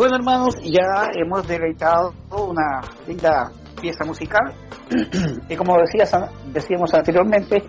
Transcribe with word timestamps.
Bueno, 0.00 0.16
hermanos, 0.16 0.56
ya 0.62 1.10
hemos 1.12 1.46
deleitado 1.46 2.14
una 2.30 2.80
linda 3.06 3.52
pieza 3.78 4.02
musical 4.06 4.54
y 5.50 5.54
como 5.56 5.76
decías, 5.76 6.10
decíamos 6.46 6.94
anteriormente, 6.94 7.68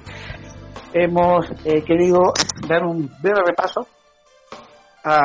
hemos 0.94 1.46
eh, 1.66 1.84
querido 1.84 2.32
dar 2.70 2.86
un 2.86 3.12
breve 3.22 3.42
repaso 3.46 3.86
a 5.04 5.22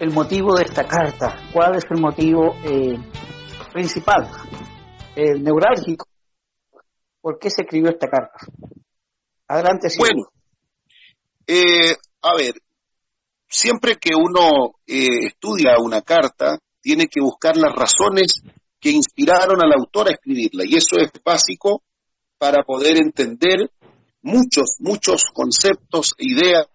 el 0.00 0.10
motivo 0.12 0.54
de 0.54 0.64
esta 0.64 0.84
carta. 0.84 1.34
¿Cuál 1.50 1.76
es 1.76 1.86
el 1.90 1.98
motivo 1.98 2.54
eh, 2.62 2.98
principal, 3.72 4.28
el 5.16 5.42
neurálgico? 5.42 6.04
¿Por 7.22 7.38
qué 7.38 7.48
se 7.48 7.62
escribió 7.62 7.88
esta 7.88 8.06
carta? 8.06 8.36
Adelante, 9.48 9.88
Bueno, 9.96 10.24
eh, 11.46 11.96
a 12.20 12.36
ver, 12.36 12.52
siempre 13.50 13.96
que 13.96 14.10
uno 14.14 14.76
eh, 14.86 15.26
estudia 15.26 15.76
una 15.78 16.02
carta, 16.02 16.58
tiene 16.80 17.08
que 17.08 17.20
buscar 17.20 17.56
las 17.56 17.74
razones 17.74 18.40
que 18.80 18.90
inspiraron 18.90 19.62
al 19.62 19.72
autor 19.76 20.08
a 20.08 20.12
escribirla. 20.12 20.64
Y 20.64 20.76
eso 20.76 20.96
es 20.96 21.10
básico 21.22 21.82
para 22.38 22.62
poder 22.62 22.96
entender 22.96 23.70
muchos, 24.22 24.76
muchos 24.78 25.24
conceptos 25.34 26.14
e 26.16 26.30
ideas 26.30 26.68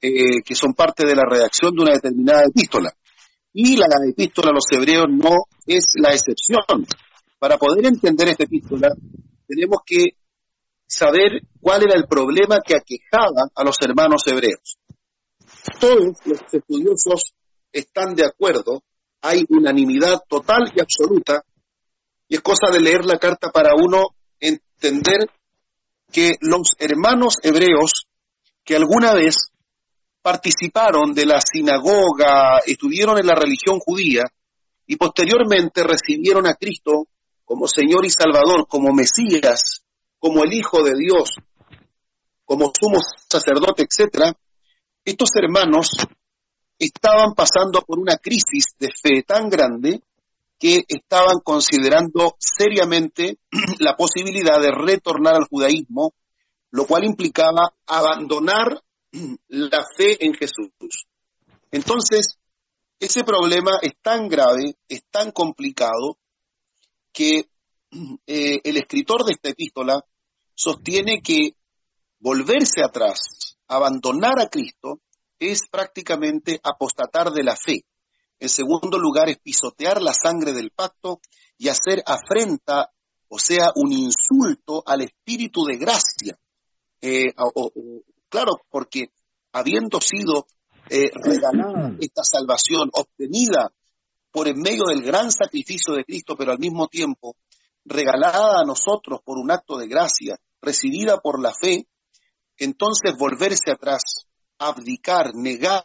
eh, 0.00 0.42
que 0.44 0.54
son 0.54 0.72
parte 0.74 1.06
de 1.06 1.14
la 1.14 1.24
redacción 1.28 1.74
de 1.74 1.82
una 1.82 1.92
determinada 1.92 2.42
epístola. 2.48 2.92
Y 3.52 3.76
la 3.76 3.86
epístola 4.08 4.50
a 4.50 4.54
los 4.54 4.66
hebreos 4.70 5.06
no 5.08 5.34
es 5.66 5.84
la 6.00 6.10
excepción. 6.10 6.86
Para 7.38 7.58
poder 7.58 7.86
entender 7.86 8.28
esta 8.28 8.44
epístola, 8.44 8.88
tenemos 9.46 9.80
que 9.84 10.16
saber 10.86 11.42
cuál 11.60 11.82
era 11.84 11.94
el 11.94 12.06
problema 12.06 12.58
que 12.64 12.74
aquejaba 12.74 13.50
a 13.54 13.64
los 13.64 13.76
hermanos 13.82 14.26
hebreos 14.26 14.78
todos 15.78 16.16
los 16.24 16.40
estudiosos 16.52 17.34
están 17.72 18.14
de 18.14 18.26
acuerdo, 18.26 18.82
hay 19.20 19.44
unanimidad 19.48 20.22
total 20.28 20.72
y 20.74 20.80
absoluta, 20.80 21.44
y 22.28 22.36
es 22.36 22.40
cosa 22.40 22.70
de 22.72 22.80
leer 22.80 23.04
la 23.04 23.18
carta 23.18 23.50
para 23.50 23.74
uno 23.74 24.08
entender 24.40 25.30
que 26.12 26.36
los 26.40 26.74
hermanos 26.78 27.36
hebreos 27.42 28.06
que 28.64 28.76
alguna 28.76 29.14
vez 29.14 29.50
participaron 30.22 31.14
de 31.14 31.26
la 31.26 31.40
sinagoga, 31.40 32.58
estuvieron 32.66 33.18
en 33.18 33.26
la 33.26 33.34
religión 33.34 33.78
judía 33.78 34.24
y 34.86 34.96
posteriormente 34.96 35.84
recibieron 35.84 36.46
a 36.46 36.54
Cristo 36.54 37.06
como 37.44 37.68
Señor 37.68 38.04
y 38.04 38.10
Salvador, 38.10 38.66
como 38.68 38.92
Mesías, 38.92 39.84
como 40.18 40.42
el 40.42 40.52
Hijo 40.52 40.82
de 40.82 40.94
Dios, 40.98 41.30
como 42.44 42.72
sumo 42.78 42.98
sacerdote, 43.28 43.84
etcétera, 43.88 44.36
estos 45.06 45.30
hermanos 45.36 45.88
estaban 46.78 47.34
pasando 47.34 47.80
por 47.82 48.00
una 48.00 48.16
crisis 48.16 48.74
de 48.78 48.88
fe 48.88 49.22
tan 49.22 49.48
grande 49.48 50.02
que 50.58 50.82
estaban 50.88 51.38
considerando 51.44 52.34
seriamente 52.40 53.38
la 53.78 53.96
posibilidad 53.96 54.60
de 54.60 54.72
retornar 54.72 55.36
al 55.36 55.46
judaísmo, 55.48 56.12
lo 56.72 56.86
cual 56.86 57.04
implicaba 57.04 57.72
abandonar 57.86 58.82
la 59.48 59.86
fe 59.96 60.24
en 60.26 60.34
Jesús. 60.34 60.72
Entonces, 61.70 62.38
ese 62.98 63.22
problema 63.22 63.78
es 63.82 63.92
tan 64.02 64.28
grave, 64.28 64.74
es 64.88 65.04
tan 65.08 65.30
complicado, 65.30 66.18
que 67.12 67.48
eh, 68.26 68.60
el 68.64 68.76
escritor 68.76 69.24
de 69.24 69.34
esta 69.34 69.50
epístola 69.50 70.04
sostiene 70.52 71.22
que 71.22 71.54
volverse 72.18 72.82
atrás 72.82 73.45
abandonar 73.68 74.40
a 74.40 74.48
Cristo 74.48 75.00
es 75.38 75.68
prácticamente 75.68 76.60
apostatar 76.62 77.32
de 77.32 77.42
la 77.42 77.56
fe. 77.56 77.84
En 78.38 78.48
segundo 78.48 78.98
lugar, 78.98 79.28
es 79.28 79.38
pisotear 79.38 80.02
la 80.02 80.12
sangre 80.12 80.52
del 80.52 80.70
pacto 80.70 81.20
y 81.58 81.68
hacer 81.68 82.02
afrenta, 82.06 82.90
o 83.28 83.38
sea, 83.38 83.72
un 83.74 83.92
insulto 83.92 84.82
al 84.86 85.02
espíritu 85.02 85.64
de 85.64 85.76
gracia. 85.76 86.38
Eh, 87.00 87.32
claro, 88.28 88.60
porque 88.70 89.10
habiendo 89.52 90.00
sido 90.00 90.46
eh, 90.90 91.10
regalada 91.14 91.96
esta 92.00 92.22
salvación 92.24 92.90
obtenida 92.92 93.72
por 94.30 94.48
en 94.48 94.60
medio 94.60 94.84
del 94.84 95.02
gran 95.02 95.30
sacrificio 95.30 95.94
de 95.94 96.04
Cristo, 96.04 96.36
pero 96.36 96.52
al 96.52 96.58
mismo 96.58 96.88
tiempo 96.88 97.36
regalada 97.84 98.60
a 98.60 98.64
nosotros 98.66 99.20
por 99.24 99.38
un 99.38 99.50
acto 99.50 99.78
de 99.78 99.88
gracia, 99.88 100.38
recibida 100.60 101.18
por 101.18 101.40
la 101.40 101.54
fe, 101.54 101.86
entonces 102.58 103.16
volverse 103.18 103.70
atrás, 103.70 104.02
abdicar, 104.58 105.34
negar 105.34 105.84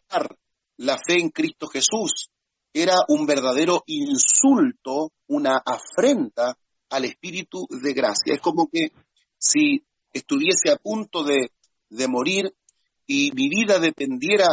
la 0.77 0.97
fe 0.97 1.19
en 1.19 1.29
Cristo 1.29 1.67
Jesús, 1.67 2.29
era 2.73 2.95
un 3.07 3.25
verdadero 3.25 3.83
insulto, 3.87 5.11
una 5.27 5.61
afrenta 5.65 6.57
al 6.89 7.05
Espíritu 7.05 7.67
de 7.69 7.93
gracia. 7.93 8.33
Es 8.33 8.41
como 8.41 8.67
que 8.67 8.91
si 9.37 9.83
estuviese 10.13 10.71
a 10.71 10.77
punto 10.77 11.23
de, 11.23 11.51
morir 12.07 12.53
y 13.05 13.31
mi 13.33 13.49
vida 13.49 13.79
dependiera 13.79 14.47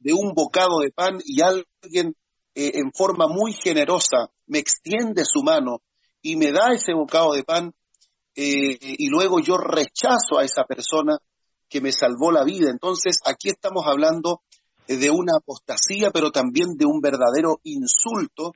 de 0.00 0.12
un 0.12 0.32
bocado 0.34 0.80
de 0.80 0.90
pan 0.90 1.20
y 1.24 1.40
alguien 1.40 2.16
eh, 2.54 2.72
en 2.74 2.92
forma 2.92 3.28
muy 3.28 3.52
generosa 3.52 4.30
me 4.46 4.58
extiende 4.58 5.24
su 5.24 5.44
mano 5.44 5.82
y 6.20 6.34
me 6.34 6.50
da 6.50 6.72
ese 6.72 6.92
bocado 6.92 7.32
de 7.34 7.44
pan 7.44 7.72
eh, 8.34 8.78
y 8.80 9.08
luego 9.08 9.38
yo 9.40 9.56
rechazo 9.56 10.38
a 10.38 10.44
esa 10.44 10.64
persona, 10.64 11.18
que 11.70 11.80
me 11.80 11.92
salvó 11.92 12.32
la 12.32 12.44
vida. 12.44 12.68
Entonces, 12.70 13.18
aquí 13.24 13.48
estamos 13.48 13.86
hablando 13.86 14.42
eh, 14.88 14.96
de 14.96 15.10
una 15.10 15.36
apostasía, 15.36 16.10
pero 16.10 16.32
también 16.32 16.76
de 16.76 16.84
un 16.84 17.00
verdadero 17.00 17.60
insulto 17.62 18.52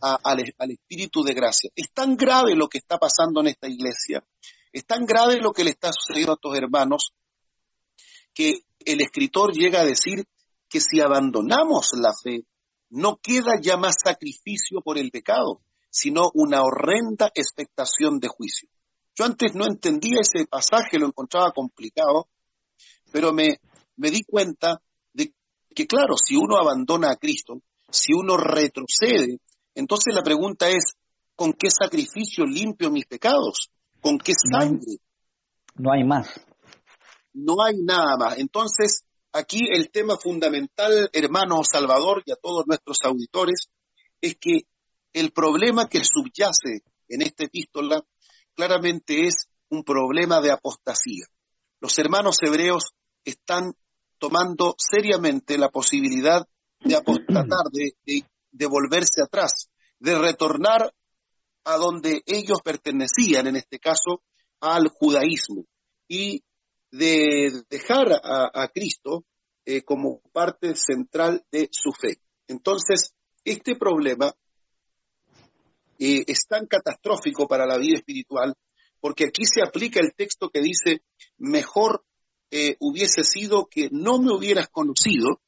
al, 0.00 0.70
Espíritu 0.70 1.22
de 1.22 1.34
gracia. 1.34 1.70
Es 1.76 1.92
tan 1.92 2.16
grave 2.16 2.56
lo 2.56 2.68
que 2.68 2.78
está 2.78 2.98
pasando 2.98 3.40
en 3.40 3.48
esta 3.48 3.68
iglesia, 3.68 4.24
es 4.72 4.84
tan 4.84 5.06
grave 5.06 5.40
lo 5.40 5.52
que 5.52 5.64
le 5.64 5.70
está 5.70 5.90
sucediendo 5.92 6.32
a 6.32 6.34
estos 6.34 6.56
hermanos, 6.56 7.12
que 8.34 8.52
el 8.80 9.00
escritor 9.00 9.52
llega 9.54 9.80
a 9.80 9.84
decir 9.84 10.24
que 10.68 10.80
si 10.80 11.00
abandonamos 11.00 11.90
la 11.96 12.12
fe, 12.12 12.44
no 12.90 13.16
queda 13.16 13.52
ya 13.60 13.76
más 13.76 13.94
sacrificio 14.04 14.80
por 14.82 14.98
el 14.98 15.10
pecado, 15.10 15.62
sino 15.90 16.30
una 16.34 16.62
horrenda 16.62 17.30
expectación 17.34 18.18
de 18.18 18.28
juicio. 18.28 18.68
Yo 19.14 19.24
antes 19.24 19.54
no 19.54 19.64
entendía 19.64 20.20
ese 20.20 20.46
pasaje, 20.46 20.98
lo 20.98 21.06
encontraba 21.06 21.52
complicado, 21.52 22.28
pero 23.14 23.32
me, 23.32 23.60
me 23.96 24.10
di 24.10 24.24
cuenta 24.24 24.82
de 25.12 25.32
que, 25.72 25.86
claro, 25.86 26.16
si 26.16 26.34
uno 26.34 26.56
abandona 26.56 27.12
a 27.12 27.16
Cristo, 27.16 27.62
si 27.88 28.12
uno 28.12 28.36
retrocede, 28.36 29.38
entonces 29.72 30.12
la 30.12 30.24
pregunta 30.24 30.68
es, 30.68 30.94
¿con 31.36 31.52
qué 31.52 31.68
sacrificio 31.70 32.44
limpio 32.44 32.90
mis 32.90 33.06
pecados? 33.06 33.70
¿Con 34.00 34.18
qué 34.18 34.32
sangre? 34.34 34.96
No 35.76 35.92
hay, 35.92 36.02
más. 36.02 36.28
No 37.34 37.62
hay 37.62 37.76
nada 37.84 38.16
más. 38.18 38.36
Entonces, 38.38 39.04
aquí 39.30 39.60
el 39.70 39.92
tema 39.92 40.16
fundamental, 40.16 41.08
hermano 41.12 41.62
Salvador 41.62 42.24
y 42.26 42.32
a 42.32 42.36
todos 42.42 42.66
nuestros 42.66 42.98
auditores, 43.04 43.68
es 44.20 44.34
que 44.40 44.62
el 45.12 45.30
problema 45.30 45.88
que 45.88 46.02
subyace 46.02 46.82
en 47.08 47.22
esta 47.22 47.44
epístola 47.44 48.02
claramente 48.56 49.24
es 49.28 49.46
un 49.68 49.84
problema 49.84 50.40
de 50.40 50.50
apostasía. 50.50 51.26
Los 51.78 51.96
hermanos 52.00 52.38
hebreos 52.42 52.92
están 53.24 53.74
tomando 54.18 54.74
seriamente 54.78 55.58
la 55.58 55.68
posibilidad 55.70 56.46
de 56.80 56.96
apostatar, 56.96 57.70
de, 57.72 57.94
de, 58.52 58.66
volverse 58.66 59.22
atrás, 59.22 59.70
de 59.98 60.18
retornar 60.18 60.94
a 61.64 61.76
donde 61.76 62.22
ellos 62.26 62.58
pertenecían, 62.62 63.46
en 63.46 63.56
este 63.56 63.78
caso, 63.78 64.22
al 64.60 64.88
judaísmo, 64.88 65.64
y 66.08 66.42
de 66.90 67.64
dejar 67.68 68.20
a, 68.22 68.68
Cristo 68.68 69.24
eh, 69.64 69.82
como 69.82 70.20
parte 70.32 70.76
central 70.76 71.44
de 71.50 71.68
su 71.72 71.90
fe. 71.92 72.18
Entonces, 72.46 73.14
este 73.44 73.76
problema 73.76 74.32
eh, 75.98 76.24
es 76.26 76.46
tan 76.46 76.66
catastrófico 76.66 77.48
para 77.48 77.66
la 77.66 77.78
vida 77.78 77.96
espiritual 77.96 78.54
porque 79.04 79.26
aquí 79.26 79.42
se 79.44 79.60
aplica 79.60 80.00
el 80.00 80.14
texto 80.14 80.48
que 80.48 80.62
dice, 80.62 81.02
mejor 81.36 82.06
eh, 82.56 82.76
hubiese 82.78 83.24
sido 83.24 83.66
que 83.66 83.88
no 83.90 84.20
me 84.20 84.32
hubieras 84.32 84.68
conocido 84.68 85.40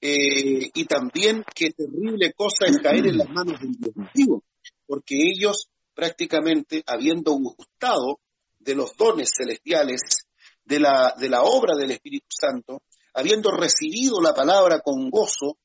eh, 0.00 0.70
y 0.72 0.84
también 0.84 1.44
qué 1.52 1.72
terrible 1.72 2.32
cosa 2.32 2.66
es 2.66 2.78
caer 2.78 3.08
en 3.08 3.18
las 3.18 3.28
manos 3.28 3.60
del 3.60 3.72
Dios 4.14 4.42
porque 4.86 5.16
ellos 5.16 5.68
prácticamente 5.94 6.84
habiendo 6.86 7.32
gustado 7.32 8.20
de 8.60 8.76
los 8.76 8.96
dones 8.96 9.30
celestiales, 9.36 10.28
de 10.64 10.78
la, 10.78 11.12
de 11.18 11.28
la 11.28 11.42
obra 11.42 11.74
del 11.76 11.90
Espíritu 11.90 12.28
Santo, 12.28 12.82
habiendo 13.14 13.50
recibido 13.50 14.20
la 14.20 14.32
palabra 14.32 14.78
con 14.78 15.10
gozo, 15.10 15.58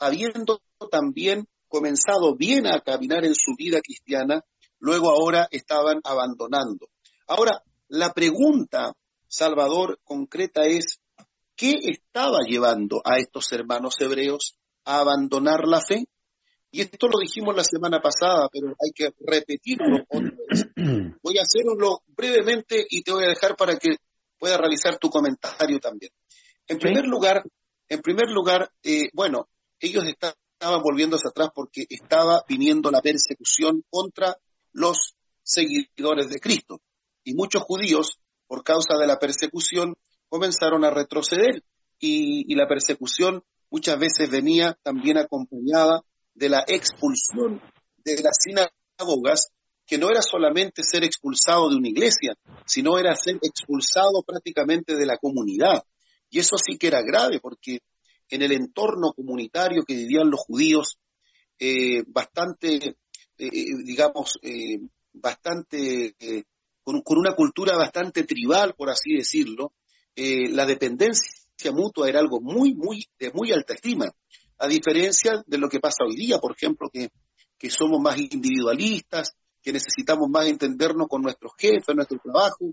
habiendo 0.00 0.60
también 0.90 1.46
comenzado 1.68 2.34
bien 2.34 2.66
a 2.66 2.80
caminar 2.80 3.24
en 3.24 3.36
su 3.36 3.54
vida 3.56 3.80
cristiana, 3.80 4.42
luego 4.80 5.12
ahora 5.12 5.46
estaban 5.52 6.00
abandonando. 6.02 6.88
Ahora, 7.28 7.62
la 7.86 8.12
pregunta 8.12 8.96
Salvador 9.28 10.00
concreta 10.04 10.64
es, 10.64 11.00
¿qué 11.54 11.74
estaba 11.82 12.38
llevando 12.46 13.02
a 13.04 13.18
estos 13.18 13.52
hermanos 13.52 13.94
hebreos 14.00 14.58
a 14.88 15.00
abandonar 15.00 15.68
la 15.68 15.82
fe. 15.82 16.06
Y 16.70 16.80
esto 16.80 17.08
lo 17.08 17.18
dijimos 17.18 17.54
la 17.54 17.64
semana 17.64 18.00
pasada, 18.00 18.48
pero 18.50 18.68
hay 18.68 18.90
que 18.94 19.14
repetirlo 19.20 20.04
otra 20.08 20.32
vez. 20.48 20.66
Voy 21.22 21.38
a 21.38 21.42
hacerlo 21.42 22.02
brevemente 22.06 22.86
y 22.88 23.02
te 23.02 23.12
voy 23.12 23.24
a 23.24 23.28
dejar 23.28 23.54
para 23.56 23.76
que 23.76 23.96
puedas 24.38 24.58
realizar 24.58 24.98
tu 24.98 25.10
comentario 25.10 25.78
también. 25.78 26.12
En 26.66 26.78
primer 26.78 27.06
lugar, 27.06 27.42
en 27.88 28.00
primer 28.00 28.30
lugar, 28.30 28.70
eh, 28.82 29.08
bueno, 29.12 29.48
ellos 29.80 30.04
estaban 30.04 30.82
volviéndose 30.82 31.28
atrás 31.28 31.50
porque 31.54 31.84
estaba 31.88 32.44
viniendo 32.48 32.90
la 32.90 33.02
persecución 33.02 33.84
contra 33.90 34.36
los 34.72 35.16
seguidores 35.42 36.28
de 36.28 36.40
Cristo. 36.40 36.80
Y 37.24 37.34
muchos 37.34 37.62
judíos, 37.62 38.20
por 38.48 38.64
causa 38.64 38.96
de 38.98 39.06
la 39.06 39.18
persecución, 39.18 39.94
comenzaron 40.28 40.84
a 40.84 40.90
retroceder 40.90 41.62
y, 42.00 42.54
la 42.54 42.66
persecución 42.66 43.44
muchas 43.70 43.98
veces 43.98 44.30
venía 44.30 44.76
también 44.82 45.18
acompañada 45.18 46.02
de 46.34 46.48
la 46.48 46.64
expulsión 46.66 47.60
de 47.98 48.22
las 48.22 48.38
sinagogas, 48.40 49.48
que 49.86 49.98
no 49.98 50.10
era 50.10 50.22
solamente 50.22 50.82
ser 50.82 51.04
expulsado 51.04 51.68
de 51.70 51.76
una 51.76 51.88
iglesia, 51.88 52.34
sino 52.66 52.98
era 52.98 53.14
ser 53.14 53.38
expulsado 53.42 54.22
prácticamente 54.26 54.96
de 54.96 55.06
la 55.06 55.16
comunidad. 55.18 55.84
Y 56.30 56.40
eso 56.40 56.56
sí 56.58 56.76
que 56.76 56.88
era 56.88 57.02
grave, 57.02 57.40
porque 57.40 57.80
en 58.30 58.42
el 58.42 58.52
entorno 58.52 59.12
comunitario 59.12 59.82
que 59.84 59.94
vivían 59.94 60.30
los 60.30 60.40
judíos, 60.40 60.98
eh, 61.58 62.04
bastante, 62.06 62.74
eh, 62.76 62.96
eh, 63.38 63.64
digamos, 63.84 64.38
bastante, 65.12 66.14
con, 67.02 67.18
una 67.18 67.34
cultura 67.34 67.76
bastante 67.76 68.24
tribal, 68.24 68.74
por 68.74 68.90
así 68.90 69.14
decirlo, 69.14 69.72
la 70.16 70.66
dependencia 70.66 71.72
mutua 71.72 72.08
era 72.08 72.18
algo 72.18 72.40
muy, 72.40 72.74
muy, 72.74 73.06
de 73.18 73.30
muy 73.32 73.52
alta 73.52 73.74
estima, 73.74 74.10
a 74.58 74.66
diferencia 74.66 75.44
de 75.46 75.58
lo 75.58 75.68
que 75.68 75.80
pasa 75.80 76.04
hoy 76.04 76.16
día, 76.16 76.38
por 76.38 76.52
ejemplo, 76.52 76.88
que, 76.92 77.10
que 77.58 77.70
somos 77.70 78.00
más 78.00 78.18
individualistas, 78.18 79.36
que 79.62 79.72
necesitamos 79.72 80.28
más 80.30 80.46
entendernos 80.46 81.08
con 81.08 81.22
nuestros 81.22 81.52
jefes, 81.56 81.94
nuestro 81.94 82.18
trabajo, 82.18 82.72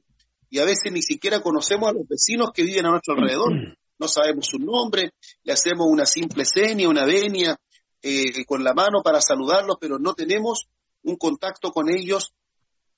y 0.50 0.60
a 0.60 0.66
veces 0.66 0.92
ni 0.92 1.02
siquiera 1.02 1.42
conocemos 1.42 1.90
a 1.90 1.94
los 1.94 2.08
vecinos 2.08 2.52
que 2.54 2.64
viven 2.64 2.86
a 2.86 2.92
nuestro 2.92 3.16
alrededor. 3.16 3.52
No 3.98 4.08
sabemos 4.08 4.48
su 4.48 4.58
nombre, 4.58 5.12
le 5.44 5.54
hacemos 5.54 5.88
una 5.90 6.06
simple 6.06 6.46
seña, 6.46 6.88
una 6.90 7.06
venia 7.06 7.58
eh, 8.02 8.46
con 8.46 8.64
la 8.64 8.74
mano 8.74 9.02
para 9.04 9.22
saludarlos, 9.22 9.78
pero 9.80 10.00
no 10.00 10.14
tenemos 10.14 10.68
un 11.04 11.18
contacto 11.18 11.72
con 11.72 11.90
ellos, 11.90 12.34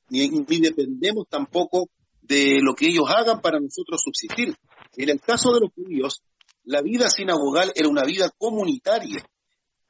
ni, 0.10 0.30
ni 0.30 0.60
dependemos 0.60 1.28
tampoco 1.30 1.90
de 2.22 2.60
lo 2.62 2.76
que 2.76 2.88
ellos 2.88 3.06
hagan 3.08 3.42
para 3.42 3.60
nosotros 3.60 4.02
subsistir. 4.04 4.56
En 4.96 5.10
el 5.10 5.20
caso 5.20 5.54
de 5.54 5.62
los 5.62 5.72
judíos, 5.74 6.22
la 6.64 6.82
vida 6.82 7.10
sinagogal 7.10 7.72
era 7.76 7.88
una 7.88 8.04
vida 8.04 8.30
comunitaria. 8.38 9.26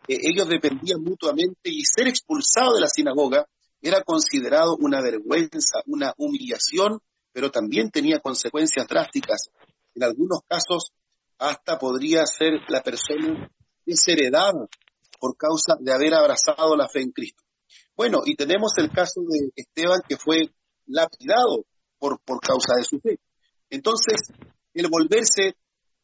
Eh, 0.07 0.19
ellos 0.21 0.47
dependían 0.47 1.01
mutuamente 1.01 1.69
y 1.69 1.81
ser 1.83 2.07
expulsado 2.07 2.75
de 2.75 2.81
la 2.81 2.87
sinagoga 2.87 3.47
era 3.81 4.01
considerado 4.03 4.75
una 4.79 5.01
vergüenza, 5.01 5.81
una 5.85 6.13
humillación, 6.17 6.99
pero 7.31 7.51
también 7.51 7.91
tenía 7.91 8.19
consecuencias 8.19 8.87
drásticas. 8.87 9.49
En 9.95 10.03
algunos 10.03 10.41
casos 10.47 10.91
hasta 11.39 11.77
podría 11.77 12.25
ser 12.25 12.53
la 12.67 12.81
persona 12.81 13.49
desheredada 13.85 14.67
por 15.19 15.37
causa 15.37 15.75
de 15.79 15.93
haber 15.93 16.13
abrazado 16.13 16.75
la 16.75 16.87
fe 16.87 17.01
en 17.01 17.11
Cristo. 17.11 17.43
Bueno, 17.97 18.21
y 18.23 18.35
tenemos 18.35 18.73
el 18.77 18.91
caso 18.91 19.21
de 19.27 19.49
Esteban 19.55 20.01
que 20.07 20.17
fue 20.17 20.51
lapidado 20.85 21.65
por, 21.97 22.19
por 22.19 22.39
causa 22.39 22.75
de 22.77 22.83
su 22.83 22.99
fe. 22.99 23.19
Entonces, 23.71 24.17
el 24.75 24.87
volverse 24.87 25.55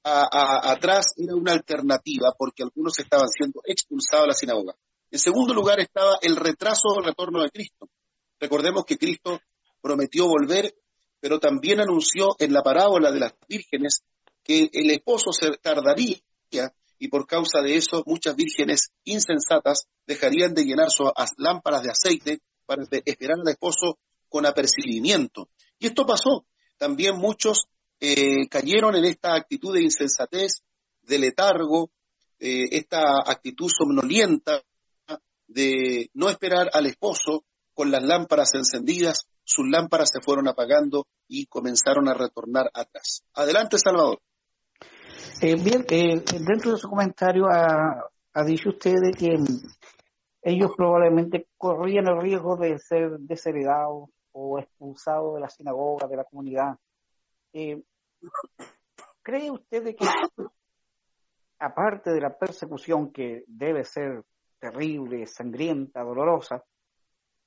atrás 0.04 1.14
era 1.16 1.36
una 1.36 1.54
alternativa 1.54 2.34
porque 2.36 2.64
algunos 2.64 2.98
estaban 2.98 3.28
siendo 3.30 3.62
expulsados 3.64 4.24
de 4.24 4.28
la 4.28 4.34
sinagoga. 4.34 4.76
En 5.12 5.20
segundo 5.20 5.54
lugar 5.54 5.80
estaba 5.80 6.18
el 6.22 6.36
retraso 6.36 6.96
del 6.96 7.06
retorno 7.06 7.44
de 7.44 7.52
Cristo. 7.52 7.88
Recordemos 8.40 8.84
que 8.86 8.98
Cristo 8.98 9.40
prometió 9.80 10.28
volver, 10.28 10.74
pero 11.20 11.40
también 11.40 11.80
anunció 11.80 12.36
en 12.40 12.54
la 12.54 12.64
parábola 12.64 13.12
de 13.12 13.20
las 13.20 13.34
vírgenes 13.48 14.02
que 14.44 14.68
el 14.74 14.90
esposo 14.90 15.32
se 15.32 15.52
tardaría 15.62 16.18
y 17.04 17.10
por 17.10 17.28
causa 17.28 17.60
de 17.62 17.76
eso 17.76 18.02
muchas 18.06 18.34
vírgenes 18.34 18.94
insensatas 19.04 19.88
dejarían 20.08 20.54
de 20.54 20.64
llenar 20.64 20.90
sus 20.90 21.12
lámparas 21.36 21.84
de 21.84 21.90
aceite 21.90 22.40
para 22.66 22.84
esperar 22.84 23.40
al 23.42 23.50
esposo 23.50 24.00
con 24.30 24.46
apercibimiento. 24.46 25.50
Y 25.80 25.88
esto 25.88 26.06
pasó. 26.06 26.46
También 26.78 27.18
muchos 27.18 27.66
eh, 28.00 28.48
cayeron 28.50 28.96
en 28.96 29.04
esta 29.04 29.36
actitud 29.36 29.74
de 29.74 29.82
insensatez, 29.82 30.64
de 31.02 31.20
letargo, 31.20 31.92
eh, 32.40 32.70
esta 32.72 33.02
actitud 33.26 33.70
somnolienta 33.70 34.64
de 35.48 36.10
no 36.14 36.30
esperar 36.30 36.70
al 36.72 36.86
esposo 36.86 37.44
con 37.74 37.92
las 37.92 38.02
lámparas 38.02 38.52
encendidas, 38.54 39.28
sus 39.44 39.68
lámparas 39.68 40.10
se 40.10 40.22
fueron 40.22 40.48
apagando 40.48 41.06
y 41.28 41.48
comenzaron 41.48 42.08
a 42.08 42.14
retornar 42.14 42.72
atrás. 42.74 43.26
Adelante, 43.34 43.78
Salvador. 43.78 44.22
Eh, 45.42 45.56
bien, 45.56 45.86
dentro 46.46 46.72
de 46.72 46.78
su 46.78 46.90
comentario 46.90 47.46
ha, 47.48 48.10
ha 48.34 48.44
dicho 48.44 48.70
usted 48.70 48.94
que 49.18 49.36
ellos 50.42 50.72
probablemente 50.76 51.48
corrían 51.58 52.08
el 52.08 52.22
riesgo 52.22 52.58
de 52.58 52.78
ser 52.80 53.18
desheredados 53.20 54.10
o 54.32 54.60
expulsados 54.60 55.36
de 55.36 55.42
la 55.42 55.50
sinagoga, 55.50 56.08
de 56.08 56.18
la 56.18 56.24
comunidad. 56.24 56.76
¿Cree 59.22 59.52
usted 59.52 59.96
que, 59.96 60.06
aparte 61.60 62.12
de 62.12 62.22
la 62.22 62.38
persecución 62.38 63.12
que 63.12 63.44
debe 63.48 63.86
ser 63.86 64.24
terrible, 64.60 65.26
sangrienta, 65.28 66.04
dolorosa, 66.04 66.64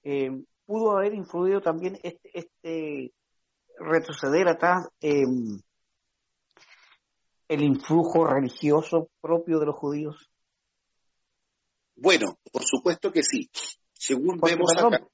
eh, 0.02 0.30
pudo 0.64 0.96
haber 0.96 1.14
influido 1.14 1.60
también 1.60 1.98
este, 2.02 2.30
este 2.32 3.12
retroceder 3.78 4.48
atrás 4.48 4.88
em, 5.00 5.60
el 7.48 7.62
influjo 7.62 8.26
religioso 8.26 9.08
propio 9.20 9.58
de 9.58 9.66
los 9.66 9.76
judíos? 9.76 10.30
Bueno, 11.96 12.38
por 12.52 12.62
supuesto 12.64 13.10
que 13.10 13.22
sí. 13.22 13.48
Según 13.92 14.38
vemos 14.38 14.72
perdón, 14.74 14.94
acá. 14.94 15.06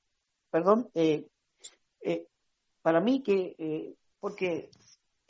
Perdón, 0.50 0.90
eh, 0.94 1.26
eh, 2.00 2.26
para 2.82 3.00
mí 3.00 3.22
que, 3.22 3.94
porque 4.18 4.70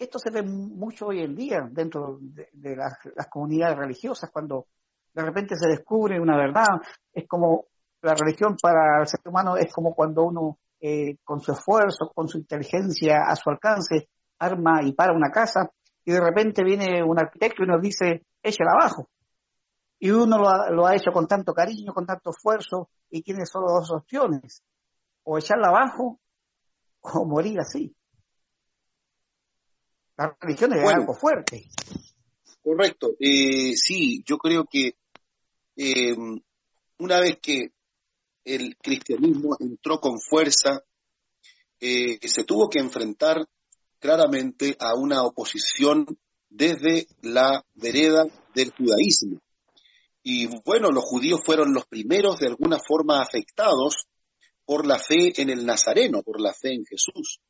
esto 0.03 0.19
se 0.19 0.31
ve 0.31 0.43
mucho 0.43 1.07
hoy 1.07 1.21
en 1.21 1.35
día 1.35 1.69
dentro 1.71 2.19
de, 2.21 2.77
las, 2.77 2.99
comunidades 3.31 3.79
religiosas, 3.79 4.31
cuando 4.31 4.67
de 5.15 5.23
repente 5.23 5.55
se 5.57 5.69
descubre 5.69 6.21
una 6.21 6.37
verdad. 6.37 6.81
Es 7.13 7.27
como 7.29 7.67
la 8.01 8.15
religión 8.15 8.57
para 8.61 9.01
el 9.01 9.07
ser 9.07 9.21
humano 9.25 9.57
es 9.57 9.73
como 9.73 9.95
cuando 9.95 10.25
uno 10.25 10.59
eh, 10.81 11.19
con 11.23 11.41
su 11.41 11.53
esfuerzo, 11.53 12.11
con 12.15 12.29
su 12.29 12.39
inteligencia 12.39 13.23
a 13.29 13.37
su 13.37 13.51
alcance, 13.51 14.09
arma 14.39 14.83
y 14.83 14.93
para 14.93 15.13
una 15.13 15.31
casa 15.31 15.71
y 16.05 16.13
de 16.13 16.21
repente 16.21 16.65
viene 16.65 17.03
un 17.03 17.19
arquitecto 17.19 17.63
y 17.63 17.67
nos 17.67 17.81
dice, 17.81 18.25
échala 18.43 18.73
abajo. 18.73 19.09
Y 19.99 20.11
uno 20.11 20.39
lo 20.39 20.49
ha, 20.49 20.71
lo 20.71 20.87
ha 20.87 20.97
hecho 20.97 21.13
con 21.13 21.29
tanto 21.29 21.53
cariño, 21.53 21.93
con 21.93 22.07
tanto 22.07 22.31
esfuerzo 22.31 22.91
y 23.09 23.23
tiene 23.23 23.47
solo 23.47 23.67
dos 23.69 23.91
opciones, 23.93 24.63
o 25.23 25.39
echarla 25.39 25.69
abajo 25.69 26.21
o 27.03 27.25
morir 27.25 27.61
así. 27.61 27.95
La 30.17 30.37
religión 30.41 30.73
es 30.73 30.93
algo 30.93 31.15
fuerte. 31.15 31.69
Correcto. 32.63 33.15
Eh, 33.19 33.75
sí, 33.77 34.23
yo 34.25 34.39
creo 34.39 34.65
que 34.65 34.97
eh, 35.77 36.17
una 36.99 37.21
vez 37.21 37.39
que 37.41 37.73
el 38.45 38.77
cristianismo 38.77 39.57
entró 39.59 40.01
con 40.01 40.21
fuerza, 40.21 40.83
eh, 41.81 42.19
se 42.29 42.45
tuvo 42.45 42.69
que 42.69 42.79
enfrentar 42.79 43.47
claramente 44.03 44.77
a 44.79 44.95
una 44.95 45.23
oposición 45.23 46.07
desde 46.51 47.07
la 47.23 47.65
vereda 47.73 48.27
del 48.55 48.73
judaísmo. 48.73 49.41
Y 50.23 50.49
bueno, 50.65 50.91
los 50.91 51.05
judíos 51.05 51.41
fueron 51.43 51.73
los 51.73 51.87
primeros 51.87 52.39
de 52.41 52.49
alguna 52.49 52.79
forma 52.87 53.23
afectados 53.23 54.07
por 54.67 54.87
la 54.87 54.99
fe 54.99 55.41
en 55.41 55.49
el 55.49 55.65
Nazareno, 55.65 56.23
por 56.23 56.41
la 56.41 56.53
fe 56.53 56.75
en 56.75 56.85
Jesús 56.85 57.41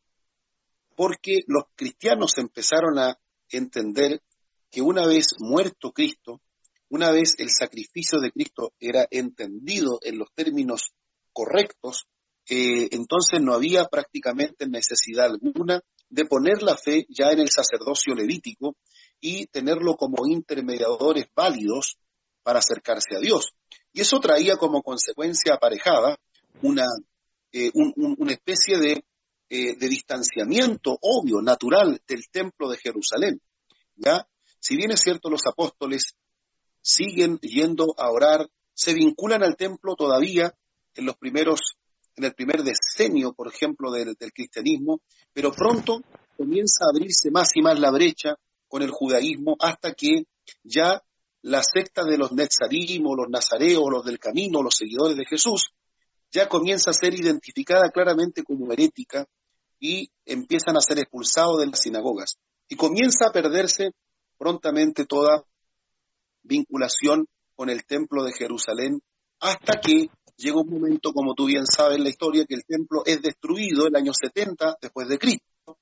porque 0.96 1.40
los 1.46 1.64
cristianos 1.74 2.38
empezaron 2.38 2.98
a 2.98 3.18
entender 3.50 4.22
que 4.70 4.82
una 4.82 5.06
vez 5.06 5.26
muerto 5.38 5.92
Cristo, 5.92 6.40
una 6.88 7.10
vez 7.10 7.34
el 7.38 7.50
sacrificio 7.50 8.20
de 8.20 8.30
Cristo 8.30 8.72
era 8.78 9.06
entendido 9.10 9.98
en 10.02 10.18
los 10.18 10.28
términos 10.34 10.92
correctos, 11.32 12.06
eh, 12.48 12.88
entonces 12.92 13.40
no 13.40 13.54
había 13.54 13.86
prácticamente 13.86 14.66
necesidad 14.66 15.26
alguna 15.26 15.80
de 16.12 16.24
poner 16.24 16.62
la 16.62 16.76
fe 16.76 17.06
ya 17.08 17.30
en 17.30 17.40
el 17.40 17.48
sacerdocio 17.48 18.14
levítico 18.14 18.76
y 19.20 19.46
tenerlo 19.46 19.96
como 19.96 20.26
intermediadores 20.26 21.26
válidos 21.34 21.96
para 22.42 22.60
acercarse 22.60 23.16
a 23.16 23.20
Dios. 23.20 23.52
Y 23.92 24.02
eso 24.02 24.20
traía 24.20 24.56
como 24.56 24.82
consecuencia 24.82 25.54
aparejada 25.54 26.18
una, 26.62 26.86
eh, 27.52 27.70
una 27.74 28.32
especie 28.32 28.78
de 28.78 29.04
eh, 29.54 29.76
de 29.76 29.86
distanciamiento 29.86 30.96
obvio, 31.02 31.42
natural 31.42 32.00
del 32.08 32.30
templo 32.30 32.70
de 32.70 32.78
Jerusalén. 32.78 33.38
¿ya? 33.96 34.26
Si 34.58 34.78
bien 34.78 34.92
es 34.92 35.00
cierto, 35.00 35.28
los 35.28 35.46
apóstoles 35.46 36.14
siguen 36.80 37.38
yendo 37.40 37.94
a 37.98 38.10
orar, 38.10 38.48
se 38.72 38.94
vinculan 38.94 39.42
al 39.42 39.56
templo 39.56 39.94
todavía 39.94 40.54
en 40.94 41.04
los 41.04 41.18
primeros, 41.18 41.76
en 42.16 42.24
el 42.24 42.34
primer 42.34 42.62
decenio, 42.62 43.32
por 43.32 43.48
ejemplo, 43.48 43.90
del, 43.90 44.16
cristianismo, 44.16 45.00
pero 45.32 45.52
pronto 45.52 46.02
comienza 46.36 46.84
a 46.84 46.90
abrirse 46.90 47.30
más 47.30 47.56
y 47.56 47.62
más 47.62 47.78
la 47.78 47.90
brecha 47.90 48.36
con 48.68 48.82
el 48.82 48.90
judaísmo 48.90 49.56
hasta 49.58 49.94
que 49.94 50.24
ya 50.62 51.02
la 51.42 51.62
secta 51.62 52.04
de 52.04 52.18
los 52.18 52.32
netzarim 52.32 53.04
los 53.04 53.28
nazareos, 53.28 53.90
los 53.90 54.04
del 54.04 54.18
camino, 54.18 54.62
los 54.62 54.76
seguidores 54.76 55.16
de 55.16 55.24
Jesús, 55.24 55.72
ya 56.30 56.48
comienza 56.48 56.90
a 56.90 56.94
ser 56.94 57.14
identificada 57.14 57.90
claramente 57.90 58.42
como 58.42 58.72
herética 58.72 59.26
y 59.78 60.10
empiezan 60.24 60.76
a 60.76 60.80
ser 60.80 60.98
expulsados 60.98 61.60
de 61.60 61.66
las 61.66 61.80
sinagogas. 61.80 62.38
Y 62.68 62.76
comienza 62.76 63.26
a 63.26 63.32
perderse 63.32 63.90
prontamente 64.38 65.04
toda 65.04 65.44
vinculación 66.42 67.26
con 67.54 67.68
el 67.68 67.84
templo 67.84 68.24
de 68.24 68.32
Jerusalén 68.32 69.02
hasta 69.40 69.80
que 69.80 70.08
llega 70.42 70.60
un 70.60 70.68
momento, 70.68 71.12
como 71.12 71.34
tú 71.34 71.46
bien 71.46 71.66
sabes 71.66 71.98
en 71.98 72.04
la 72.04 72.10
historia, 72.10 72.44
que 72.44 72.54
el 72.54 72.64
templo 72.64 73.02
es 73.06 73.22
destruido 73.22 73.86
el 73.86 73.96
año 73.96 74.12
70 74.12 74.78
después 74.80 75.08
de 75.08 75.18
Cristo. 75.18 75.78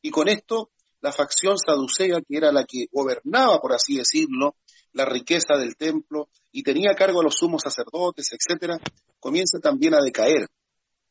Y 0.00 0.10
con 0.10 0.28
esto, 0.28 0.70
la 1.00 1.12
facción 1.12 1.58
saducea, 1.58 2.20
que 2.22 2.36
era 2.36 2.50
la 2.50 2.64
que 2.64 2.86
gobernaba, 2.90 3.60
por 3.60 3.72
así 3.72 3.96
decirlo, 3.96 4.56
la 4.92 5.04
riqueza 5.04 5.54
del 5.56 5.76
templo 5.76 6.28
y 6.50 6.62
tenía 6.62 6.92
a 6.92 6.96
cargo 6.96 7.20
a 7.20 7.24
los 7.24 7.34
sumos 7.34 7.62
sacerdotes, 7.62 8.30
etcétera, 8.32 8.78
comienza 9.20 9.58
también 9.60 9.94
a 9.94 10.02
decaer. 10.02 10.48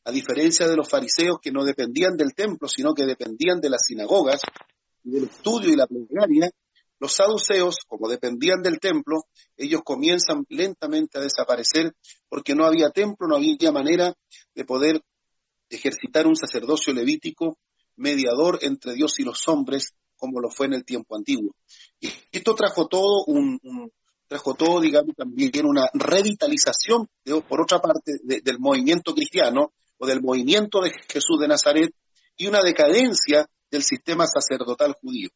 A 0.04 0.10
diferencia 0.10 0.66
de 0.66 0.76
los 0.76 0.88
fariseos 0.88 1.38
que 1.40 1.52
no 1.52 1.64
dependían 1.64 2.16
del 2.16 2.34
templo, 2.34 2.66
sino 2.68 2.94
que 2.94 3.04
dependían 3.04 3.60
de 3.60 3.70
las 3.70 3.82
sinagogas, 3.86 4.40
del 5.02 5.24
estudio 5.24 5.70
y 5.70 5.76
la 5.76 5.86
plegaria, 5.86 6.50
los 7.00 7.12
saduceos, 7.12 7.76
como 7.86 8.08
dependían 8.08 8.62
del 8.62 8.80
templo, 8.80 9.24
ellos 9.56 9.82
comienzan 9.84 10.44
lentamente 10.48 11.18
a 11.18 11.22
desaparecer 11.22 11.94
porque 12.28 12.54
no 12.54 12.64
había 12.64 12.90
templo, 12.90 13.28
no 13.28 13.36
había 13.36 13.72
manera 13.72 14.14
de 14.54 14.64
poder 14.64 15.02
ejercitar 15.70 16.26
un 16.26 16.36
sacerdocio 16.36 16.92
levítico 16.92 17.58
mediador 17.96 18.58
entre 18.62 18.94
Dios 18.94 19.18
y 19.18 19.24
los 19.24 19.46
hombres 19.48 19.94
como 20.16 20.40
lo 20.40 20.50
fue 20.50 20.66
en 20.66 20.74
el 20.74 20.84
tiempo 20.84 21.16
antiguo. 21.16 21.54
Y 22.00 22.10
esto 22.32 22.54
trajo 22.54 22.88
todo 22.88 23.24
un, 23.26 23.60
trajo 24.26 24.54
todo, 24.54 24.80
digamos, 24.80 25.14
también 25.16 25.64
una 25.64 25.88
revitalización, 25.94 27.08
por 27.48 27.62
otra 27.62 27.80
parte, 27.80 28.18
del 28.22 28.58
movimiento 28.58 29.14
cristiano 29.14 29.72
o 29.96 30.06
del 30.06 30.20
movimiento 30.20 30.80
de 30.80 30.90
Jesús 31.08 31.38
de 31.40 31.48
Nazaret 31.48 31.94
y 32.36 32.46
una 32.46 32.62
decadencia 32.62 33.48
del 33.70 33.82
sistema 33.82 34.26
sacerdotal 34.26 34.94
judío. 35.00 35.30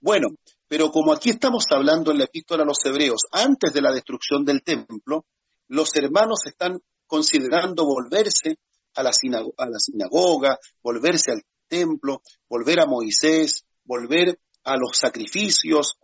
Bueno, 0.00 0.28
pero 0.70 0.92
como 0.92 1.12
aquí 1.12 1.30
estamos 1.30 1.64
hablando 1.72 2.12
en 2.12 2.18
la 2.18 2.26
epístola 2.26 2.62
a 2.62 2.66
los 2.66 2.78
hebreos, 2.84 3.22
antes 3.32 3.72
de 3.72 3.82
la 3.82 3.90
destrucción 3.90 4.44
del 4.44 4.62
templo, 4.62 5.26
los 5.66 5.90
hermanos 5.96 6.46
están 6.46 6.80
considerando 7.08 7.84
volverse 7.84 8.60
a 8.94 9.02
la, 9.02 9.10
sinagoga, 9.12 10.60
volverse 10.80 11.32
al 11.32 11.42
templo, 11.66 12.22
volver 12.48 12.78
a 12.78 12.86
Moisés, 12.86 13.64
volver 13.82 14.38
a 14.62 14.76
los 14.76 14.96
sacrificios, 14.96 15.96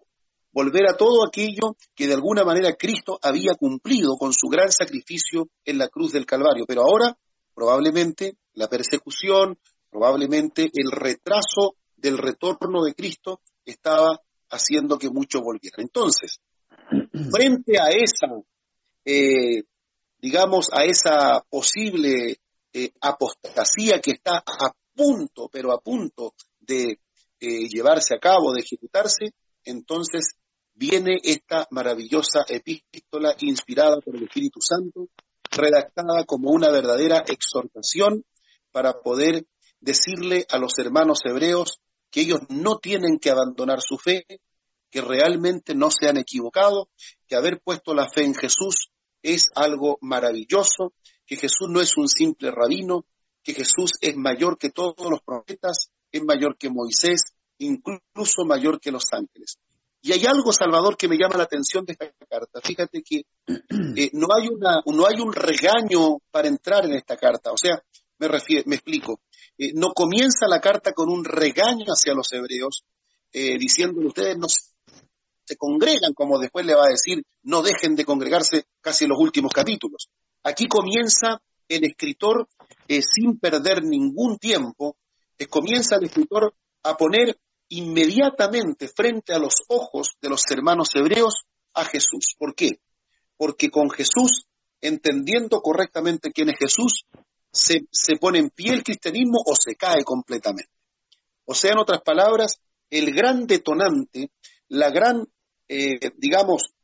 volver 0.50 0.88
a 0.88 0.96
todo 0.96 1.24
aquello 1.24 1.76
que 1.94 2.08
de 2.08 2.14
alguna 2.14 2.42
manera 2.42 2.74
Cristo 2.74 3.20
había 3.22 3.54
cumplido 3.54 4.16
con 4.18 4.32
su 4.32 4.48
gran 4.48 4.72
sacrificio 4.72 5.48
en 5.64 5.78
la 5.78 5.86
cruz 5.86 6.10
del 6.10 6.26
Calvario. 6.26 6.64
Pero 6.66 6.82
ahora, 6.82 7.16
probablemente, 7.54 8.36
la 8.54 8.66
persecución, 8.66 9.60
probablemente 9.88 10.72
el 10.74 10.90
retraso 10.90 11.76
del 11.94 12.18
retorno 12.18 12.82
de 12.82 12.94
Cristo 12.96 13.42
estaba 13.64 14.20
haciendo 14.50 14.98
que 14.98 15.10
muchos 15.10 15.42
volvieran. 15.42 15.80
Entonces, 15.82 16.40
frente 17.30 17.80
a 17.80 17.88
esa, 17.88 18.28
eh, 19.04 19.62
digamos, 20.18 20.68
a 20.72 20.84
esa 20.84 21.44
posible 21.48 22.38
eh, 22.72 22.92
apostasía 23.00 24.00
que 24.00 24.12
está 24.12 24.38
a 24.38 24.72
punto, 24.94 25.48
pero 25.50 25.72
a 25.72 25.80
punto 25.80 26.34
de 26.60 27.00
eh, 27.40 27.68
llevarse 27.68 28.14
a 28.14 28.18
cabo, 28.18 28.52
de 28.52 28.60
ejecutarse, 28.60 29.32
entonces 29.64 30.34
viene 30.74 31.16
esta 31.22 31.66
maravillosa 31.70 32.44
epístola 32.48 33.34
inspirada 33.40 33.98
por 34.00 34.16
el 34.16 34.24
Espíritu 34.24 34.60
Santo, 34.60 35.08
redactada 35.50 36.24
como 36.24 36.50
una 36.50 36.70
verdadera 36.70 37.24
exhortación 37.26 38.24
para 38.72 39.00
poder 39.00 39.46
decirle 39.80 40.46
a 40.50 40.58
los 40.58 40.78
hermanos 40.78 41.20
hebreos 41.24 41.80
que 42.16 42.22
ellos 42.22 42.40
no 42.48 42.78
tienen 42.78 43.18
que 43.18 43.28
abandonar 43.28 43.82
su 43.82 43.98
fe, 43.98 44.24
que 44.90 45.02
realmente 45.02 45.74
no 45.74 45.90
se 45.90 46.08
han 46.08 46.16
equivocado, 46.16 46.88
que 47.28 47.36
haber 47.36 47.60
puesto 47.60 47.92
la 47.92 48.08
fe 48.08 48.24
en 48.24 48.34
Jesús 48.34 48.88
es 49.20 49.50
algo 49.54 49.98
maravilloso, 50.00 50.94
que 51.26 51.36
Jesús 51.36 51.68
no 51.68 51.82
es 51.82 51.98
un 51.98 52.08
simple 52.08 52.50
rabino, 52.50 53.04
que 53.42 53.52
Jesús 53.52 53.90
es 54.00 54.16
mayor 54.16 54.56
que 54.56 54.70
todos 54.70 55.10
los 55.10 55.20
profetas, 55.20 55.90
es 56.10 56.24
mayor 56.24 56.56
que 56.56 56.70
Moisés, 56.70 57.34
incluso 57.58 58.46
mayor 58.46 58.80
que 58.80 58.92
los 58.92 59.04
ángeles. 59.12 59.58
Y 60.00 60.12
hay 60.12 60.24
algo, 60.24 60.52
Salvador, 60.52 60.96
que 60.96 61.08
me 61.08 61.18
llama 61.18 61.36
la 61.36 61.44
atención 61.44 61.84
de 61.84 61.92
esta 61.92 62.08
carta. 62.26 62.62
Fíjate 62.62 63.02
que 63.02 63.24
eh, 63.46 64.10
no, 64.14 64.28
hay 64.34 64.48
una, 64.48 64.80
no 64.86 65.06
hay 65.06 65.20
un 65.20 65.34
regaño 65.34 66.16
para 66.30 66.48
entrar 66.48 66.86
en 66.86 66.94
esta 66.94 67.18
carta. 67.18 67.52
O 67.52 67.58
sea, 67.58 67.82
me, 68.18 68.28
refiero, 68.28 68.64
me 68.66 68.76
explico. 68.76 69.20
Eh, 69.58 69.72
no 69.74 69.92
comienza 69.92 70.46
la 70.48 70.60
carta 70.60 70.92
con 70.92 71.10
un 71.10 71.24
regaño 71.24 71.86
hacia 71.86 72.14
los 72.14 72.32
hebreos, 72.32 72.84
eh, 73.32 73.58
diciendo 73.58 74.00
ustedes 74.06 74.36
no 74.38 74.46
se 74.48 75.56
congregan, 75.56 76.12
como 76.14 76.38
después 76.38 76.66
le 76.66 76.74
va 76.74 76.86
a 76.86 76.90
decir, 76.90 77.24
no 77.42 77.62
dejen 77.62 77.94
de 77.94 78.04
congregarse 78.04 78.64
casi 78.80 79.04
en 79.04 79.10
los 79.10 79.18
últimos 79.20 79.52
capítulos. 79.52 80.08
Aquí 80.42 80.66
comienza 80.66 81.40
el 81.68 81.84
escritor, 81.84 82.48
sin 82.88 83.38
perder 83.38 83.82
ningún 83.84 84.38
tiempo, 84.38 84.96
comienza 85.48 85.96
el 85.96 86.04
escritor 86.04 86.54
a 86.82 86.96
poner 86.96 87.38
inmediatamente 87.68 88.88
frente 88.88 89.32
a 89.32 89.38
los 89.38 89.54
ojos 89.68 90.16
de 90.20 90.28
los 90.28 90.42
hermanos 90.50 90.88
hebreos 90.94 91.44
a 91.74 91.84
Jesús. 91.84 92.34
¿Por 92.38 92.54
qué? 92.54 92.80
Porque 93.36 93.70
con 93.70 93.90
Jesús, 93.90 94.46
entendiendo 94.80 95.60
correctamente 95.60 96.32
quién 96.32 96.48
es 96.48 96.58
Jesús, 96.58 97.06
se, 97.56 98.16
pone 98.16 98.38
en 98.38 98.50
pie 98.50 98.72
el 98.72 98.84
cristianismo 98.84 99.38
o 99.44 99.54
se 99.56 99.76
cae 99.76 100.04
completamente. 100.04 100.70
O 101.44 101.54
sea, 101.54 101.72
en 101.72 101.78
otras 101.78 102.02
palabras, 102.02 102.60
el 102.90 103.14
gran 103.14 103.46
detonante, 103.46 104.30
la 104.68 104.90
gran, 104.90 105.26
eh, 105.68 106.10
digamos, 106.16 106.74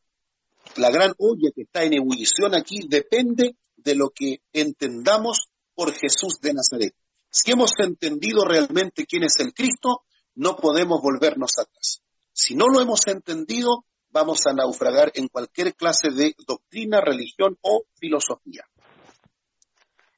la 0.76 0.90
gran 0.90 1.12
olla 1.18 1.50
que 1.54 1.62
está 1.62 1.84
en 1.84 1.94
ebullición 1.94 2.54
aquí 2.54 2.80
depende 2.88 3.56
de 3.76 3.94
lo 3.94 4.10
que 4.10 4.40
entendamos 4.52 5.48
por 5.74 5.92
Jesús 5.92 6.40
de 6.40 6.54
Nazaret. 6.54 6.94
Si 7.30 7.50
hemos 7.50 7.72
entendido 7.78 8.44
realmente 8.44 9.06
quién 9.06 9.24
es 9.24 9.38
el 9.40 9.52
Cristo, 9.52 10.02
no 10.34 10.56
podemos 10.56 11.02
volvernos 11.02 11.58
atrás. 11.58 12.02
Si 12.32 12.54
no 12.54 12.66
lo 12.68 12.80
hemos 12.80 13.06
entendido, 13.08 13.84
vamos 14.10 14.46
a 14.46 14.52
naufragar 14.52 15.10
en 15.14 15.28
cualquier 15.28 15.74
clase 15.74 16.10
de 16.10 16.34
doctrina, 16.46 17.00
religión 17.00 17.58
o 17.62 17.84
filosofía. 17.94 18.64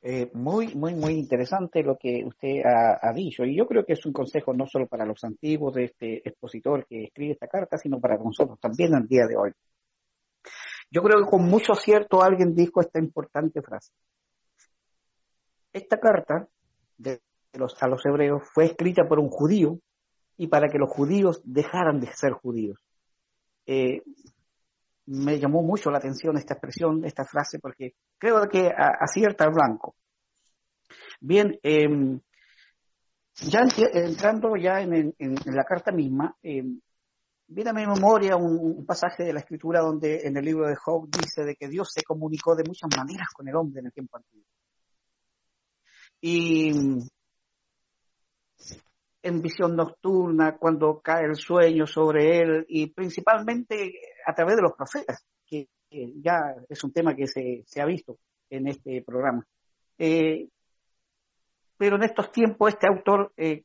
Eh, 0.07 0.31
muy, 0.35 0.75
muy, 0.75 0.95
muy 0.95 1.15
interesante 1.15 1.83
lo 1.83 1.97
que 1.97 2.23
usted 2.27 2.61
ha, 2.63 3.11
dicho. 3.15 3.43
Y 3.43 3.57
yo 3.57 3.67
creo 3.67 3.87
que 3.87 3.95
es 3.95 4.05
un 4.05 4.13
consejo 4.13 4.53
no 4.53 4.67
solo 4.67 4.87
para 4.87 5.07
los 5.07 5.25
antiguos 5.25 5.73
de 5.73 5.85
este 5.85 6.29
expositor 6.29 6.87
que 6.87 7.05
escribe 7.05 7.33
esta 7.33 7.49
carta, 7.49 7.79
sino 7.79 7.99
para 7.99 8.19
nosotros 8.19 8.61
también 8.61 8.95
al 8.95 9.09
día 9.09 9.27
de 9.27 9.35
hoy. 9.35 9.53
Yo 10.91 11.03
creo 11.03 11.25
que 11.25 11.31
con 11.31 11.47
mucho 11.47 11.73
acierto 11.73 12.23
alguien 12.23 12.55
dijo 12.55 12.83
esta 12.83 12.99
importante 12.99 13.63
frase. 13.63 13.93
Esta 15.73 15.99
carta 15.99 16.49
de 16.99 17.23
los, 17.55 17.83
a 17.83 17.89
los 17.89 18.05
hebreos 18.05 18.43
fue 18.53 18.67
escrita 18.67 19.09
por 19.09 19.19
un 19.19 19.31
judío 19.31 19.79
y 20.37 20.49
para 20.49 20.69
que 20.69 20.79
los 20.79 20.91
judíos 20.91 21.41
dejaran 21.45 22.01
de 22.01 22.09
ser 22.09 22.33
judíos. 22.33 22.79
Eh, 23.65 24.03
me 25.07 25.39
llamó 25.39 25.63
mucho 25.63 25.91
la 25.91 25.99
atención 25.99 26.37
esta 26.37 26.55
expresión, 26.55 27.05
esta 27.05 27.25
frase, 27.25 27.59
porque 27.59 27.95
creo 28.19 28.49
que 28.49 28.71
acierta 28.77 29.45
al 29.45 29.53
blanco. 29.53 29.97
Bien, 31.21 31.59
em, 31.63 32.21
ya 33.43 33.61
entrando 33.93 34.57
ya 34.57 34.81
en, 34.81 35.15
la 35.19 35.65
carta 35.65 35.93
misma, 35.93 36.37
eh, 36.43 36.63
viene 37.47 37.71
a 37.71 37.73
mi 37.73 37.87
memoria 37.87 38.37
un, 38.37 38.85
pasaje 38.87 39.25
de 39.25 39.33
la 39.33 39.41
escritura 39.41 39.81
donde 39.81 40.23
en 40.25 40.37
el 40.37 40.45
libro 40.45 40.69
de 40.69 40.77
Job 40.77 41.09
dice 41.11 41.45
de 41.45 41.57
que 41.57 41.69
Dios 41.69 41.91
se 41.93 42.03
comunicó 42.03 42.55
de 42.55 42.65
muchas 42.65 42.91
maneras 42.97 43.29
con 43.35 43.49
el 43.49 43.57
hombre 43.57 43.81
en 43.81 43.87
el 43.87 43.93
tiempo 43.93 44.17
antiguo. 44.17 44.45
Y 46.21 46.73
en 49.25 49.41
visión 49.41 49.75
nocturna, 49.75 50.59
cuando 50.59 51.01
cae 51.01 51.25
el 51.25 51.37
sueño 51.37 51.87
sobre 51.87 52.41
él 52.41 52.67
y 52.69 52.89
principalmente 52.89 53.95
a 54.27 54.35
través 54.35 54.57
de 54.57 54.63
los 54.63 54.73
profetas, 54.75 55.25
que, 55.47 55.69
ya 55.91 56.55
es 56.69 56.85
un 56.85 56.93
tema 56.93 57.15
que 57.15 57.27
se, 57.27 57.81
ha 57.81 57.87
visto 57.87 58.19
en 58.51 58.69
este 58.69 59.03
programa. 59.03 59.47
Eh, 59.97 60.47
pero 61.79 61.97
en 61.97 62.03
estos 62.03 62.31
tiempos 62.33 62.75
este 62.75 62.87
autor, 62.87 63.33
eh, 63.39 63.65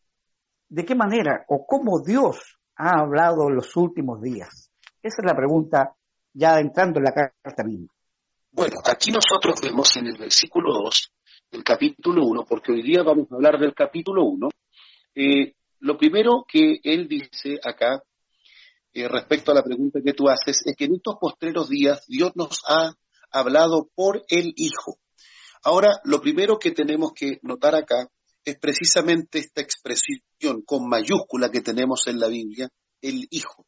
¿de 0.70 0.86
qué 0.86 0.96
manera 0.96 1.44
o 1.50 1.66
cómo 1.66 2.02
Dios 2.02 2.58
ha 2.78 3.02
hablado 3.02 3.50
en 3.50 3.56
los 3.56 3.76
últimos 3.76 4.22
días? 4.22 4.72
Esa 5.04 5.22
es 5.22 5.26
la 5.26 5.36
pregunta 5.36 5.94
ya 6.32 6.58
entrando 6.60 7.00
en 7.00 7.04
la 7.04 7.12
carta 7.12 7.64
misma. 7.66 7.88
Bueno, 8.52 8.78
aquí 8.86 9.12
nosotros 9.12 9.60
vemos 9.62 9.94
en 9.98 10.08
el 10.08 10.18
versículo 10.18 10.74
2 10.86 11.12
del 11.52 11.64
capítulo 11.66 12.26
1, 12.26 12.46
porque 12.48 12.72
hoy 12.72 12.82
día 12.82 13.04
vamos 13.04 13.30
a 13.30 13.36
hablar 13.36 13.60
del 13.60 13.74
capítulo 13.74 14.24
1, 14.24 14.50
eh, 15.16 15.54
lo 15.80 15.98
primero 15.98 16.46
que 16.48 16.80
él 16.84 17.08
dice 17.08 17.60
acá 17.64 18.04
eh, 18.94 19.08
respecto 19.08 19.52
a 19.52 19.56
la 19.56 19.64
pregunta 19.64 20.00
que 20.04 20.14
tú 20.14 20.30
haces 20.30 20.62
es 20.66 20.76
que 20.76 20.86
en 20.86 20.96
estos 20.96 21.16
postreros 21.20 21.70
días 21.70 22.06
Dios 22.08 22.32
nos 22.36 22.62
ha 22.68 22.94
hablado 23.32 23.90
por 23.96 24.24
el 24.30 24.54
Hijo. 24.56 25.00
Ahora, 25.64 26.00
lo 26.04 26.22
primero 26.22 26.58
que 26.58 26.72
tenemos 26.72 27.12
que 27.14 27.40
notar 27.44 27.76
acá 27.76 28.10
es 28.44 28.58
precisamente 28.58 29.40
esta 29.40 29.62
expresión 29.62 30.22
con 30.66 30.88
mayúscula 30.88 31.52
que 31.52 31.62
tenemos 31.62 32.08
en 32.08 32.20
la 32.20 32.28
Biblia, 32.28 32.70
el 33.02 33.28
Hijo. 33.30 33.66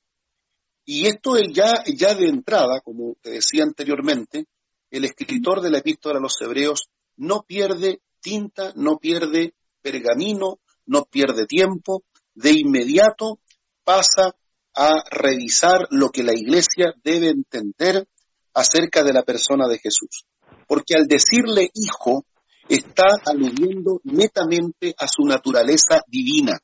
Y 0.86 1.06
esto 1.06 1.36
ya, 1.38 1.84
ya 1.86 2.16
de 2.16 2.28
entrada, 2.28 2.82
como 2.82 3.16
te 3.22 3.32
decía 3.32 3.64
anteriormente, 3.64 4.46
el 4.90 5.06
escritor 5.06 5.62
de 5.62 5.70
la 5.70 5.78
epístola 5.80 6.18
a 6.18 6.22
los 6.22 6.36
hebreos 6.42 6.90
no 7.18 7.44
pierde 7.44 8.02
tinta, 8.20 8.74
no 8.76 8.98
pierde 8.98 9.54
pergamino, 9.82 10.60
no 10.86 11.06
pierde 11.06 11.46
tiempo, 11.46 12.04
de 12.34 12.52
inmediato 12.52 13.40
pasa 13.84 14.36
a 14.74 15.04
revisar 15.10 15.88
lo 15.90 16.10
que 16.10 16.24
la 16.24 16.34
iglesia 16.34 16.94
debe 17.04 17.30
entender 17.30 18.08
acerca 18.54 19.04
de 19.04 19.14
la 19.14 19.24
persona 19.24 19.68
de 19.68 19.80
Jesús. 19.80 20.26
Porque 20.68 20.96
al 20.96 21.08
decirle 21.08 21.70
hijo, 21.74 22.26
está 22.70 23.06
aludiendo 23.26 24.00
netamente 24.04 24.96
a 24.98 25.08
su 25.08 25.24
naturaleza 25.26 26.02
divina. 26.08 26.60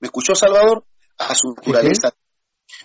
¿Me 0.00 0.06
escuchó 0.06 0.34
Salvador? 0.34 0.84
A 1.16 1.34
su 1.34 1.54
naturaleza. 1.54 2.12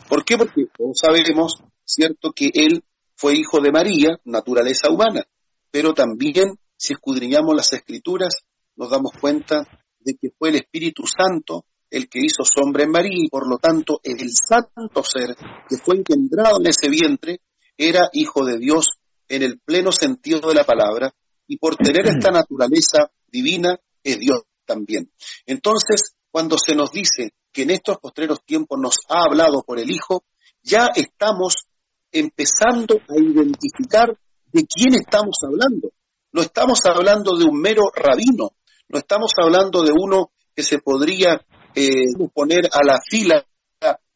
¿Por 0.08 0.24
qué? 0.24 0.38
Porque 0.38 0.66
todos 0.76 0.98
sabemos, 1.00 1.62
cierto, 1.84 2.32
que 2.32 2.52
él 2.54 2.84
fue 3.16 3.36
hijo 3.36 3.60
de 3.60 3.72
María, 3.72 4.18
naturaleza 4.24 4.90
humana, 4.90 5.26
pero 5.72 5.94
también 5.94 6.58
si 6.78 6.94
escudriñamos 6.94 7.56
las 7.56 7.74
escrituras, 7.74 8.34
nos 8.76 8.90
damos 8.90 9.12
cuenta 9.20 9.68
de 10.04 10.16
que 10.16 10.30
fue 10.38 10.50
el 10.50 10.56
Espíritu 10.56 11.04
Santo 11.08 11.66
el 11.90 12.10
que 12.10 12.20
hizo 12.20 12.44
sombra 12.44 12.84
en 12.84 12.92
María 12.92 13.24
y 13.24 13.30
por 13.30 13.48
lo 13.48 13.58
tanto 13.58 14.00
el 14.04 14.32
santo 14.32 15.04
ser 15.04 15.36
que 15.70 15.78
fue 15.78 15.98
engendrado 15.98 16.60
en 16.60 16.68
ese 16.68 16.90
vientre 16.90 17.42
era 17.78 18.10
hijo 18.14 18.44
de 18.46 18.58
Dios 18.58 18.88
en 19.28 19.44
el 19.44 19.60
pleno 19.60 19.92
sentido 19.92 20.50
de 20.50 20.56
la 20.56 20.64
palabra 20.64 21.14
y 21.48 21.58
por 21.58 21.76
tener 21.76 22.08
esta 22.08 22.32
naturaleza 22.32 23.12
divina 23.28 23.80
es 24.04 24.20
Dios 24.20 24.42
también. 24.66 25.12
Entonces, 25.46 26.16
cuando 26.32 26.58
se 26.58 26.76
nos 26.76 26.92
dice 26.92 27.34
que 27.52 27.64
en 27.64 27.72
estos 27.72 28.00
postreros 28.00 28.44
tiempos 28.44 28.80
nos 28.80 28.98
ha 29.10 29.26
hablado 29.26 29.64
por 29.64 29.78
el 29.78 29.92
Hijo, 29.92 30.24
ya 30.64 30.90
estamos 30.96 31.68
empezando 32.12 32.96
a 33.08 33.20
identificar 33.20 34.18
de 34.52 34.66
quién 34.66 34.96
estamos 34.96 35.38
hablando. 35.44 35.92
No 36.32 36.42
estamos 36.42 36.80
hablando 36.86 37.38
de 37.38 37.46
un 37.46 37.60
mero 37.60 37.84
rabino, 37.94 38.54
no 38.94 39.00
estamos 39.00 39.32
hablando 39.42 39.82
de 39.82 39.92
uno 39.92 40.32
que 40.56 40.62
se 40.62 40.78
podría 40.78 41.42
eh, 41.74 42.06
poner 42.32 42.70
a 42.72 42.86
la 42.86 43.00
fila 43.10 43.44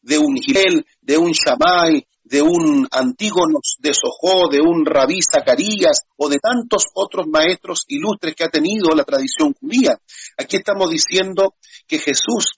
de 0.00 0.18
un 0.18 0.36
Gilel, 0.36 0.86
de 1.02 1.18
un 1.18 1.32
Shammai, 1.32 2.06
de 2.22 2.40
un 2.40 2.86
Antígonos 2.92 3.76
de 3.80 3.92
Sojó, 3.92 4.48
de 4.48 4.60
un 4.60 4.86
Rabí 4.86 5.18
Zacarías 5.20 6.06
o 6.16 6.28
de 6.28 6.38
tantos 6.38 6.84
otros 6.94 7.26
maestros 7.26 7.84
ilustres 7.88 8.36
que 8.36 8.44
ha 8.44 8.48
tenido 8.48 8.90
la 8.94 9.02
tradición 9.02 9.52
judía. 9.60 9.98
Aquí 10.36 10.56
estamos 10.56 10.90
diciendo 10.90 11.54
que 11.88 11.98
Jesús 11.98 12.56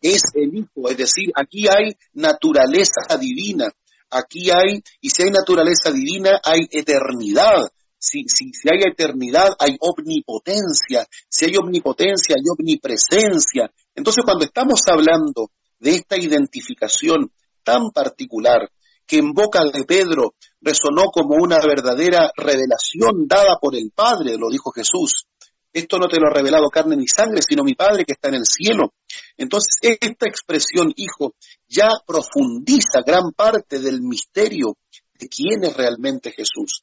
es 0.00 0.22
el 0.34 0.56
Hijo, 0.56 0.88
es 0.88 0.96
decir, 0.96 1.30
aquí 1.34 1.68
hay 1.68 1.92
naturaleza 2.14 3.16
divina, 3.20 3.70
aquí 4.10 4.50
hay, 4.50 4.82
y 5.02 5.10
si 5.10 5.22
hay 5.24 5.30
naturaleza 5.30 5.92
divina, 5.92 6.40
hay 6.42 6.66
eternidad, 6.70 7.70
si, 8.02 8.24
si, 8.26 8.52
si, 8.52 8.68
hay 8.68 8.82
eternidad, 8.82 9.54
hay 9.60 9.76
omnipotencia. 9.78 11.06
Si 11.28 11.44
hay 11.44 11.56
omnipotencia, 11.56 12.34
hay 12.36 12.42
omnipresencia. 12.50 13.70
Entonces, 13.94 14.24
cuando 14.24 14.44
estamos 14.44 14.80
hablando 14.88 15.50
de 15.78 15.94
esta 15.94 16.16
identificación 16.16 17.30
tan 17.62 17.90
particular, 17.90 18.68
que 19.06 19.18
en 19.18 19.32
boca 19.32 19.60
de 19.72 19.84
Pedro 19.84 20.34
resonó 20.60 21.10
como 21.12 21.36
una 21.36 21.58
verdadera 21.58 22.32
revelación 22.36 23.28
dada 23.28 23.58
por 23.60 23.76
el 23.76 23.92
Padre, 23.94 24.36
lo 24.36 24.50
dijo 24.50 24.72
Jesús. 24.72 25.26
Esto 25.72 25.98
no 25.98 26.08
te 26.08 26.18
lo 26.18 26.26
ha 26.26 26.34
revelado 26.34 26.68
carne 26.70 26.96
ni 26.96 27.06
sangre, 27.06 27.40
sino 27.40 27.62
mi 27.62 27.74
Padre 27.74 28.04
que 28.04 28.12
está 28.14 28.28
en 28.28 28.34
el 28.34 28.46
cielo. 28.46 28.94
Entonces, 29.36 29.76
esta 29.80 30.26
expresión, 30.26 30.92
hijo, 30.96 31.34
ya 31.68 31.88
profundiza 32.04 33.02
gran 33.06 33.30
parte 33.32 33.78
del 33.78 34.02
misterio 34.02 34.76
de 35.14 35.28
quién 35.28 35.64
es 35.64 35.76
realmente 35.76 36.32
Jesús. 36.32 36.82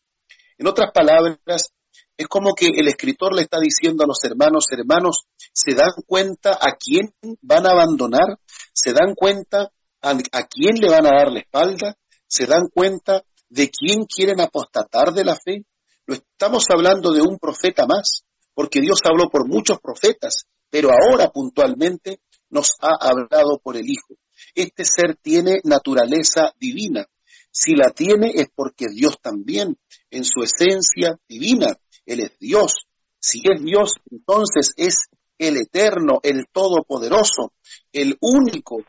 En 0.59 0.67
otras 0.67 0.91
palabras, 0.93 1.71
es 2.17 2.27
como 2.27 2.53
que 2.53 2.67
el 2.67 2.89
escritor 2.89 3.33
le 3.33 3.43
está 3.43 3.59
diciendo 3.61 4.03
a 4.03 4.07
los 4.07 4.21
hermanos, 4.25 4.65
hermanos, 4.71 5.25
¿se 5.53 5.73
dan 5.73 5.93
cuenta 6.05 6.51
a 6.51 6.75
quién 6.77 7.13
van 7.41 7.65
a 7.65 7.71
abandonar? 7.71 8.37
¿Se 8.73 8.91
dan 8.91 9.15
cuenta 9.15 9.71
a, 10.01 10.17
quién 10.49 10.75
le 10.81 10.89
van 10.89 11.05
a 11.05 11.17
dar 11.17 11.31
la 11.31 11.39
espalda? 11.39 11.95
¿Se 12.27 12.45
dan 12.45 12.67
cuenta 12.73 13.23
de 13.47 13.71
quién 13.71 14.03
quieren 14.03 14.41
apostatar 14.41 15.13
de 15.13 15.23
la 15.23 15.37
fe? 15.37 15.63
Lo 16.05 16.15
estamos 16.15 16.65
hablando 16.69 17.13
de 17.13 17.21
un 17.21 17.39
profeta 17.39 17.85
más, 17.85 18.25
porque 18.53 18.81
Dios 18.81 18.99
habló 19.05 19.29
por 19.29 19.47
muchos 19.47 19.79
profetas, 19.79 20.43
pero 20.69 20.89
ahora 20.89 21.29
puntualmente 21.29 22.19
nos 22.49 22.71
ha 22.81 22.97
hablado 22.99 23.59
por 23.63 23.77
el 23.77 23.89
Hijo. 23.89 24.15
Este 24.53 24.83
ser 24.83 25.15
tiene 25.21 25.61
naturaleza 25.63 26.51
divina. 26.59 27.07
Si 27.51 27.75
la 27.75 27.89
tiene 27.91 28.31
es 28.35 28.47
porque 28.53 28.88
Dios 28.89 29.19
también, 29.21 29.77
en 30.09 30.23
su 30.23 30.41
esencia 30.43 31.19
divina, 31.27 31.77
Él 32.05 32.21
es 32.21 32.38
Dios. 32.39 32.88
Si 33.19 33.41
es 33.43 33.62
Dios, 33.63 33.95
entonces 34.12 34.73
es 34.77 35.09
el 35.38 35.57
eterno, 35.57 36.19
el 36.23 36.45
todopoderoso, 36.51 37.53
el 37.91 38.17
único 38.21 38.83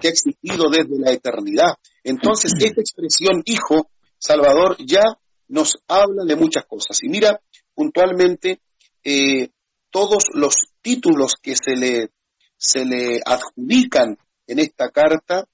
que 0.00 0.08
ha 0.08 0.10
existido 0.10 0.70
desde 0.70 0.98
la 0.98 1.12
eternidad. 1.12 1.74
Entonces, 2.04 2.52
esta 2.58 2.80
expresión 2.80 3.42
hijo, 3.44 3.90
Salvador, 4.18 4.76
ya 4.84 5.02
nos 5.48 5.78
habla 5.88 6.24
de 6.24 6.36
muchas 6.36 6.64
cosas. 6.66 7.02
Y 7.02 7.08
mira 7.08 7.40
puntualmente 7.74 8.60
eh, 9.04 9.50
todos 9.90 10.24
los 10.32 10.54
títulos 10.80 11.34
que 11.40 11.54
se 11.56 11.76
le, 11.76 12.10
se 12.56 12.84
le 12.84 13.20
adjudican 13.24 14.16
en 14.46 14.58
esta 14.58 14.90
carta 14.90 15.46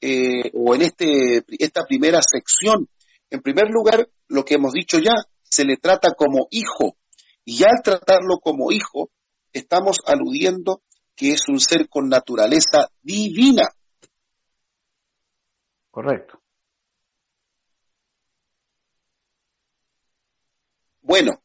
eh, 0.00 0.50
o 0.54 0.74
en 0.74 0.82
este, 0.82 1.44
esta 1.58 1.84
primera 1.84 2.20
sección. 2.22 2.88
En 3.30 3.40
primer 3.40 3.70
lugar, 3.70 4.08
lo 4.28 4.44
que 4.44 4.54
hemos 4.54 4.72
dicho 4.72 4.98
ya, 4.98 5.14
se 5.42 5.64
le 5.64 5.76
trata 5.76 6.12
como 6.16 6.48
hijo. 6.50 6.96
Y 7.44 7.62
al 7.64 7.82
tratarlo 7.82 8.38
como 8.40 8.72
hijo, 8.72 9.10
estamos 9.52 9.98
aludiendo 10.06 10.82
que 11.14 11.32
es 11.32 11.48
un 11.48 11.60
ser 11.60 11.88
con 11.88 12.08
naturaleza 12.08 12.90
divina. 13.02 13.68
Correcto. 15.90 16.40
Bueno, 21.00 21.40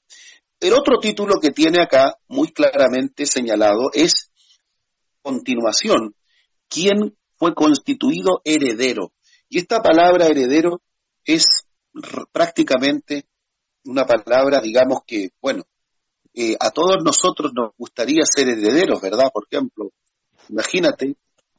el 0.60 0.74
otro 0.74 1.00
título 1.00 1.40
que 1.40 1.52
tiene 1.52 1.82
acá 1.82 2.18
muy 2.28 2.52
claramente 2.52 3.26
señalado 3.26 3.92
es 3.94 4.32
continuación. 5.22 6.16
¿Quién 6.68 7.16
fue 7.42 7.56
constituido 7.56 8.40
heredero? 8.46 9.14
Y 9.50 9.58
esta 9.58 9.80
palabra 9.82 10.28
heredero 10.28 10.80
es 11.26 11.44
prácticamente 12.32 13.26
una 13.86 14.06
palabra, 14.06 14.62
digamos 14.62 15.00
que, 15.08 15.32
bueno, 15.42 15.64
eh, 16.36 16.56
a 16.60 16.70
todos 16.70 16.98
nosotros 17.04 17.52
nos 17.56 17.72
gustaría 17.76 18.22
ser 18.32 18.48
herederos, 18.48 19.02
¿verdad? 19.02 19.32
Por 19.34 19.48
ejemplo, 19.50 19.90
imagínate 20.50 21.16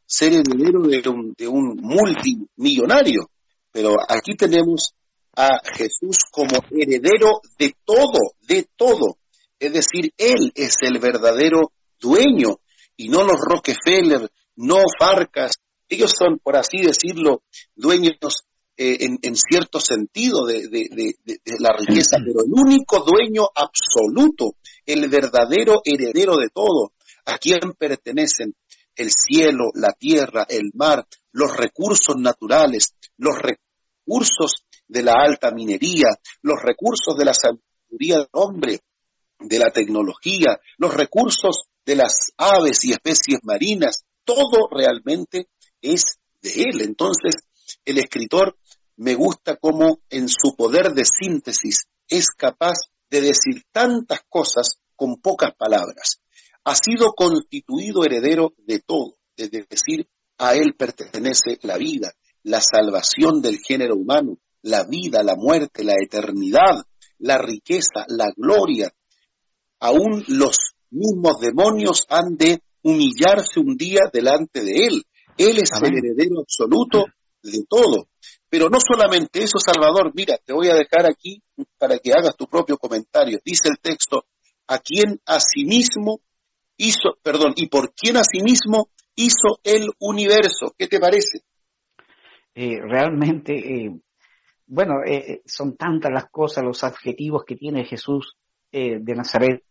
ser 0.07 0.35
heredero 0.35 0.83
de 0.83 1.03
un, 1.09 1.35
de 1.37 1.49
un 1.49 1.77
multimillonario, 1.83 3.29
pero 3.73 3.97
aquí 4.09 4.37
tenemos 4.37 4.95
a 5.35 5.49
Jesús 5.65 6.19
como 6.31 6.63
heredero 6.71 7.41
de 7.59 7.75
todo, 7.85 8.37
de 8.47 8.69
todo. 8.77 9.19
Es 9.59 9.73
decir, 9.73 10.13
Él 10.17 10.53
es 10.55 10.77
el 10.83 11.01
verdadero 11.01 11.73
dueño 11.99 12.61
y 12.97 13.09
no 13.09 13.25
los 13.25 13.41
Rockefeller, 13.41 14.31
no 14.55 14.77
Farcas. 14.99 15.57
Ellos 15.89 16.13
son, 16.17 16.39
por 16.39 16.57
así 16.57 16.79
decirlo, 16.79 17.43
dueños 17.75 18.45
eh, 18.77 18.99
en, 19.23 19.37
cierto 19.37 19.81
sentido 19.81 20.47
de, 20.47 20.63
la 21.59 21.77
riqueza, 21.79 22.17
pero 22.25 22.45
el 22.45 22.53
único 22.53 23.05
dueño 23.05 23.47
absoluto, 23.55 24.57
el 24.87 25.09
verdadero 25.09 25.83
heredero 25.85 26.37
de 26.37 26.49
todo, 26.49 26.93
a 27.27 27.39
quien 27.39 27.75
pertenecen 27.79 28.55
el 28.97 29.11
cielo, 29.11 29.71
la 29.75 29.93
tierra, 29.93 30.47
el 30.49 30.71
mar, 30.75 31.07
los 31.33 31.55
recursos 31.57 32.17
naturales, 32.17 32.95
los 33.19 33.37
recursos 33.39 34.65
de 34.89 35.03
la 35.03 35.15
alta 35.23 35.51
minería, 35.51 36.09
los 36.43 36.61
recursos 36.63 37.17
de 37.17 37.25
la 37.25 37.35
sabiduría 37.35 38.19
del 38.19 38.29
hombre, 38.33 38.81
de 39.39 39.59
la 39.59 39.71
tecnología, 39.71 40.59
los 40.79 40.95
recursos 40.95 41.65
de 41.85 41.97
las 41.97 42.33
aves 42.37 42.85
y 42.85 42.93
especies 42.93 43.41
marinas, 43.43 44.05
todo 44.25 44.69
realmente 44.71 45.49
es 45.83 46.03
de 46.41 46.63
él. 46.63 46.81
Entonces, 46.81 47.35
el 47.85 47.99
escritor 47.99 48.57
me 48.97 49.15
gusta 49.15 49.57
cómo 49.57 50.01
en 50.11 50.29
su 50.29 50.55
poder 50.57 50.93
de 50.95 51.05
síntesis 51.05 51.87
es 52.09 52.29
capaz 52.29 52.79
de 53.11 53.21
decir 53.21 53.65
tantas 53.73 54.21
cosas 54.29 54.79
con 54.97 55.17
pocas 55.17 55.55
palabras. 55.57 56.21
Ha 56.65 56.75
sido 56.75 57.13
constituido 57.13 58.05
heredero 58.05 58.55
de 58.59 58.79
todo, 58.81 59.17
es 59.37 59.51
decir, 59.51 60.09
a 60.39 60.55
él 60.55 60.75
pertenece 60.77 61.59
la 61.63 61.77
vida, 61.77 62.13
la 62.43 62.61
salvación 62.61 63.43
del 63.43 63.59
género 63.59 63.97
humano, 63.97 64.39
la 64.63 64.85
vida, 64.85 65.23
la 65.23 65.37
muerte, 65.37 65.85
la 65.85 65.95
eternidad, 66.01 66.85
la 67.19 67.39
riqueza, 67.39 68.07
la 68.09 68.33
gloria. 68.37 68.93
Aún 69.81 70.25
los 70.29 70.75
mismos 70.91 71.41
demonios 71.41 72.05
han 72.09 72.37
de 72.37 72.63
humillarse 72.83 73.61
un 73.61 73.77
día 73.77 74.01
delante 74.13 74.63
de 74.63 74.87
él. 74.87 75.05
Él 75.37 75.59
es 75.59 75.71
el 75.83 75.97
heredero 75.97 76.41
absoluto 76.41 77.07
de 77.43 77.65
todo. 77.69 78.09
Pero 78.49 78.69
no 78.69 78.79
solamente 78.81 79.43
eso, 79.43 79.59
Salvador, 79.59 80.13
mira, 80.15 80.37
te 80.45 80.53
voy 80.53 80.69
a 80.69 80.75
dejar 80.75 81.07
aquí 81.07 81.43
para 81.79 81.99
que 81.99 82.13
hagas 82.13 82.37
tu 82.37 82.47
propio 82.47 82.77
comentario. 82.77 83.41
Dice 83.45 83.69
el 83.69 83.79
texto, 83.81 84.27
a 84.67 84.79
quien 84.79 85.21
asimismo 85.27 86.21
hizo, 86.77 87.17
perdón, 87.23 87.55
y 87.57 87.69
por 87.69 87.95
quien 87.95 88.17
asimismo 88.17 88.91
hizo 89.15 89.59
el 89.65 89.89
universo. 89.99 90.75
¿Qué 90.77 90.87
te 90.87 91.01
parece? 91.01 91.41
Eh, 92.55 92.79
realmente, 92.83 93.55
eh, 93.55 94.01
bueno, 94.67 94.97
eh, 95.07 95.43
son 95.47 95.77
tantas 95.77 96.13
las 96.13 96.31
cosas, 96.31 96.65
los 96.65 96.85
adjetivos 96.85 97.45
que 97.45 97.57
tiene 97.57 97.85
Jesús 97.85 98.37
de 98.71 99.15
Nazaret, 99.15 99.63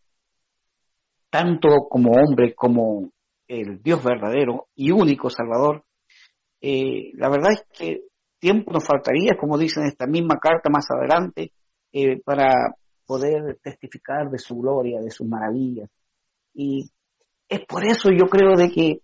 tanto 1.28 1.88
como 1.90 2.12
hombre 2.12 2.54
como 2.54 3.10
el 3.48 3.82
Dios 3.82 4.02
verdadero 4.02 4.68
y 4.74 4.90
único 4.90 5.30
Salvador. 5.30 5.84
la 6.60 7.28
verdad 7.28 7.52
es 7.52 7.64
que 7.72 8.02
tiempo 8.38 8.72
nos 8.72 8.84
faltaría, 8.84 9.36
como 9.38 9.56
dice 9.56 9.80
en 9.80 9.86
esta 9.86 10.06
misma 10.06 10.38
carta 10.38 10.68
más 10.68 10.86
adelante, 10.90 11.52
eh, 11.92 12.20
para 12.24 12.74
poder 13.06 13.58
testificar 13.62 14.30
de 14.30 14.38
su 14.38 14.56
gloria, 14.56 15.00
de 15.00 15.10
sus 15.10 15.28
maravillas. 15.28 15.88
Y 16.54 16.90
es 17.48 17.60
por 17.66 17.84
eso 17.86 18.08
yo 18.10 18.26
creo 18.26 18.56
de 18.56 18.70
que 18.70 19.00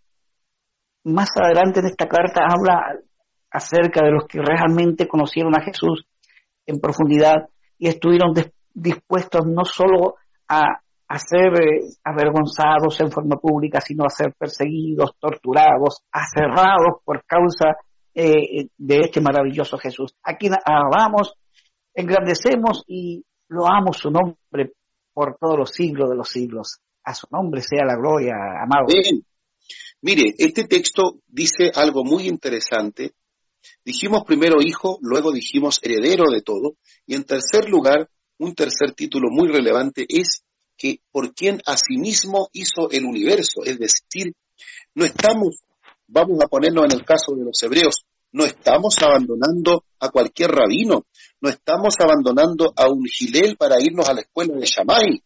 más 1.04 1.28
adelante 1.36 1.80
en 1.80 1.86
esta 1.86 2.08
carta 2.08 2.40
habla 2.48 2.98
acerca 3.50 4.04
de 4.04 4.10
los 4.10 4.26
que 4.26 4.40
realmente 4.40 5.06
conocieron 5.06 5.54
a 5.56 5.62
Jesús 5.62 6.06
en 6.66 6.80
profundidad 6.80 7.48
y 7.78 7.88
estuvieron 7.88 8.34
dispuestos 8.74 9.46
no 9.46 9.64
solo 9.64 10.16
a, 10.48 10.80
a 11.08 11.18
ser 11.18 11.54
eh, 11.60 11.80
avergonzados 12.04 13.00
en 13.00 13.10
forma 13.10 13.36
pública, 13.36 13.80
sino 13.80 14.04
a 14.04 14.10
ser 14.10 14.34
perseguidos, 14.38 15.12
torturados, 15.18 16.02
aserrados 16.12 17.00
por 17.04 17.24
causa 17.24 17.76
eh, 18.14 18.68
de 18.76 18.98
este 18.98 19.20
maravilloso 19.20 19.78
Jesús, 19.78 20.14
a 20.22 20.36
quien 20.36 20.54
alabamos, 20.64 21.34
engrandecemos 21.94 22.84
y 22.86 23.24
loamos 23.48 23.96
su 23.96 24.10
nombre 24.10 24.72
por 25.14 25.36
todos 25.40 25.58
los 25.58 25.70
siglos 25.70 26.10
de 26.10 26.16
los 26.16 26.28
siglos. 26.28 26.78
A 27.04 27.14
su 27.14 27.26
nombre 27.30 27.62
sea 27.62 27.86
la 27.86 27.96
gloria, 27.96 28.34
amado. 28.62 28.86
Bien. 28.88 29.24
Mire, 30.02 30.34
este 30.36 30.64
texto 30.64 31.20
dice 31.26 31.72
algo 31.74 32.04
muy 32.04 32.28
interesante. 32.28 33.12
Dijimos 33.84 34.24
primero 34.24 34.60
hijo, 34.60 34.98
luego 35.00 35.32
dijimos 35.32 35.80
heredero 35.82 36.30
de 36.30 36.42
todo, 36.42 36.76
y 37.06 37.14
en 37.14 37.24
tercer 37.24 37.68
lugar, 37.68 38.08
un 38.38 38.54
tercer 38.54 38.92
título 38.92 39.28
muy 39.30 39.48
relevante 39.48 40.06
es 40.08 40.44
que 40.78 41.00
por 41.10 41.34
quien 41.34 41.60
asimismo 41.66 42.48
hizo 42.52 42.90
el 42.90 43.04
universo, 43.04 43.62
es 43.64 43.78
decir, 43.78 44.32
no 44.94 45.04
estamos, 45.04 45.56
vamos 46.06 46.38
a 46.42 46.48
ponernos 46.48 46.84
en 46.84 46.92
el 46.92 47.04
caso 47.04 47.34
de 47.34 47.44
los 47.44 47.62
hebreos, 47.62 48.04
no 48.32 48.44
estamos 48.44 48.94
abandonando 49.02 49.84
a 49.98 50.08
cualquier 50.10 50.52
rabino, 50.52 51.06
no 51.40 51.48
estamos 51.50 51.94
abandonando 51.98 52.72
a 52.76 52.88
un 52.88 53.04
Gilel 53.04 53.56
para 53.56 53.82
irnos 53.82 54.08
a 54.08 54.14
la 54.14 54.20
escuela 54.20 54.54
de 54.54 54.66
Shammai, 54.66 55.22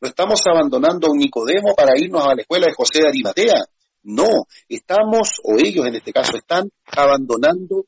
no 0.00 0.08
estamos 0.08 0.42
abandonando 0.46 1.06
a 1.06 1.10
un 1.10 1.18
Nicodemo 1.18 1.74
para 1.74 1.98
irnos 1.98 2.22
a 2.26 2.34
la 2.34 2.42
escuela 2.42 2.66
de 2.66 2.74
José 2.74 3.00
de 3.00 3.08
Arimatea. 3.08 3.64
No, 4.02 4.28
estamos, 4.68 5.40
o 5.42 5.56
ellos 5.56 5.86
en 5.86 5.94
este 5.96 6.12
caso 6.12 6.36
están, 6.36 6.70
abandonando 6.86 7.86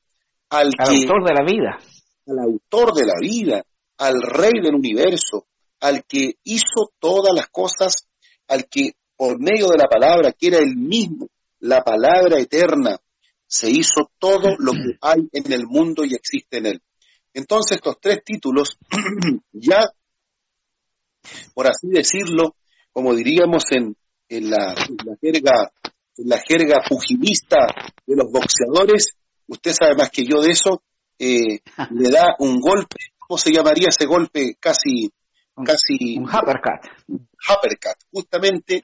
al, 0.48 0.70
autor 0.78 1.24
de 1.24 1.34
la 1.34 1.44
vida. 1.44 1.78
Al 2.26 2.38
autor 2.38 2.94
de 2.94 3.06
la 3.06 3.20
vida, 3.20 3.62
al 3.98 4.22
rey 4.22 4.60
del 4.62 4.74
universo, 4.74 5.46
al 5.80 6.04
que 6.04 6.34
hizo 6.44 6.92
todas 6.98 7.34
las 7.34 7.48
cosas, 7.48 8.06
al 8.48 8.68
que 8.68 8.92
por 9.16 9.40
medio 9.40 9.68
de 9.68 9.78
la 9.78 9.88
palabra, 9.88 10.32
que 10.32 10.48
era 10.48 10.58
el 10.58 10.76
mismo, 10.76 11.28
la 11.60 11.82
palabra 11.82 12.38
eterna, 12.38 12.98
se 13.46 13.70
hizo 13.70 14.10
todo 14.18 14.56
lo 14.58 14.72
que 14.72 14.96
hay 15.00 15.28
en 15.32 15.52
el 15.52 15.66
mundo 15.66 16.04
y 16.04 16.14
existe 16.14 16.58
en 16.58 16.66
él. 16.66 16.82
Entonces 17.34 17.76
estos 17.76 17.96
tres 18.00 18.22
títulos 18.24 18.78
ya, 19.52 19.92
por 21.54 21.66
así 21.66 21.88
decirlo, 21.88 22.56
como 22.92 23.14
diríamos 23.14 23.64
en, 23.70 23.96
la, 24.28 24.74
jerga 25.20 25.72
en 26.16 26.28
la 26.28 26.38
jerga 26.38 26.80
pugilista 26.88 27.58
de 28.06 28.16
los 28.16 28.30
boxeadores, 28.30 29.16
usted 29.46 29.72
sabe 29.72 29.94
más 29.96 30.10
que 30.10 30.24
yo 30.24 30.40
de 30.40 30.50
eso, 30.50 30.82
eh, 31.18 31.60
le 31.90 32.10
da 32.10 32.34
un 32.38 32.60
golpe, 32.60 32.96
¿cómo 33.18 33.38
se 33.38 33.52
llamaría 33.52 33.88
ese 33.88 34.06
golpe? 34.06 34.56
Casi, 34.58 35.10
casi 35.64 36.18
un 36.18 36.24
uppercut. 36.24 36.86
Uppercut, 37.08 37.96
justamente 38.10 38.82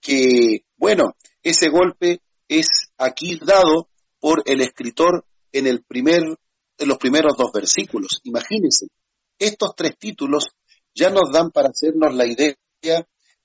que, 0.00 0.64
bueno, 0.76 1.16
ese 1.42 1.68
golpe 1.68 2.20
es 2.48 2.66
aquí 2.96 3.38
dado 3.44 3.88
por 4.20 4.42
el 4.46 4.60
escritor 4.60 5.24
en, 5.52 5.66
el 5.66 5.82
primer, 5.82 6.22
en 6.78 6.88
los 6.88 6.98
primeros 6.98 7.36
dos 7.36 7.50
versículos. 7.52 8.20
Imagínense, 8.24 8.86
estos 9.38 9.74
tres 9.76 9.96
títulos 9.98 10.48
ya 10.94 11.10
nos 11.10 11.30
dan 11.32 11.50
para 11.50 11.68
hacernos 11.68 12.14
la 12.14 12.26
idea 12.26 12.54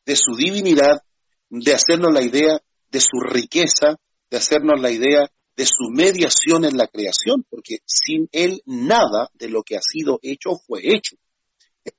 de 0.06 0.16
su 0.16 0.36
divinidad, 0.36 1.02
de 1.50 1.74
hacernos 1.74 2.14
la 2.14 2.22
idea 2.22 2.60
de 2.90 3.00
su 3.00 3.20
riqueza, 3.20 3.96
de 4.30 4.38
hacernos 4.38 4.82
la 4.82 4.92
idea 4.92 5.30
de 5.56 5.66
su 5.66 5.92
mediación 5.92 6.66
en 6.66 6.78
la 6.78 6.88
creación, 6.88 7.46
porque 7.50 7.78
sin 7.86 8.28
él 8.32 8.62
nada 8.66 9.30
de 9.34 9.50
lo 9.50 9.64
que 9.64 9.78
ha 9.78 9.82
sido 9.82 10.20
hecho 10.24 10.56
fue 10.66 10.82
hecho. 10.84 11.16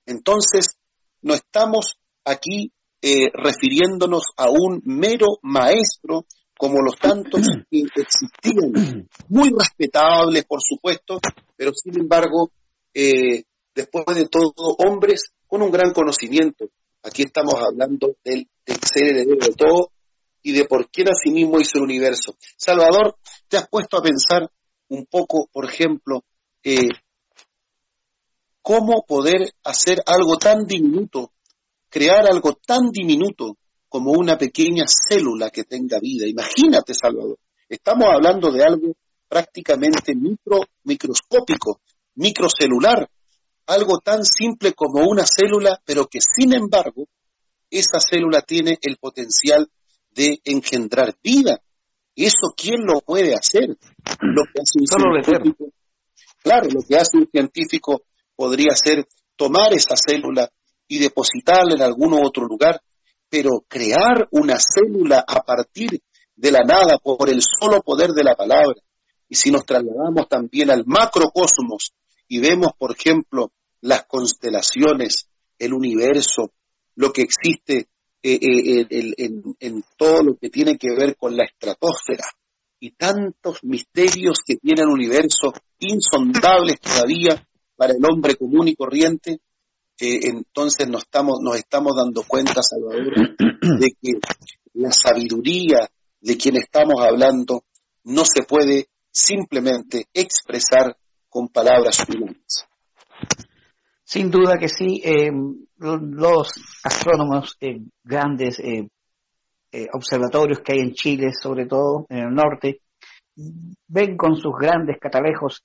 Entonces, 0.06 0.78
no 1.22 1.34
estamos 1.34 1.98
aquí 2.24 2.72
eh, 3.02 3.30
refiriéndonos 3.32 4.24
a 4.36 4.48
un 4.50 4.80
mero 4.84 5.38
maestro 5.42 6.26
como 6.56 6.80
los 6.80 6.96
tantos 6.96 7.42
que 7.70 7.84
existían, 7.96 9.08
muy 9.28 9.50
respetables, 9.50 10.44
por 10.44 10.60
supuesto, 10.62 11.20
pero 11.56 11.72
sin 11.74 12.00
embargo, 12.00 12.50
eh, 12.94 13.44
después 13.74 14.16
de 14.16 14.28
todo, 14.28 14.52
hombres 14.78 15.32
con 15.46 15.62
un 15.62 15.70
gran 15.70 15.92
conocimiento. 15.92 16.66
Aquí 17.02 17.22
estamos 17.22 17.54
hablando 17.56 18.16
del, 18.24 18.48
ser 18.64 19.08
heredero 19.08 19.46
de 19.46 19.54
todo 19.54 19.92
y 20.42 20.52
de 20.52 20.64
por 20.64 20.88
quién 20.90 21.08
mismo 21.32 21.60
hizo 21.60 21.78
el 21.78 21.84
universo. 21.84 22.36
Salvador, 22.56 23.16
¿te 23.48 23.58
has 23.58 23.68
puesto 23.68 23.98
a 23.98 24.02
pensar 24.02 24.50
un 24.88 25.06
poco, 25.06 25.48
por 25.52 25.66
ejemplo, 25.66 26.24
eh, 26.62 26.88
cómo 28.64 29.04
poder 29.06 29.52
hacer 29.62 30.02
algo 30.06 30.38
tan 30.38 30.64
diminuto, 30.64 31.32
crear 31.90 32.26
algo 32.26 32.54
tan 32.54 32.88
diminuto 32.90 33.58
como 33.90 34.12
una 34.12 34.38
pequeña 34.38 34.86
célula 34.88 35.50
que 35.50 35.64
tenga 35.64 36.00
vida. 36.00 36.26
Imagínate, 36.26 36.94
Salvador, 36.94 37.38
estamos 37.68 38.08
hablando 38.10 38.50
de 38.50 38.64
algo 38.64 38.94
prácticamente 39.28 40.14
micro, 40.14 40.60
microscópico, 40.84 41.82
microcelular, 42.14 43.06
algo 43.66 43.98
tan 43.98 44.24
simple 44.24 44.72
como 44.72 45.06
una 45.06 45.26
célula, 45.26 45.78
pero 45.84 46.06
que 46.06 46.20
sin 46.22 46.54
embargo, 46.54 47.04
esa 47.68 47.98
célula 48.00 48.40
tiene 48.40 48.78
el 48.80 48.96
potencial 48.96 49.68
de 50.10 50.40
engendrar 50.42 51.14
vida. 51.22 51.60
¿Eso 52.16 52.54
quién 52.56 52.86
lo 52.86 53.02
puede 53.02 53.34
hacer? 53.34 53.76
Lo 54.22 54.42
que 54.44 54.62
hace 54.62 54.78
un 54.78 54.86
científico, 54.86 55.66
claro, 56.42 56.70
lo 56.72 56.80
que 56.80 56.96
hace 56.96 57.18
un 57.18 57.28
científico 57.30 58.04
podría 58.36 58.74
ser 58.74 59.06
tomar 59.36 59.72
esa 59.72 59.96
célula 59.96 60.50
y 60.88 60.98
depositarla 60.98 61.74
en 61.74 61.82
algún 61.82 62.14
otro 62.14 62.46
lugar 62.46 62.80
pero 63.34 63.64
crear 63.66 64.28
una 64.30 64.58
célula 64.60 65.24
a 65.26 65.42
partir 65.42 66.00
de 66.36 66.52
la 66.52 66.62
nada 66.62 66.98
por 66.98 67.28
el 67.28 67.40
solo 67.42 67.82
poder 67.82 68.10
de 68.10 68.22
la 68.22 68.36
palabra. 68.36 68.76
Y 69.28 69.34
si 69.34 69.50
nos 69.50 69.66
trasladamos 69.66 70.28
también 70.28 70.70
al 70.70 70.84
macrocosmos 70.86 71.94
y 72.28 72.38
vemos, 72.38 72.70
por 72.78 72.92
ejemplo, 72.92 73.50
las 73.80 74.04
constelaciones, 74.04 75.26
el 75.58 75.72
universo, 75.74 76.52
lo 76.94 77.12
que 77.12 77.22
existe 77.22 77.88
eh, 78.22 78.38
eh, 78.40 78.86
en, 79.58 79.84
todo 79.96 80.22
lo 80.22 80.36
que 80.36 80.48
tiene 80.48 80.78
que 80.78 80.94
ver 80.94 81.16
con 81.16 81.36
la 81.36 81.42
estratosfera 81.42 82.24
y 82.78 82.92
tantos 82.92 83.64
misterios 83.64 84.38
que 84.46 84.58
tiene 84.58 84.82
el 84.82 84.90
universo, 84.90 85.52
insondables 85.80 86.78
todavía 86.78 87.44
para 87.76 87.92
el 87.92 88.04
hombre 88.04 88.36
común 88.36 88.68
y 88.68 88.74
corriente, 88.74 89.40
entonces 89.98 90.88
nos 90.88 91.02
estamos, 91.02 91.38
nos 91.40 91.56
estamos 91.56 91.92
dando 91.96 92.24
cuenta, 92.24 92.62
Salvador, 92.62 93.14
de 93.78 93.96
que 94.00 94.12
la 94.74 94.90
sabiduría 94.90 95.88
de 96.20 96.36
quien 96.36 96.56
estamos 96.56 97.00
hablando 97.00 97.64
no 98.04 98.24
se 98.24 98.42
puede 98.42 98.88
simplemente 99.10 100.06
expresar 100.12 100.96
con 101.28 101.48
palabras 101.48 102.04
humanas. 102.08 102.66
Sin 104.04 104.30
duda 104.30 104.56
que 104.58 104.68
sí, 104.68 105.00
eh, 105.04 105.30
los 105.78 106.48
astrónomos 106.82 107.56
eh, 107.60 107.80
grandes 108.02 108.58
eh, 108.60 108.88
observatorios 109.92 110.60
que 110.60 110.72
hay 110.72 110.80
en 110.80 110.92
Chile, 110.92 111.30
sobre 111.32 111.66
todo 111.66 112.06
en 112.08 112.18
el 112.18 112.34
norte, 112.34 112.80
ven 113.88 114.16
con 114.16 114.36
sus 114.36 114.52
grandes 114.58 114.98
catalejos 115.00 115.64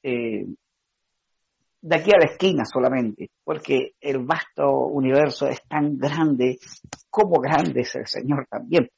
de 1.81 1.95
aquí 1.95 2.11
a 2.11 2.19
la 2.19 2.31
esquina 2.31 2.63
solamente, 2.65 3.29
porque 3.43 3.93
el 3.99 4.19
vasto 4.25 4.69
universo 4.87 5.47
es 5.47 5.61
tan 5.67 5.97
grande 5.97 6.57
como 7.09 7.39
grande 7.39 7.81
es 7.81 7.95
el 7.95 8.07
Señor 8.07 8.47
también. 8.49 8.89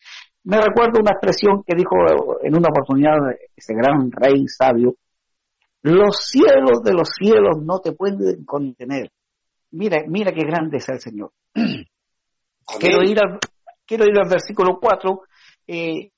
Me 0.44 0.60
recuerdo 0.60 1.00
una 1.00 1.12
expresión 1.12 1.64
que 1.66 1.76
dijo 1.76 1.96
en 2.42 2.56
una 2.56 2.70
oportunidad 2.70 3.18
ese 3.56 3.74
gran 3.76 4.12
rey 4.12 4.48
sabio, 4.48 4.96
los 5.84 6.18
cielos 6.26 6.82
de 6.84 6.94
los 6.94 7.10
cielos 7.10 7.62
no 7.64 7.80
te 7.80 7.92
pueden 7.92 8.44
contener. 8.46 9.12
Mira, 9.72 10.04
mira 10.08 10.32
qué 10.32 10.44
grande 10.44 10.78
es 10.78 10.90
el 10.90 11.00
Señor. 11.00 11.32
Quiero 12.80 13.04
ir, 13.04 13.20
al, 13.20 13.40
quiero 13.86 14.06
ir 14.06 14.18
al 14.18 14.30
versículo 14.30 14.80
4, 14.80 15.22
eh, 15.68 16.12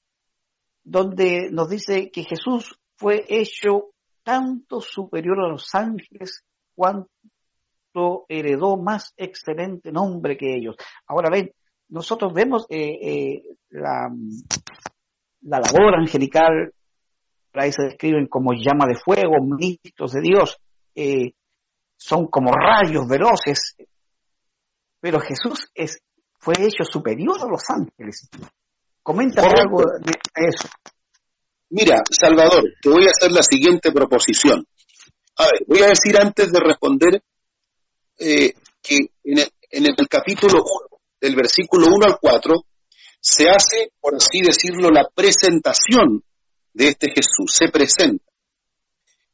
donde 0.83 1.49
nos 1.51 1.69
dice 1.69 2.11
que 2.11 2.23
Jesús 2.23 2.77
fue 2.95 3.25
hecho 3.27 3.91
tanto 4.23 4.81
superior 4.81 5.39
a 5.39 5.49
los 5.49 5.73
ángeles 5.73 6.43
cuanto 6.75 8.25
heredó 8.27 8.77
más 8.77 9.13
excelente 9.17 9.91
nombre 9.91 10.37
que 10.37 10.55
ellos. 10.55 10.75
Ahora 11.07 11.29
ven, 11.29 11.51
nosotros 11.89 12.33
vemos 12.33 12.65
eh, 12.69 12.97
eh, 13.01 13.43
la, 13.69 14.09
la, 15.41 15.59
labor 15.59 15.95
angelical, 15.95 16.73
ahí 17.53 17.71
se 17.71 17.83
describen 17.83 18.27
como 18.27 18.53
llama 18.53 18.87
de 18.87 18.95
fuego, 18.95 19.43
ministros 19.43 20.13
de 20.13 20.21
Dios, 20.21 20.57
eh, 20.95 21.33
son 21.95 22.27
como 22.27 22.51
rayos 22.51 23.07
veloces, 23.07 23.75
pero 24.99 25.19
Jesús 25.19 25.69
es, 25.75 26.01
fue 26.39 26.55
hecho 26.59 26.83
superior 26.83 27.37
a 27.41 27.47
los 27.47 27.69
ángeles. 27.69 28.29
Comenta 29.01 29.43
algo 29.43 29.83
de 30.01 30.13
eso. 30.47 30.67
Mira, 31.69 32.01
Salvador, 32.09 32.63
te 32.81 32.89
voy 32.89 33.05
a 33.05 33.09
hacer 33.09 33.31
la 33.31 33.43
siguiente 33.43 33.91
proposición. 33.91 34.65
A 35.35 35.45
ver, 35.45 35.65
voy 35.67 35.81
a 35.81 35.87
decir 35.87 36.15
antes 36.19 36.51
de 36.51 36.59
responder 36.59 37.23
eh, 38.19 38.53
que 38.81 38.97
en 39.23 39.39
el, 39.39 39.49
en 39.71 40.05
capítulo 40.07 40.59
1, 40.59 41.01
del 41.19 41.35
versículo 41.35 41.87
1 41.87 42.05
al 42.05 42.19
4, 42.19 42.53
se 43.19 43.49
hace, 43.49 43.93
por 43.99 44.15
así 44.15 44.41
decirlo, 44.41 44.89
la 44.89 45.09
presentación 45.09 46.23
de 46.73 46.89
este 46.89 47.07
Jesús, 47.09 47.53
se 47.53 47.69
presenta. 47.69 48.25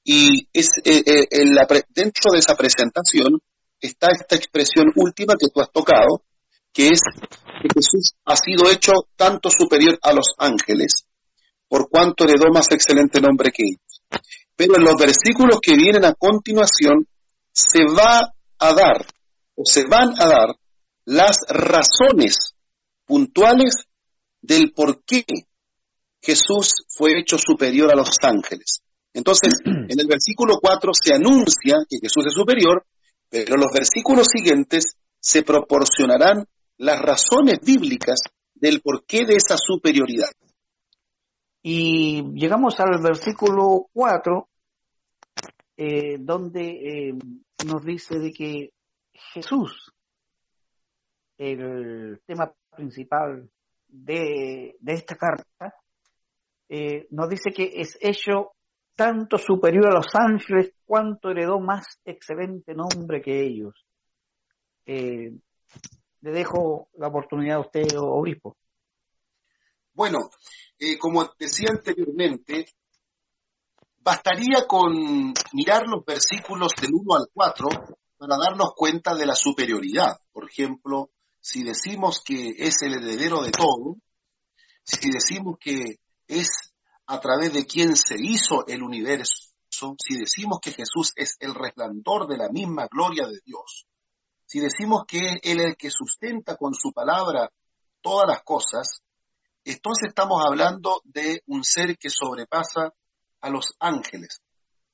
Y 0.04 0.48
es, 0.54 0.70
eh, 0.86 1.04
eh, 1.06 1.84
dentro 1.90 2.32
de 2.32 2.40
esa 2.40 2.56
presentación 2.56 3.40
está 3.80 4.08
esta 4.12 4.36
expresión 4.36 4.92
última 4.96 5.34
que 5.40 5.48
tú 5.54 5.60
has 5.60 5.72
tocado, 5.72 6.24
que 6.72 6.90
es 6.90 7.02
que 7.62 7.68
Jesús 7.74 8.14
ha 8.26 8.36
sido 8.36 8.70
hecho 8.72 8.92
tanto 9.16 9.50
superior 9.50 9.98
a 10.02 10.14
los 10.14 10.36
ángeles, 10.38 11.06
por 11.68 11.90
cuanto 11.90 12.24
heredó 12.24 12.52
más 12.54 12.72
excelente 12.72 13.20
nombre 13.20 13.52
que 13.52 13.64
ellos. 13.64 14.02
Pero 14.60 14.76
en 14.76 14.84
los 14.84 14.96
versículos 14.98 15.60
que 15.62 15.74
vienen 15.74 16.04
a 16.04 16.16
continuación 16.16 17.08
se 17.50 17.80
va 17.98 18.34
a 18.60 18.74
dar 18.74 19.08
o 19.56 19.64
se 19.64 19.86
van 19.86 20.10
a 20.20 20.28
dar 20.28 20.50
las 21.06 21.38
razones 21.48 22.56
puntuales 23.06 23.86
del 24.42 24.74
por 24.74 25.02
qué 25.06 25.24
Jesús 26.22 26.74
fue 26.90 27.18
hecho 27.18 27.38
superior 27.38 27.90
a 27.90 27.96
los 27.96 28.18
ángeles. 28.22 28.82
Entonces, 29.14 29.54
en 29.64 29.98
el 29.98 30.08
versículo 30.08 30.58
4 30.62 30.92
se 30.94 31.14
anuncia 31.16 31.78
que 31.90 32.00
Jesús 32.02 32.26
es 32.28 32.34
superior, 32.34 32.86
pero 33.30 33.56
en 33.56 33.62
los 33.62 33.72
versículos 33.72 34.28
siguientes 34.28 34.98
se 35.22 35.44
proporcionarán 35.44 36.46
las 36.76 37.00
razones 37.00 37.60
bíblicas 37.64 38.20
del 38.56 38.82
porqué 38.82 39.20
de 39.26 39.36
esa 39.36 39.56
superioridad. 39.58 40.32
Y 41.62 42.24
llegamos 42.34 42.80
al 42.80 43.02
versículo 43.02 43.88
4, 43.92 44.48
eh, 45.76 46.18
donde 46.20 46.62
eh, 46.62 47.14
nos 47.66 47.84
dice 47.84 48.18
de 48.18 48.32
que 48.32 48.74
Jesús, 49.34 49.94
el 51.38 52.22
tema 52.26 52.54
principal 52.76 53.50
de, 53.88 54.78
esta 54.86 55.16
carta, 55.16 55.76
eh, 56.70 57.08
nos 57.12 57.30
dice 57.30 57.52
que 57.52 57.74
es 57.76 57.98
hecho 58.00 58.52
tanto 58.96 59.38
superior 59.38 59.88
a 59.88 59.96
los 59.96 60.08
ángeles 60.14 60.74
cuanto 60.86 61.30
heredó 61.30 61.60
más 61.60 61.86
excelente 62.06 62.74
nombre 62.74 63.22
que 63.22 63.42
ellos. 63.42 63.74
le 64.86 65.42
dejo 66.22 66.90
la 66.98 67.08
oportunidad 67.08 67.58
a 67.58 67.62
usted, 67.62 67.86
obispo. 67.98 68.56
Bueno, 70.00 70.30
como 71.02 71.30
decía 71.38 71.72
anteriormente, 71.72 72.68
Bastaría 74.02 74.66
con 74.66 75.34
mirar 75.52 75.84
los 75.88 76.06
versículos 76.06 76.72
del 76.80 76.92
1 76.94 77.16
al 77.16 77.28
4 77.34 77.68
para 78.18 78.38
darnos 78.38 78.72
cuenta 78.78 79.14
de 79.14 79.26
la 79.26 79.36
superioridad. 79.36 80.18
Por 80.32 80.50
ejemplo, 80.50 81.10
si 81.42 81.64
decimos 81.64 82.22
que 82.24 82.56
es 82.58 82.82
el 82.82 82.94
heredero 82.94 83.44
de 83.44 83.52
todo, 83.52 83.98
si 84.86 85.12
decimos 85.12 85.58
que 85.60 85.98
es 86.28 86.48
a 87.06 87.20
través 87.20 87.52
de 87.52 87.66
quien 87.66 87.98
se 87.98 88.16
hizo 88.18 88.66
el 88.68 88.84
universo, 88.84 89.52
si 89.70 90.18
decimos 90.18 90.60
que 90.62 90.72
Jesús 90.72 91.12
es 91.18 91.36
el 91.42 91.54
resplandor 91.54 92.26
de 92.28 92.38
la 92.38 92.48
misma 92.48 92.88
gloria 92.90 93.28
de 93.28 93.42
Dios, 93.46 93.86
si 94.46 94.62
decimos 94.62 95.04
que 95.06 95.20
Él 95.44 95.60
es 95.60 95.66
el 95.66 95.76
que 95.76 95.92
sustenta 95.92 96.56
con 96.56 96.74
su 96.74 96.94
palabra 96.94 97.52
todas 98.02 98.30
las 98.30 98.44
cosas, 98.44 99.02
entonces 99.72 100.10
estamos 100.10 100.44
hablando 100.46 101.02
de 101.04 101.42
un 101.48 101.64
ser 101.64 101.98
que 101.98 102.10
sobrepasa 102.10 102.94
a 103.42 103.50
los 103.50 103.76
ángeles. 103.80 104.42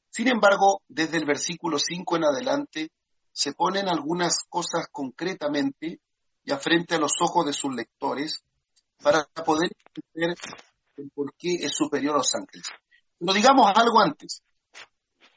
Sin 0.09 0.27
embargo, 0.27 0.81
desde 0.87 1.17
el 1.17 1.25
versículo 1.25 1.77
5 1.77 2.15
en 2.15 2.23
adelante 2.23 2.91
se 3.31 3.53
ponen 3.53 3.89
algunas 3.89 4.43
cosas 4.47 4.87
concretamente 4.91 5.99
y 6.43 6.51
frente 6.53 6.95
a 6.95 6.99
los 6.99 7.13
ojos 7.21 7.45
de 7.45 7.53
sus 7.53 7.75
lectores 7.75 8.43
para 9.01 9.25
poder 9.45 9.71
entender 9.93 10.35
por 11.13 11.33
qué 11.37 11.55
es 11.59 11.73
superior 11.73 12.15
a 12.15 12.19
los 12.19 12.33
ángeles. 12.33 12.65
Pero 13.19 13.33
digamos 13.33 13.71
algo 13.75 13.99
antes. 13.99 14.41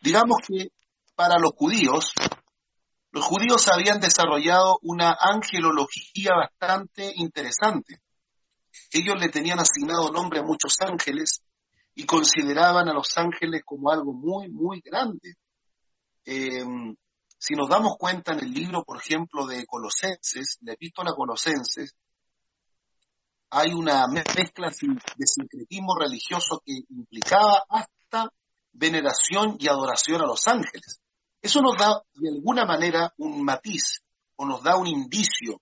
Digamos 0.00 0.36
que 0.46 0.68
para 1.16 1.38
los 1.40 1.52
judíos, 1.56 2.12
los 3.10 3.24
judíos 3.24 3.66
habían 3.68 3.98
desarrollado 3.98 4.78
una 4.82 5.16
angelología 5.18 6.32
bastante 6.36 7.12
interesante. 7.16 8.00
Ellos 8.90 9.16
le 9.18 9.28
tenían 9.28 9.58
asignado 9.58 10.10
nombre 10.10 10.40
a 10.40 10.44
muchos 10.44 10.76
ángeles 10.80 11.42
y 11.94 12.04
consideraban 12.04 12.88
a 12.88 12.94
los 12.94 13.16
ángeles 13.16 13.62
como 13.64 13.90
algo 13.90 14.12
muy, 14.12 14.48
muy 14.48 14.80
grande. 14.80 15.34
Em, 16.24 16.94
si 17.36 17.54
nos 17.54 17.68
damos 17.68 17.96
cuenta 17.98 18.32
en 18.32 18.40
el 18.40 18.52
libro, 18.52 18.84
por 18.84 18.98
ejemplo, 18.98 19.46
de 19.46 19.66
Colosenses, 19.66 20.58
la 20.62 20.74
epístola 20.74 21.12
Colosenses, 21.14 21.94
hay 23.50 23.72
una 23.72 24.06
mezcla 24.08 24.68
de 24.68 25.26
sincretismo 25.26 25.96
religioso 25.98 26.60
que 26.64 26.80
implicaba 26.90 27.64
hasta 27.68 28.32
veneración 28.72 29.56
y 29.58 29.68
adoración 29.68 30.20
a 30.20 30.26
los 30.26 30.46
ángeles. 30.46 31.00
Eso 31.40 31.62
nos 31.62 31.76
da 31.76 32.02
de 32.14 32.28
alguna 32.28 32.64
manera 32.64 33.12
un 33.16 33.42
matiz 33.44 34.02
o 34.36 34.44
nos 34.44 34.62
da 34.62 34.76
un 34.76 34.86
indicio 34.86 35.60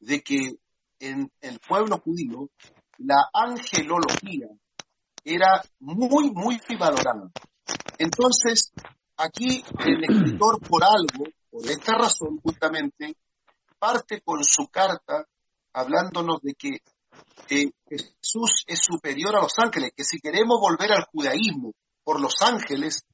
de 0.00 0.22
que 0.22 0.58
en 0.98 1.30
el 1.40 1.58
pueblo 1.60 1.98
judío 1.98 2.50
la 2.98 3.28
angelología 3.32 4.48
era 5.24 5.62
muy, 5.80 6.30
muy 6.30 6.60
valorado. 6.78 7.30
Entonces, 7.98 8.72
aquí 9.16 9.64
el 9.80 10.04
escritor 10.04 10.60
por 10.60 10.82
algo, 10.84 11.30
por 11.50 11.66
esta 11.66 11.96
razón 11.96 12.38
justamente, 12.42 13.16
parte 13.78 14.20
con 14.22 14.42
su 14.44 14.68
carta 14.68 15.26
hablándonos 15.72 16.40
de 16.42 16.54
que 16.54 16.78
Jesús 17.48 18.64
es 18.66 18.80
superior 18.82 19.36
a 19.36 19.42
los 19.42 19.58
ángeles, 19.58 19.92
que 19.96 20.04
si 20.04 20.18
queremos 20.18 20.58
volver 20.60 20.92
al 20.92 21.04
judaísmo 21.04 21.72
por 22.02 22.20
los 22.20 22.34
ángeles, 22.40 23.04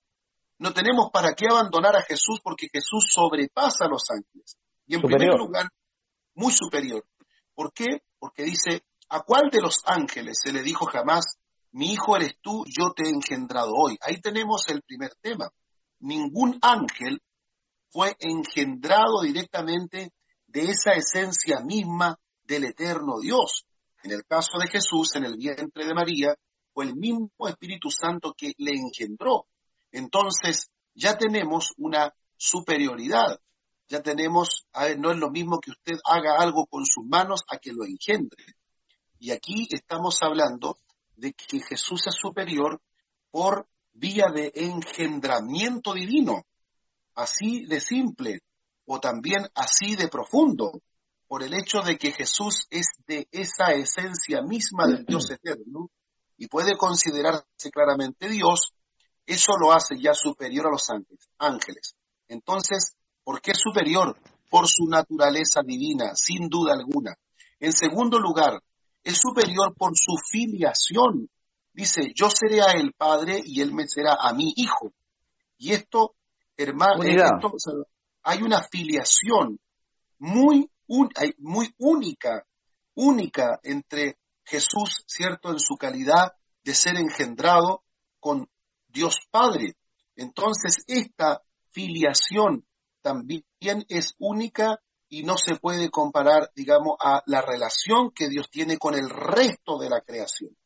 no 0.58 0.72
tenemos 0.72 1.10
para 1.12 1.34
qué 1.34 1.46
abandonar 1.48 1.96
a 1.96 2.02
Jesús 2.02 2.40
porque 2.42 2.68
Jesús 2.72 3.08
sobrepasa 3.12 3.84
a 3.84 3.88
los 3.88 4.04
ángeles. 4.10 4.56
Y 4.86 4.94
en 4.94 5.02
primer 5.02 5.36
lugar, 5.38 5.68
muy 6.34 6.52
superior. 6.52 7.04
¿Por 7.54 7.72
qué? 7.72 8.02
Porque 8.18 8.44
dice, 8.44 8.84
¿a 9.08 9.20
cuál 9.20 9.50
de 9.50 9.60
los 9.60 9.82
ángeles 9.86 10.38
se 10.42 10.52
le 10.52 10.62
dijo 10.62 10.86
jamás, 10.86 11.38
mi 11.72 11.92
hijo 11.92 12.16
eres 12.16 12.36
tú, 12.40 12.64
yo 12.66 12.92
te 12.94 13.04
he 13.04 13.10
engendrado 13.10 13.72
hoy. 13.74 13.98
Ahí 14.00 14.20
tenemos 14.20 14.62
el 14.68 14.82
primer 14.82 15.14
tema. 15.20 15.50
Ningún 15.98 16.58
ángel 16.62 17.20
fue 17.90 18.16
engendrado 18.20 19.22
directamente 19.22 20.12
de 20.46 20.62
esa 20.62 20.92
esencia 20.92 21.60
misma 21.60 22.18
del 22.44 22.64
eterno 22.64 23.18
Dios. 23.20 23.66
En 24.04 24.12
el 24.12 24.24
caso 24.24 24.58
de 24.60 24.68
Jesús, 24.68 25.16
en 25.16 25.24
el 25.24 25.36
vientre 25.36 25.86
de 25.86 25.94
María, 25.94 26.36
fue 26.72 26.84
el 26.84 26.94
mismo 26.94 27.30
Espíritu 27.48 27.90
Santo 27.90 28.34
que 28.36 28.52
le 28.58 28.72
engendró. 28.72 29.46
Entonces, 29.90 30.70
ya 30.94 31.16
tenemos 31.16 31.72
una 31.76 32.14
superioridad. 32.36 33.40
Ya 33.94 34.02
tenemos, 34.02 34.66
no 34.98 35.12
es 35.12 35.18
lo 35.18 35.30
mismo 35.30 35.60
que 35.60 35.70
usted 35.70 35.94
haga 36.04 36.38
algo 36.40 36.66
con 36.66 36.84
sus 36.84 37.06
manos 37.06 37.42
a 37.48 37.58
que 37.58 37.72
lo 37.72 37.84
engendre. 37.84 38.44
Y 39.20 39.30
aquí 39.30 39.68
estamos 39.70 40.18
hablando 40.20 40.78
de 41.14 41.32
que 41.32 41.60
Jesús 41.60 42.04
es 42.08 42.16
superior 42.20 42.82
por 43.30 43.68
vía 43.92 44.32
de 44.34 44.50
engendramiento 44.52 45.94
divino, 45.94 46.42
así 47.14 47.66
de 47.66 47.78
simple 47.78 48.40
o 48.84 48.98
también 48.98 49.46
así 49.54 49.94
de 49.94 50.08
profundo, 50.08 50.72
por 51.28 51.44
el 51.44 51.54
hecho 51.54 51.80
de 51.80 51.96
que 51.96 52.10
Jesús 52.10 52.66
es 52.70 52.86
de 53.06 53.28
esa 53.30 53.74
esencia 53.74 54.42
misma 54.42 54.88
del 54.88 55.06
Dios 55.06 55.30
eterno 55.30 55.88
y 56.36 56.48
puede 56.48 56.76
considerarse 56.76 57.70
claramente 57.72 58.28
Dios, 58.28 58.74
eso 59.24 59.52
lo 59.56 59.72
hace 59.72 59.94
ya 60.00 60.14
superior 60.14 60.66
a 60.66 60.72
los 60.72 60.88
ángeles. 61.38 61.94
Entonces, 62.26 62.96
¿por 63.24 63.40
qué 63.40 63.52
superior? 63.54 64.16
Por 64.50 64.68
su 64.68 64.86
naturaleza 64.86 65.62
divina, 65.64 66.12
sin 66.14 66.48
duda 66.48 66.74
alguna. 66.74 67.16
En 67.58 67.72
segundo 67.72 68.18
lugar, 68.18 68.60
es 69.02 69.16
superior 69.16 69.74
por 69.76 69.92
su 69.94 70.14
filiación. 70.30 71.28
Dice, 71.72 72.12
yo 72.14 72.28
seré 72.30 72.62
a 72.62 72.72
el 72.72 72.92
Padre 72.92 73.40
y 73.44 73.60
él 73.60 73.72
me 73.72 73.88
será 73.88 74.16
a 74.20 74.32
mi 74.32 74.52
Hijo. 74.56 74.92
Y 75.58 75.72
esto, 75.72 76.14
hermano, 76.56 77.02
hay 78.22 78.42
una 78.42 78.62
filiación 78.62 79.58
muy, 80.18 80.70
muy 81.38 81.74
única, 81.78 82.44
única 82.94 83.58
entre 83.62 84.18
Jesús, 84.44 85.04
¿cierto?, 85.06 85.50
en 85.50 85.58
su 85.58 85.76
calidad 85.76 86.32
de 86.62 86.74
ser 86.74 86.96
engendrado 86.96 87.82
con 88.20 88.48
Dios 88.88 89.16
Padre. 89.30 89.76
Entonces, 90.16 90.84
esta 90.86 91.42
filiación 91.70 92.64
también 93.04 93.44
es 93.88 94.14
única 94.18 94.80
y 95.10 95.24
no 95.24 95.36
se 95.36 95.56
puede 95.56 95.90
comparar, 95.90 96.50
digamos, 96.56 96.96
a 96.98 97.22
la 97.26 97.42
relación 97.42 98.10
que 98.12 98.30
Dios 98.30 98.48
tiene 98.50 98.78
con 98.78 98.94
el 98.94 99.10
resto 99.10 99.78
de 99.78 99.90
la 99.90 100.00
creación. 100.00 100.56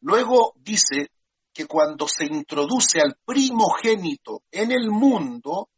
Luego 0.00 0.54
dice 0.56 1.10
que 1.52 1.66
cuando 1.66 2.06
se 2.06 2.24
introduce 2.24 3.00
al 3.00 3.18
primogénito 3.24 4.44
en 4.52 4.70
el 4.70 4.90
mundo, 4.90 5.70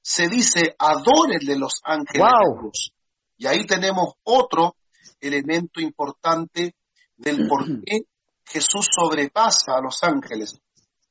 se 0.00 0.28
dice 0.28 0.76
adórenle 0.78 1.56
los 1.58 1.80
ángeles. 1.82 2.92
Y 3.36 3.46
ahí 3.46 3.66
tenemos 3.66 4.14
otro 4.22 4.76
elemento 5.20 5.80
importante 5.80 6.76
del 7.16 7.46
por 7.48 7.64
qué 7.82 8.02
Jesús 8.44 8.86
sobrepasa 8.94 9.72
a 9.76 9.82
los 9.82 10.04
ángeles. 10.04 10.54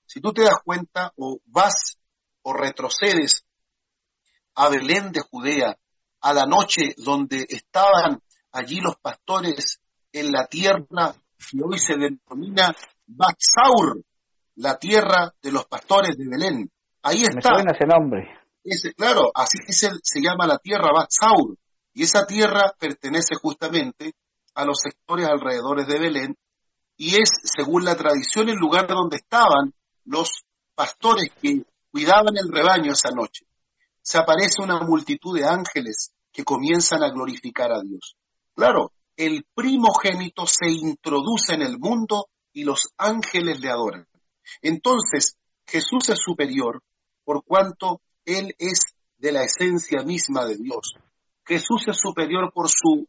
Si 0.05 0.21
tú 0.21 0.31
te 0.31 0.43
das 0.43 0.59
cuenta 0.63 1.11
o 1.17 1.39
vas 1.47 1.97
o 2.43 2.53
retrocedes 2.53 3.43
a 4.55 4.69
Belén 4.69 5.11
de 5.11 5.21
Judea, 5.21 5.77
a 6.21 6.33
la 6.33 6.45
noche 6.45 6.93
donde 6.97 7.45
estaban 7.49 8.21
allí 8.51 8.79
los 8.79 8.97
pastores 8.97 9.79
en 10.11 10.31
la 10.31 10.45
tierra 10.47 11.15
que 11.49 11.57
hoy 11.63 11.79
se 11.79 11.95
denomina 11.95 12.75
Baxaur, 13.07 14.03
la 14.55 14.77
tierra 14.77 15.33
de 15.41 15.51
los 15.51 15.65
pastores 15.65 16.17
de 16.17 16.27
Belén. 16.27 16.71
Ahí 17.01 17.23
está. 17.23 17.55
Me 17.55 17.71
ese 17.71 17.85
nombre. 17.85 18.27
Ese, 18.63 18.93
claro, 18.93 19.31
así 19.33 19.57
se, 19.69 19.89
se 20.03 20.21
llama 20.21 20.45
la 20.45 20.59
tierra 20.59 20.91
Baxaur. 20.93 21.57
Y 21.93 22.03
esa 22.03 22.25
tierra 22.25 22.73
pertenece 22.79 23.35
justamente 23.41 24.13
a 24.53 24.65
los 24.65 24.79
sectores 24.81 25.27
alrededores 25.27 25.87
de 25.87 25.99
Belén 25.99 26.37
y 26.97 27.15
es, 27.15 27.31
según 27.43 27.83
la 27.83 27.95
tradición, 27.95 28.49
el 28.49 28.57
lugar 28.57 28.87
donde 28.87 29.17
estaban 29.17 29.73
los 30.05 30.43
pastores 30.75 31.31
que 31.41 31.63
cuidaban 31.91 32.37
el 32.37 32.51
rebaño 32.51 32.91
esa 32.91 33.09
noche. 33.09 33.45
Se 34.01 34.17
aparece 34.17 34.61
una 34.61 34.79
multitud 34.81 35.37
de 35.37 35.45
ángeles 35.45 36.11
que 36.31 36.43
comienzan 36.43 37.03
a 37.03 37.09
glorificar 37.09 37.71
a 37.71 37.81
Dios. 37.81 38.15
Claro, 38.55 38.91
el 39.15 39.45
primogénito 39.53 40.45
se 40.45 40.69
introduce 40.69 41.53
en 41.53 41.61
el 41.61 41.77
mundo 41.77 42.27
y 42.53 42.63
los 42.63 42.89
ángeles 42.97 43.59
le 43.59 43.69
adoran. 43.69 44.07
Entonces, 44.61 45.37
Jesús 45.65 46.09
es 46.09 46.19
superior 46.19 46.81
por 47.23 47.43
cuanto 47.43 48.01
Él 48.25 48.55
es 48.57 48.79
de 49.17 49.31
la 49.31 49.43
esencia 49.43 50.03
misma 50.03 50.45
de 50.45 50.57
Dios. 50.57 50.95
Jesús 51.45 51.87
es 51.87 51.97
superior 51.97 52.51
por 52.53 52.67
su 52.69 53.07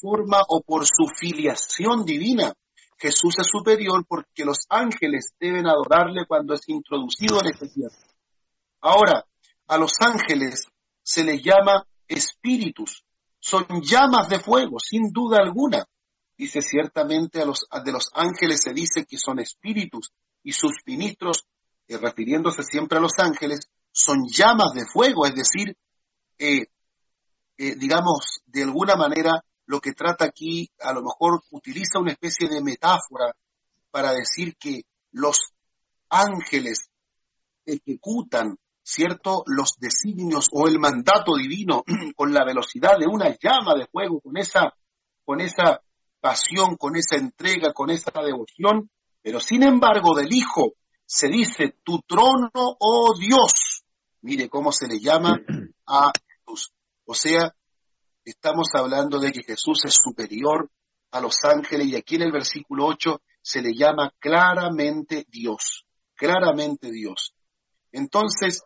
forma 0.00 0.40
o 0.48 0.60
por 0.62 0.84
su 0.86 1.06
filiación 1.16 2.04
divina. 2.04 2.52
Jesús 2.98 3.34
es 3.38 3.46
superior 3.46 4.04
porque 4.06 4.44
los 4.44 4.58
ángeles 4.68 5.34
deben 5.38 5.66
adorarle 5.66 6.26
cuando 6.26 6.54
es 6.54 6.68
introducido 6.68 7.40
en 7.40 7.52
este 7.52 7.68
tierra. 7.68 7.96
Ahora, 8.80 9.24
a 9.66 9.78
los 9.78 9.92
ángeles 10.00 10.66
se 11.02 11.24
les 11.24 11.42
llama 11.42 11.86
espíritus, 12.06 13.04
son 13.38 13.66
llamas 13.82 14.28
de 14.28 14.38
fuego, 14.38 14.78
sin 14.78 15.12
duda 15.12 15.38
alguna. 15.38 15.84
Dice 16.36 16.62
ciertamente 16.62 17.40
a 17.40 17.44
los, 17.44 17.66
de 17.84 17.92
los 17.92 18.10
ángeles 18.14 18.60
se 18.62 18.72
dice 18.72 19.04
que 19.04 19.16
son 19.16 19.38
espíritus 19.38 20.12
y 20.42 20.52
sus 20.52 20.72
ministros, 20.86 21.46
refiriéndose 21.88 22.62
siempre 22.62 22.98
a 22.98 23.00
los 23.00 23.12
ángeles, 23.18 23.68
son 23.92 24.24
llamas 24.26 24.72
de 24.74 24.86
fuego, 24.86 25.26
es 25.26 25.34
decir, 25.34 25.76
eh, 26.38 26.66
eh, 27.58 27.74
digamos, 27.76 28.40
de 28.46 28.62
alguna 28.62 28.96
manera 28.96 29.44
lo 29.66 29.80
que 29.80 29.92
trata 29.92 30.24
aquí, 30.24 30.70
a 30.80 30.92
lo 30.92 31.02
mejor 31.02 31.42
utiliza 31.50 31.98
una 31.98 32.12
especie 32.12 32.48
de 32.48 32.62
metáfora 32.62 33.34
para 33.90 34.12
decir 34.12 34.56
que 34.56 34.82
los 35.12 35.52
ángeles 36.08 36.90
ejecutan, 37.64 38.58
¿cierto?, 38.82 39.44
los 39.46 39.78
designios 39.78 40.48
o 40.52 40.66
el 40.68 40.78
mandato 40.78 41.36
divino 41.36 41.84
con 42.16 42.32
la 42.32 42.44
velocidad 42.44 42.98
de 42.98 43.06
una 43.06 43.30
llama 43.30 43.74
de 43.74 43.86
fuego, 43.86 44.20
con 44.20 44.36
esa, 44.36 44.74
con 45.24 45.40
esa 45.40 45.82
pasión, 46.20 46.76
con 46.76 46.96
esa 46.96 47.16
entrega, 47.16 47.72
con 47.72 47.90
esa 47.90 48.12
devoción, 48.22 48.90
pero 49.22 49.40
sin 49.40 49.62
embargo 49.62 50.14
del 50.14 50.32
Hijo 50.32 50.74
se 51.04 51.28
dice, 51.28 51.76
tu 51.82 52.00
trono, 52.00 52.50
oh 52.54 53.14
Dios. 53.18 53.84
Mire 54.22 54.48
cómo 54.48 54.72
se 54.72 54.86
le 54.86 54.98
llama 54.98 55.36
a 55.86 56.12
Jesús. 56.26 56.72
O 57.04 57.14
sea, 57.14 57.54
estamos 58.24 58.68
hablando 58.74 59.18
de 59.18 59.32
que 59.32 59.42
Jesús 59.42 59.84
es 59.84 59.96
superior 60.00 60.70
a 61.10 61.20
los 61.20 61.36
ángeles 61.44 61.88
y 61.88 61.96
aquí 61.96 62.16
en 62.16 62.22
el 62.22 62.32
versículo 62.32 62.86
8 62.86 63.20
se 63.42 63.60
le 63.60 63.74
llama 63.74 64.12
claramente 64.18 65.26
Dios, 65.28 65.84
claramente 66.14 66.90
Dios. 66.90 67.34
Entonces, 67.90 68.62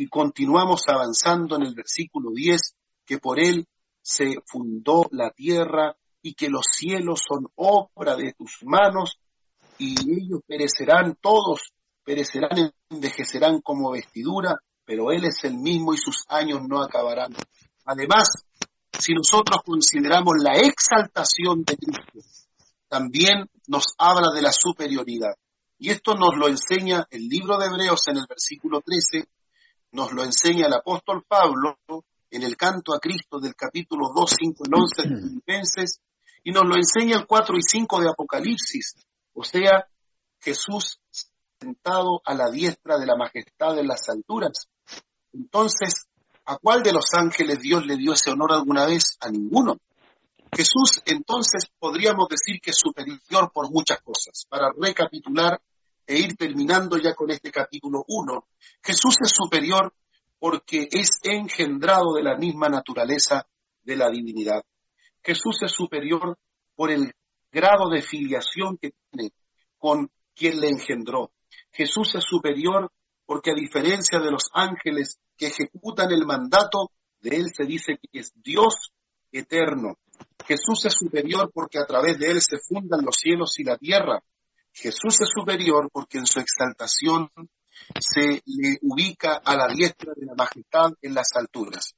y 0.00 0.08
continuamos 0.08 0.84
avanzando 0.88 1.56
en 1.56 1.62
el 1.62 1.74
versículo 1.74 2.30
10, 2.30 2.74
que 3.04 3.18
por 3.18 3.38
él 3.38 3.66
se 4.00 4.36
fundó 4.46 5.06
la 5.10 5.30
tierra 5.30 5.94
y 6.22 6.32
que 6.32 6.48
los 6.48 6.64
cielos 6.74 7.20
son 7.28 7.48
obra 7.54 8.16
de 8.16 8.32
tus 8.32 8.60
manos 8.62 9.18
y 9.76 9.92
ellos 10.10 10.40
perecerán 10.46 11.18
todos, 11.20 11.74
perecerán, 12.02 12.72
envejecerán 12.88 13.60
como 13.60 13.90
vestidura, 13.90 14.56
pero 14.86 15.12
Él 15.12 15.26
es 15.26 15.44
el 15.44 15.58
mismo 15.58 15.92
y 15.92 15.98
sus 15.98 16.24
años 16.28 16.62
no 16.66 16.82
acabarán. 16.82 17.34
Además, 17.84 18.28
si 18.98 19.12
nosotros 19.12 19.60
consideramos 19.62 20.36
la 20.42 20.54
exaltación 20.56 21.62
de 21.62 21.76
Cristo, 21.76 22.20
también 22.88 23.50
nos 23.66 23.84
habla 23.98 24.34
de 24.34 24.40
la 24.40 24.52
superioridad. 24.52 25.34
Y 25.78 25.90
esto 25.90 26.14
nos 26.14 26.38
lo 26.38 26.48
enseña 26.48 27.06
el 27.10 27.28
libro 27.28 27.58
de 27.58 27.66
Hebreos 27.66 28.08
en 28.08 28.16
el 28.16 28.26
versículo 28.26 28.80
13, 28.80 29.28
nos 29.92 30.12
lo 30.12 30.22
enseña 30.22 30.66
el 30.66 30.74
apóstol 30.74 31.24
Pablo 31.26 31.78
en 32.30 32.42
el 32.42 32.56
canto 32.56 32.94
a 32.94 33.00
Cristo 33.00 33.40
del 33.40 33.54
capítulo 33.54 34.12
2, 34.14 34.34
5 34.40 34.64
y 34.66 34.80
11 34.80 35.08
de 35.08 35.20
Filipenses, 35.20 36.00
y 36.44 36.52
nos 36.52 36.64
lo 36.64 36.76
enseña 36.76 37.16
el 37.16 37.26
4 37.26 37.56
y 37.56 37.62
5 37.62 38.00
de 38.00 38.08
Apocalipsis. 38.08 38.94
O 39.34 39.44
sea, 39.44 39.86
Jesús 40.40 41.00
sentado 41.60 42.22
a 42.24 42.34
la 42.34 42.50
diestra 42.50 42.98
de 42.98 43.06
la 43.06 43.16
majestad 43.16 43.78
en 43.78 43.88
las 43.88 44.08
alturas. 44.08 44.68
Entonces, 45.32 46.08
¿A 46.50 46.56
cuál 46.56 46.82
de 46.82 46.92
los 46.92 47.04
ángeles 47.16 47.60
Dios 47.60 47.86
le 47.86 47.96
dio 47.96 48.12
ese 48.12 48.28
honor 48.30 48.52
alguna 48.52 48.84
vez? 48.84 49.16
A 49.20 49.30
ninguno. 49.30 49.76
Jesús 50.52 51.00
entonces 51.06 51.70
podríamos 51.78 52.28
decir 52.28 52.60
que 52.60 52.70
es 52.70 52.76
superior 52.76 53.52
por 53.52 53.70
muchas 53.70 54.00
cosas. 54.00 54.46
Para 54.48 54.72
recapitular 54.76 55.60
e 56.10 56.18
ir 56.18 56.34
terminando 56.34 56.98
ya 56.98 57.14
con 57.14 57.30
este 57.30 57.52
capítulo 57.52 58.04
1, 58.08 58.48
Jesús 58.82 59.14
es 59.22 59.30
superior 59.32 59.94
porque 60.40 60.88
es 60.90 61.20
engendrado 61.22 62.14
de 62.14 62.24
la 62.24 62.36
misma 62.36 62.68
naturaleza 62.68 63.46
de 63.84 63.94
la 63.94 64.10
divinidad. 64.10 64.64
Jesús 65.22 65.62
es 65.62 65.70
superior 65.70 66.36
por 66.74 66.90
el 66.90 67.12
grado 67.52 67.88
de 67.88 68.02
filiación 68.02 68.76
que 68.76 68.90
tiene 68.90 69.30
con 69.78 70.10
quien 70.34 70.58
le 70.58 70.70
engendró. 70.70 71.30
Jesús 71.70 72.12
es 72.16 72.24
superior 72.24 72.90
porque 73.24 73.52
a 73.52 73.54
diferencia 73.54 74.18
de 74.18 74.32
los 74.32 74.48
ángeles 74.52 75.20
que 75.36 75.46
ejecutan 75.46 76.10
el 76.10 76.26
mandato, 76.26 76.90
de 77.20 77.36
él 77.36 77.52
se 77.56 77.66
dice 77.66 78.00
que 78.00 78.18
es 78.18 78.32
Dios 78.42 78.90
eterno. 79.30 79.96
Jesús 80.44 80.84
es 80.86 80.94
superior 80.94 81.52
porque 81.54 81.78
a 81.78 81.86
través 81.86 82.18
de 82.18 82.32
él 82.32 82.40
se 82.42 82.58
fundan 82.58 83.04
los 83.04 83.14
cielos 83.14 83.60
y 83.60 83.62
la 83.62 83.76
tierra. 83.76 84.20
Jesús 84.72 85.20
es 85.20 85.28
superior 85.34 85.88
porque 85.92 86.18
en 86.18 86.26
su 86.26 86.40
exaltación 86.40 87.30
se 87.98 88.42
le 88.44 88.78
ubica 88.82 89.40
a 89.44 89.56
la 89.56 89.66
diestra 89.72 90.12
de 90.14 90.26
la 90.26 90.34
majestad 90.34 90.92
en 91.02 91.14
las 91.14 91.28
alturas. 91.34 91.94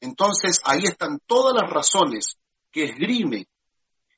Entonces 0.00 0.60
ahí 0.64 0.84
están 0.84 1.20
todas 1.26 1.54
las 1.60 1.70
razones 1.70 2.38
que 2.70 2.84
esgrime 2.84 3.46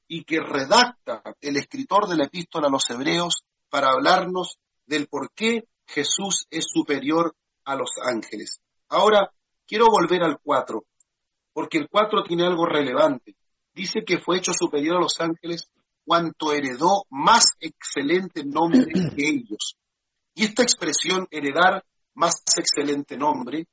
y 0.09 0.25
que 0.25 0.41
redacta 0.41 1.23
el 1.41 1.57
escritor 1.57 2.09
de 2.09 2.17
la 2.17 2.27
epístola 2.27 2.69
a 2.69 2.71
los 2.71 2.89
hebreos 2.91 3.45
para 3.71 3.89
hablarnos 3.89 4.59
del 4.87 5.07
por 5.07 5.33
qué 5.33 5.65
Jesús 5.87 6.47
es 6.51 6.67
superior 6.69 7.35
a 7.65 7.77
los 7.77 7.93
ángeles. 8.03 8.61
Ahora, 8.89 9.33
quiero 9.67 9.87
volver 9.87 10.23
al 10.23 10.39
4, 10.43 10.85
porque 11.53 11.79
el 11.79 11.89
4 11.89 12.25
tiene 12.25 12.45
algo 12.45 12.67
relevante. 12.67 13.35
Dice 13.75 14.05
que 14.05 14.19
fue 14.19 14.37
hecho 14.37 14.53
superior 14.53 14.97
a 14.97 15.01
los 15.01 15.19
ángeles 15.21 15.71
cuanto 16.05 16.53
heredó 16.53 17.05
más 17.11 17.45
excelente 17.61 18.45
nombre 18.45 18.87
que 19.17 19.29
ellos. 19.29 19.77
Y 20.35 20.45
esta 20.45 20.63
expresión, 20.63 21.27
heredar 21.31 21.85
más 22.15 22.43
excelente 22.57 23.17
nombre, 23.17 23.67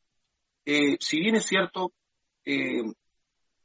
eh, 0.65 0.97
si 0.99 1.19
bien 1.19 1.36
es 1.36 1.45
cierto, 1.45 1.91
eh, 2.45 2.84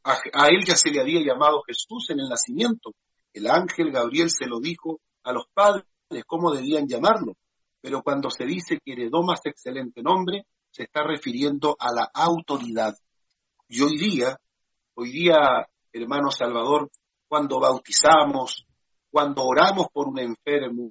a, 0.04 0.12
a, 0.32 0.48
él 0.48 0.64
ya 0.64 0.76
se 0.76 0.90
le 0.90 1.00
había 1.00 1.20
llamado 1.20 1.62
Jesús 1.66 2.10
en 2.10 2.20
el 2.20 2.28
nacimiento. 2.28 2.94
El 3.32 3.48
ángel 3.48 3.90
Gabriel 3.90 4.30
se 4.30 4.46
lo 4.46 4.60
dijo 4.60 5.00
a 5.22 5.32
los 5.32 5.46
padres 5.52 5.84
cómo 6.26 6.52
debían 6.52 6.86
llamarlo. 6.86 7.36
Pero 7.80 8.02
cuando 8.02 8.30
se 8.30 8.44
dice 8.44 8.78
que 8.82 8.92
heredó 8.92 9.22
más 9.22 9.40
excelente 9.44 10.02
nombre, 10.02 10.46
se 10.70 10.84
está 10.84 11.02
refiriendo 11.02 11.76
a 11.78 11.92
la 11.92 12.10
autoridad. 12.14 12.94
Y 13.68 13.80
hoy 13.80 13.96
día, 13.98 14.38
hoy 14.94 15.10
día, 15.10 15.36
hermano 15.92 16.30
Salvador, 16.30 16.90
cuando 17.28 17.60
bautizamos, 17.60 18.66
cuando 19.10 19.44
oramos 19.44 19.88
por 19.92 20.08
un 20.08 20.18
enfermo, 20.18 20.90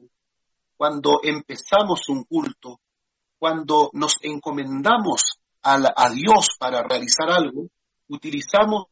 cuando 0.77 1.19
empezamos 1.23 2.09
un 2.09 2.23
culto, 2.23 2.79
cuando 3.37 3.89
nos 3.93 4.17
encomendamos 4.21 5.39
a, 5.61 5.79
a 5.95 6.09
Dios 6.09 6.49
para 6.59 6.83
realizar 6.83 7.29
algo, 7.29 7.67
utilizamos 8.07 8.87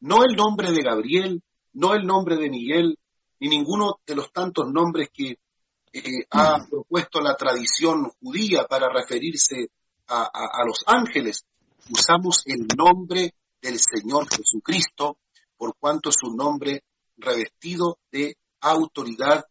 no 0.00 0.22
el 0.22 0.36
nombre 0.36 0.70
de 0.70 0.82
Gabriel, 0.82 1.42
no 1.72 1.94
el 1.94 2.06
nombre 2.06 2.36
de 2.36 2.50
Miguel, 2.50 2.98
ni 3.40 3.48
ninguno 3.48 4.00
de 4.06 4.14
los 4.14 4.32
tantos 4.32 4.70
nombres 4.70 5.08
que 5.12 5.38
eh, 5.92 6.26
ha 6.30 6.64
propuesto 6.68 7.20
la 7.20 7.36
tradición 7.36 8.10
judía 8.20 8.66
para 8.66 8.88
referirse 8.88 9.68
a, 10.08 10.24
a, 10.24 10.64
los 10.66 10.82
ángeles. 10.86 11.46
Usamos 11.90 12.42
el 12.46 12.66
nombre 12.76 13.34
del 13.60 13.78
Señor 13.78 14.28
Jesucristo, 14.28 15.18
por 15.56 15.76
cuanto 15.78 16.10
es 16.10 16.16
un 16.22 16.36
nombre 16.36 16.84
revestido 17.16 17.98
de 18.10 18.36
autoridad 18.60 19.44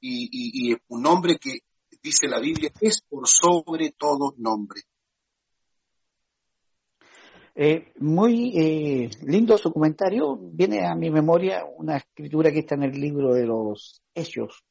y, 0.00 0.70
y, 0.70 0.76
un 0.88 1.02
nombre 1.02 1.38
que, 1.38 1.60
dice 2.02 2.28
la 2.28 2.38
Biblia, 2.38 2.70
es 2.80 3.02
por 3.02 3.26
sobre 3.26 3.90
todo 3.90 4.34
nombre. 4.38 4.82
Eh, 7.54 7.92
muy 7.98 8.52
eh, 8.56 9.10
lindo 9.22 9.58
su 9.58 9.72
comentario. 9.72 10.38
Viene 10.40 10.86
a 10.86 10.94
mi 10.94 11.10
memoria 11.10 11.64
una 11.64 11.96
escritura 11.96 12.52
que 12.52 12.60
está 12.60 12.76
en 12.76 12.84
el 12.84 12.92
libro 12.92 13.34
de 13.34 13.46
los 13.46 14.00
Hechos, 14.14 14.62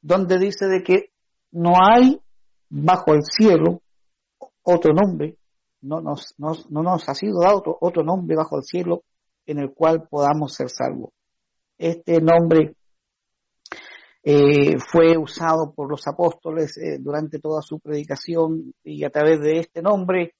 donde 0.00 0.38
dice 0.38 0.66
de 0.66 0.82
que 0.82 1.12
no 1.52 1.74
hay 1.80 2.20
bajo 2.68 3.14
el 3.14 3.22
cielo 3.22 3.82
otro 4.64 4.92
nombre, 4.92 5.36
no 5.82 6.00
nos, 6.00 6.34
no, 6.38 6.54
nos 6.70 7.08
ha 7.08 7.14
sido 7.14 7.40
dado 7.40 7.78
otro, 7.80 8.02
nombre 8.02 8.34
bajo 8.34 8.56
el 8.56 8.64
cielo 8.64 9.04
en 9.46 9.58
el 9.58 9.72
cual 9.72 10.06
podamos 10.08 10.54
ser 10.54 10.68
salvos. 10.70 11.10
Este 11.78 12.20
nombre 12.20 12.74
eh, 14.22 14.78
fue 14.78 15.18
usado 15.18 15.74
por 15.74 15.90
los 15.90 16.06
apóstoles 16.06 16.78
eh, 16.78 16.96
durante 16.98 17.38
toda 17.38 17.60
su 17.60 17.78
predicación 17.78 18.72
y 18.82 19.04
a 19.04 19.10
través 19.10 19.38
de 19.40 19.58
este 19.58 19.82
nombre 19.82 20.34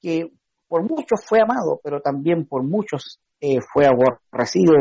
que 0.00 0.30
por 0.68 0.88
muchos 0.88 1.24
fue 1.26 1.40
amado, 1.40 1.80
pero 1.82 2.00
también 2.00 2.46
por 2.46 2.62
muchos 2.62 3.18
eh, 3.40 3.58
fue 3.72 3.86
aborrecido, 3.86 4.74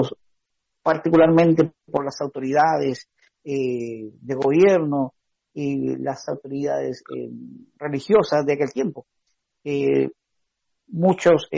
particularmente 0.84 1.71
por 1.91 2.05
las 2.05 2.21
autoridades 2.21 3.07
de 3.45 4.36
gobierno 4.36 5.13
y 5.53 5.97
las 5.97 6.30
autoridades 6.30 7.03
religiosas 7.78 8.45
de 8.45 8.53
aquel 8.53 8.71
tiempo. 8.71 9.05
Eh, 10.88 10.91
muchos 10.91 11.49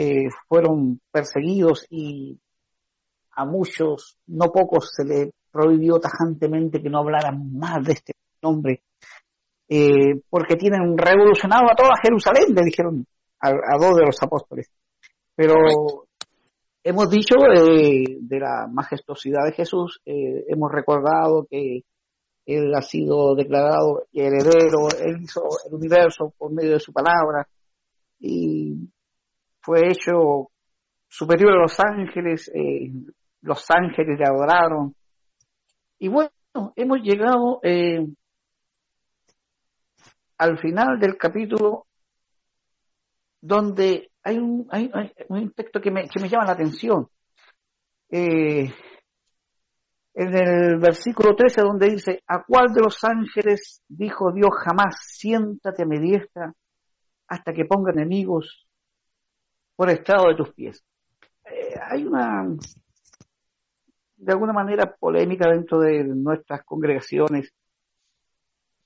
fueron 0.48 1.00
perseguidos 1.10 1.86
y 1.90 2.38
a 3.32 3.44
muchos, 3.44 4.18
no 4.26 4.46
pocos, 4.46 4.90
se 4.94 5.04
les 5.04 5.30
prohibió 5.50 5.98
tajantemente 5.98 6.82
que 6.82 6.90
no 6.90 6.98
hablaran 6.98 7.52
más 7.58 7.84
de 7.84 7.92
este 7.92 8.12
nombre, 8.42 8.82
porque 10.30 10.56
tienen 10.56 10.96
revolucionado 10.96 11.64
a 11.70 11.74
toda 11.74 12.00
Jerusalén, 12.02 12.54
le 12.54 12.64
dijeron 12.64 13.06
a, 13.40 13.48
a 13.48 13.78
dos 13.78 13.96
de 13.96 14.06
los 14.06 14.22
apóstoles. 14.22 14.70
Pero 15.34 15.54
hemos 16.86 17.10
dicho 17.10 17.34
eh, 17.52 18.04
de 18.20 18.38
la 18.38 18.68
majestuosidad 18.70 19.44
de 19.44 19.52
Jesús, 19.52 20.00
eh, 20.06 20.44
hemos 20.48 20.70
recordado 20.70 21.44
que 21.50 21.82
Él 22.46 22.72
ha 22.74 22.80
sido 22.80 23.34
declarado 23.34 24.04
heredero, 24.12 24.88
Él 25.04 25.20
hizo 25.20 25.42
el 25.66 25.74
universo 25.74 26.32
por 26.38 26.52
medio 26.52 26.74
de 26.74 26.80
su 26.80 26.92
palabra 26.92 27.48
y 28.20 28.88
fue 29.66 29.88
hecho 29.88 30.52
superior 31.08 31.54
a 31.54 31.62
los 31.62 31.76
ángeles, 31.80 32.48
eh, 32.54 32.88
los 33.42 33.68
ángeles 33.68 34.16
le 34.16 34.24
adoraron. 34.24 34.94
Y 35.98 36.06
bueno, 36.06 36.30
hemos 36.76 37.00
llegado 37.00 37.60
al 40.38 40.58
final 40.58 41.00
del 41.00 41.16
capítulo 41.16 41.86
donde 43.40 44.12
hay 44.22 44.38
un, 44.38 44.68
hay, 44.70 44.88
un 45.28 45.50
texto 45.50 45.80
que 45.80 45.90
me, 45.90 46.08
que 46.08 46.20
me 46.20 46.28
llama 46.28 46.46
la 46.46 46.52
atención. 46.52 47.08
Eh, 48.08 48.72
en 50.14 50.34
el 50.34 50.78
versículo 50.78 51.34
13 51.34 51.60
donde 51.60 51.90
dice, 51.90 52.22
¿a 52.28 52.44
cuál 52.44 52.72
de 52.72 52.82
los 52.82 53.02
ángeles 53.02 53.82
dijo 53.88 54.32
Dios 54.32 54.50
jamás, 54.64 54.96
siéntate 55.02 55.82
a 55.82 55.86
mi 55.86 55.98
diestra 55.98 56.52
hasta 57.26 57.52
que 57.52 57.64
ponga 57.64 57.90
enemigos 57.90 58.65
por 59.76 59.90
estado 59.90 60.28
de 60.28 60.34
tus 60.34 60.52
pies? 60.52 60.84
Eh, 61.44 61.74
hay 61.90 62.04
una, 62.04 62.44
de 64.16 64.32
alguna 64.32 64.52
manera, 64.52 64.96
polémica 64.98 65.48
dentro 65.50 65.78
de 65.78 66.02
nuestras 66.04 66.64
congregaciones, 66.64 67.52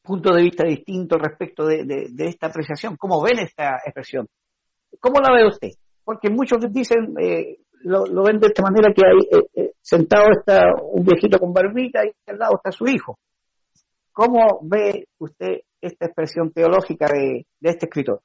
punto 0.02 0.34
de 0.34 0.42
vista 0.42 0.64
distinto 0.64 1.16
respecto 1.18 1.66
de, 1.66 2.12
esta 2.18 2.48
apreciación. 2.48 2.96
¿Cómo 2.96 3.22
ven 3.22 3.38
esta 3.38 3.76
expresión? 3.84 4.26
¿Cómo 4.98 5.20
la 5.20 5.32
ve 5.32 5.46
usted? 5.46 5.70
Porque 6.04 6.30
muchos 6.30 6.58
dicen, 6.72 7.14
eh, 7.20 7.58
lo, 7.82 8.22
ven 8.24 8.40
de 8.40 8.48
esta 8.48 8.62
manera 8.62 8.92
que 8.94 9.02
hay, 9.06 9.38
eh, 9.38 9.46
eh, 9.54 9.72
sentado 9.80 10.26
está 10.38 10.62
un 10.82 11.04
viejito 11.04 11.38
con 11.38 11.52
barbita 11.52 12.04
y 12.04 12.12
al 12.26 12.38
lado 12.38 12.56
está 12.56 12.72
su 12.72 12.86
hijo. 12.86 13.18
¿Cómo 14.12 14.60
ve 14.62 15.06
usted 15.18 15.60
esta 15.80 16.06
expresión 16.06 16.50
teológica 16.52 17.06
de, 17.06 17.46
este 17.60 17.86
escritor? 17.86 18.20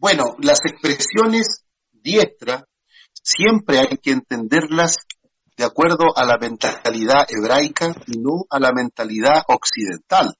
Bueno, 0.00 0.36
las 0.38 0.60
expresiones 0.64 1.64
diestra 1.90 2.64
siempre 3.12 3.80
hay 3.80 3.98
que 4.00 4.12
entenderlas 4.12 4.98
de 5.56 5.64
acuerdo 5.64 6.16
a 6.16 6.24
la 6.24 6.38
mentalidad 6.38 7.26
hebraica 7.28 7.92
y 8.06 8.16
no 8.20 8.44
a 8.48 8.60
la 8.60 8.70
mentalidad 8.72 9.42
occidental. 9.48 10.36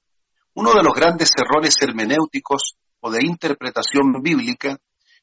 Uno 0.53 0.71
de 0.73 0.81
los 0.81 0.93
grandes 0.93 1.31
errores 1.37 1.75
hermenéuticos 1.81 2.77
o 3.01 3.11
de 3.11 3.19
interpretación 3.25 4.21
bíblica 4.23 4.77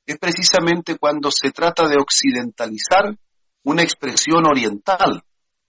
es 0.05 0.18
precisamente 0.18 0.99
cuando 0.99 1.30
se 1.30 1.51
trata 1.51 1.89
de 1.89 1.97
occidentalizar 1.99 3.16
una 3.64 3.82
expresión 3.82 4.47
oriental. 4.47 5.24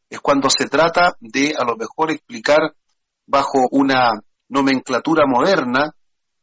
Es 0.09 0.19
cuando 0.19 0.49
se 0.49 0.67
trata 0.67 1.15
de 1.21 1.55
a 1.57 1.63
lo 1.63 1.77
mejor 1.77 2.11
explicar 2.11 2.75
bajo 3.25 3.59
una 3.71 4.11
nomenclatura 4.49 5.23
moderna 5.25 5.95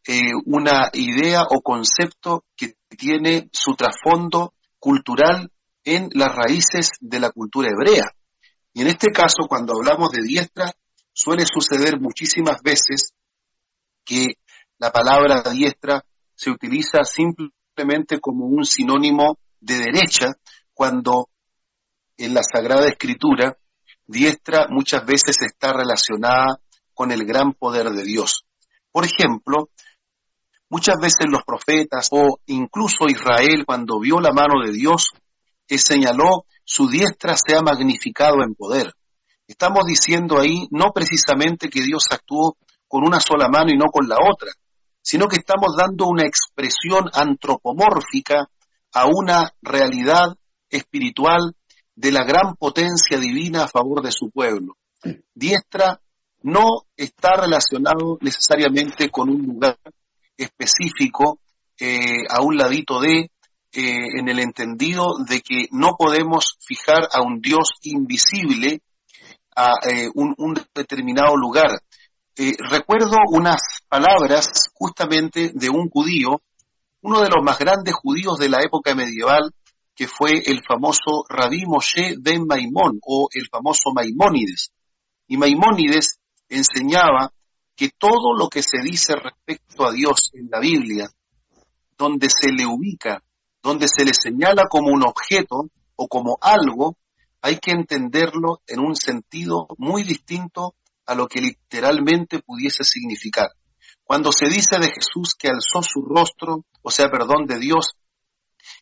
eh, 0.07 0.33
una 0.47 0.91
idea 0.93 1.43
o 1.49 1.61
concepto 1.63 2.45
que 2.57 2.77
tiene 2.89 3.49
su 3.53 3.75
trasfondo 3.75 4.55
cultural 4.79 5.51
en 5.85 6.09
las 6.13 6.35
raíces 6.35 6.91
de 7.01 7.21
la 7.21 7.31
cultura 7.31 7.69
hebrea. 7.71 8.11
Y 8.73 8.83
en 8.83 8.89
este 8.89 9.09
caso, 9.13 9.47
cuando 9.49 9.75
hablamos 9.75 10.11
de 10.11 10.23
diestra, 10.23 10.73
suele 11.13 11.45
suceder 11.47 12.01
muchísimas 12.01 12.61
veces 12.63 13.15
que 14.05 14.39
la 14.79 14.91
palabra 14.91 15.43
diestra 15.51 16.05
se 16.35 16.51
utiliza 16.51 17.05
simplemente 17.05 17.55
simplemente 17.75 18.21
como 18.21 18.47
un 18.47 18.65
sinónimo 18.65 19.39
de 19.61 19.75
derecha, 19.79 20.35
cuando 20.73 21.29
en 22.17 22.33
la 22.35 22.43
Sagrada 22.43 22.87
Escritura 22.87 23.59
diestra 24.07 24.69
muchas 24.71 25.05
veces 25.05 25.43
está 25.43 25.73
relacionada 25.73 26.61
con 26.93 27.11
el 27.11 27.25
gran 27.25 27.53
poder 27.53 27.91
de 27.91 28.05
Dios. 28.05 28.45
Por 28.93 29.05
ejemplo, 29.05 29.71
muchas 30.75 30.97
veces 31.01 31.27
los 31.31 31.45
profetas 31.45 32.09
o 32.11 32.41
incluso 32.47 33.07
Israel 33.07 33.63
cuando 33.65 34.01
vio 34.01 34.19
la 34.19 34.33
mano 34.33 34.55
de 34.65 34.73
Dios 34.73 35.13
señaló, 35.69 36.47
su 36.65 36.89
diestra 36.89 37.37
se 37.37 37.55
ha 37.55 37.63
magnificado 37.63 38.43
en 38.43 38.57
poder. 38.57 38.93
Estamos 39.47 39.85
diciendo 39.87 40.41
ahí 40.41 40.67
no 40.73 40.91
precisamente 40.93 41.69
que 41.69 41.81
Dios 41.81 42.07
actuó 42.11 42.57
con 42.89 43.07
una 43.07 43.21
sola 43.21 43.49
mano 43.49 43.71
y 43.71 43.77
no 43.77 43.85
con 43.87 44.09
la 44.09 44.17
otra, 44.17 44.51
sino 45.01 45.29
que 45.29 45.37
estamos 45.37 45.77
dando 45.77 46.07
una 46.07 46.25
expresión 46.25 47.09
antropomórfica 47.13 48.49
a 48.95 49.07
una 49.07 49.53
realidad 49.63 50.37
espiritual 50.69 51.55
de 51.95 52.11
la 52.11 52.25
gran 52.25 52.57
potencia 52.57 53.17
divina 53.19 53.63
a 53.63 53.69
favor 53.69 54.03
de 54.03 54.11
su 54.11 54.29
pueblo. 54.29 54.77
Diestra 55.35 56.01
no 56.43 56.83
está 56.97 57.35
relacionado 57.41 58.19
necesariamente 58.21 59.09
con 59.11 59.31
un 59.31 59.43
lugar 59.43 59.79
específico 60.37 61.41
eh, 61.79 62.25
a 62.29 62.41
un 62.43 62.57
ladito 62.57 63.01
de, 63.01 63.31
eh, 63.73 64.19
en 64.19 64.29
el 64.29 64.39
entendido 64.39 65.17
de 65.27 65.41
que 65.41 65.67
no 65.73 65.97
podemos 65.99 66.57
fijar 66.61 67.09
a 67.13 67.23
un 67.23 67.41
Dios 67.41 67.71
invisible 67.83 68.81
a 69.57 69.73
eh, 69.89 70.09
un, 70.15 70.55
determinado 70.75 71.37
lugar. 71.37 71.81
recuerdo 72.37 73.17
unas 73.31 73.61
palabras 73.89 74.71
justamente 74.75 75.53
de 75.55 75.71
un 75.71 75.89
judío, 75.89 76.43
uno 77.03 77.21
de 77.21 77.29
los 77.29 77.45
más 77.45 77.59
grandes 77.59 77.95
judíos 77.95 78.39
de 78.39 78.49
la 78.49 78.63
época 78.63 78.95
medieval, 78.95 79.53
que 79.95 80.09
fue 80.09 80.43
el 80.47 80.63
famoso 80.67 81.25
Rabí 81.29 81.65
Moshe 81.67 82.17
ben 82.19 82.47
Maimón 82.47 82.99
o 83.03 83.29
el 83.33 83.47
famoso 83.49 83.93
Maimónides. 83.95 84.73
Y 85.29 85.37
Maimónides 85.37 86.19
enseñaba 86.49 87.33
que 87.77 87.91
todo 87.91 88.37
lo 88.39 88.49
que 88.49 88.63
se 88.63 88.79
dice 88.83 89.15
respecto 89.15 89.87
a 89.87 89.93
Dios 89.93 90.31
en 90.35 90.49
la 90.51 90.61
Biblia, 90.61 91.11
donde 91.97 92.29
se 92.29 92.53
le 92.53 92.67
ubica, 92.67 93.23
donde 93.63 93.87
se 93.89 94.05
le 94.05 94.13
señala 94.15 94.65
como 94.69 94.93
un 94.93 95.05
objeto 95.05 95.71
o 95.97 96.09
como 96.09 96.39
algo, 96.41 96.97
hay 97.41 97.59
que 97.59 97.73
entenderlo 97.73 98.63
en 98.67 98.81
un 98.81 98.97
sentido 98.97 99.67
muy 99.79 100.03
distinto 100.03 100.75
a 101.07 101.15
lo 101.15 101.29
que 101.29 101.41
literalmente 101.41 102.41
pudiese 102.41 102.85
significar. 102.85 103.51
Cuando 104.03 104.33
se 104.33 104.47
dice 104.47 104.79
de 104.79 104.89
Jesús 104.89 105.35
que 105.39 105.49
alzó 105.49 105.83
su 105.83 106.03
rostro, 106.03 106.65
o 106.83 106.91
sea, 106.91 107.11
perdón, 107.11 107.47
de 107.47 107.59
Dios, 107.59 107.97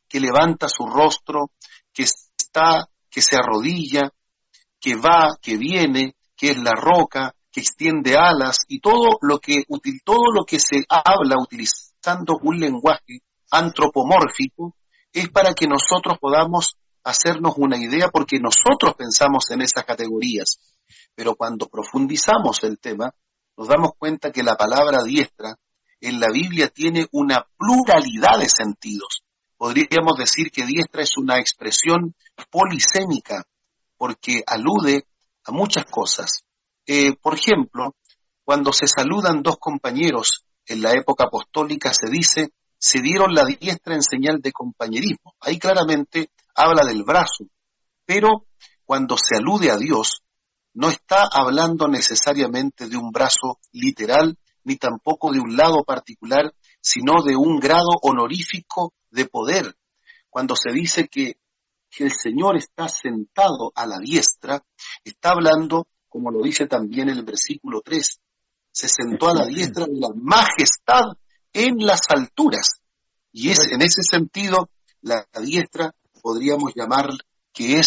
que 0.09 0.21
levanta 0.21 0.69
su 0.69 0.87
rostro, 0.87 1.51
que 1.93 2.03
está, 2.03 2.89
que 3.11 3.23
se 3.23 3.37
arrodilla, 3.37 4.13
que 4.81 4.97
va, 4.97 5.37
que 5.41 5.57
viene, 5.57 6.17
que 6.37 6.51
es 6.51 6.59
la 6.59 6.73
roca, 6.73 7.35
que 7.53 7.61
extiende 7.61 8.17
alas 8.17 8.59
y 8.67 8.81
todo 8.81 9.19
lo 9.21 9.39
que, 9.39 9.65
todo 10.05 10.33
lo 10.33 10.45
que 10.45 10.59
se 10.59 10.85
habla 10.89 11.37
utilizando 11.39 12.39
un 12.43 12.59
lenguaje 12.59 13.21
antropomórfico 13.51 14.75
es 15.13 15.29
para 15.29 15.53
que 15.53 15.67
nosotros 15.67 16.19
podamos 16.19 16.77
hacernos 17.05 17.55
una 17.59 17.77
idea 17.77 18.09
porque 18.09 18.39
nosotros 18.39 18.95
pensamos 18.97 19.51
en 19.51 19.61
esas 19.61 19.85
categorías. 19.85 20.59
Pero 21.15 21.35
cuando 21.35 21.69
profundizamos 21.69 22.65
el 22.65 22.79
tema, 22.79 23.15
nos 23.57 23.69
damos 23.69 23.93
cuenta 23.99 24.33
que 24.33 24.43
la 24.43 24.57
palabra 24.57 25.03
diestra 25.05 25.57
en 26.01 26.21
la 26.21 26.29
Biblia 26.33 26.69
tiene 26.69 27.07
una 27.13 27.47
pluralidad 27.59 28.39
de 28.39 28.49
sentidos. 28.49 29.23
Podríamos 29.57 30.17
decir 30.17 30.51
que 30.51 30.65
diestra 30.65 31.03
es 31.03 31.17
una 31.17 31.39
expresión 31.39 32.15
polisémica 32.51 33.45
porque 33.97 34.43
alude 34.47 35.07
a 35.45 35.53
muchas 35.53 35.85
cosas. 35.85 36.45
Eh, 36.87 37.15
por 37.21 37.35
ejemplo, 37.35 37.97
cuando 38.45 38.73
se 38.73 38.87
saludan 38.87 39.43
dos 39.43 39.57
compañeros 39.59 40.45
en 40.67 40.83
la 40.83 40.93
época 40.93 41.25
apostólica 41.25 41.93
se 41.93 42.11
dice, 42.11 42.53
se 42.79 43.01
dieron 43.01 43.35
la 43.35 43.45
diestra 43.45 43.95
en 43.95 44.03
señal 44.03 44.41
de 44.41 44.53
compañerismo. 44.53 45.35
Ahí 45.41 45.59
claramente 45.59 46.31
habla 46.55 46.85
del 46.85 47.05
brazo, 47.05 47.47
pero 48.05 48.47
cuando 48.85 49.17
se 49.17 49.37
alude 49.37 49.71
a 49.71 49.77
Dios, 49.77 50.23
no 50.75 50.89
está 50.89 51.29
hablando 51.33 51.87
necesariamente 51.87 52.89
de 52.89 52.97
un 52.97 53.11
brazo 53.11 53.59
literal, 53.73 54.37
ni 54.65 54.77
tampoco 54.77 55.33
de 55.33 55.41
un 55.41 55.57
lado 55.57 55.85
particular, 55.85 56.53
sino 56.81 57.23
de 57.23 57.37
un 57.37 57.59
grado 57.61 57.91
honorífico 58.03 58.95
de 59.11 59.27
poder. 59.27 59.77
Cuando 60.31 60.57
se 60.57 60.73
dice 60.73 61.09
que, 61.09 61.37
que 61.91 62.05
el 62.05 62.13
Señor 62.13 62.57
está 62.57 62.89
sentado 62.89 63.73
a 63.75 63.87
la 63.87 63.99
diestra, 63.99 64.65
está 65.05 65.31
hablando 65.31 65.87
como 66.13 66.31
lo 66.31 66.43
dice 66.43 66.67
también 66.67 67.09
el 67.09 67.25
versículo 67.25 67.81
3, 67.83 68.21
se 68.71 68.89
sentó 68.89 69.31
a 69.31 69.35
la 69.35 69.47
diestra 69.47 69.87
de 69.87 69.99
la 69.99 70.11
majestad 70.15 71.05
en 71.55 71.79
las 71.79 72.03
alturas. 72.11 72.81
Y 73.33 73.49
es 73.49 73.73
en 73.73 73.81
ese 73.81 74.03
sentido, 74.03 74.69
la 75.01 75.27
diestra 75.41 75.95
podríamos 76.21 76.73
llamar 76.77 77.09
que 77.53 77.79
es 77.79 77.87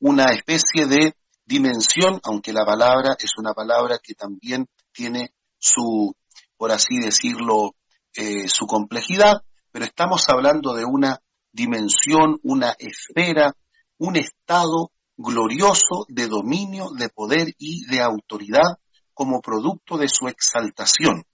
una 0.00 0.32
especie 0.32 0.86
de 0.86 1.14
dimensión, 1.46 2.20
aunque 2.24 2.52
la 2.52 2.66
palabra 2.66 3.16
es 3.18 3.32
una 3.38 3.54
palabra 3.54 3.98
que 4.02 4.14
también 4.14 4.68
tiene 4.92 5.32
su, 5.58 6.14
por 6.58 6.72
así 6.72 6.98
decirlo, 7.02 7.74
eh, 8.14 8.48
su 8.48 8.66
complejidad, 8.66 9.42
pero 9.70 9.86
estamos 9.86 10.28
hablando 10.28 10.74
de 10.74 10.84
una 10.84 11.20
dimensión, 11.50 12.38
una 12.42 12.76
esfera, 12.78 13.54
un 13.96 14.16
estado 14.16 14.91
glorioso 15.16 16.06
de 16.08 16.28
dominio, 16.28 16.90
de 16.96 17.08
poder 17.08 17.54
y 17.58 17.84
de 17.86 18.00
autoridad 18.00 18.78
como 19.14 19.40
producto 19.40 19.98
de 19.98 20.08
su 20.08 20.28
exaltación, 20.28 21.24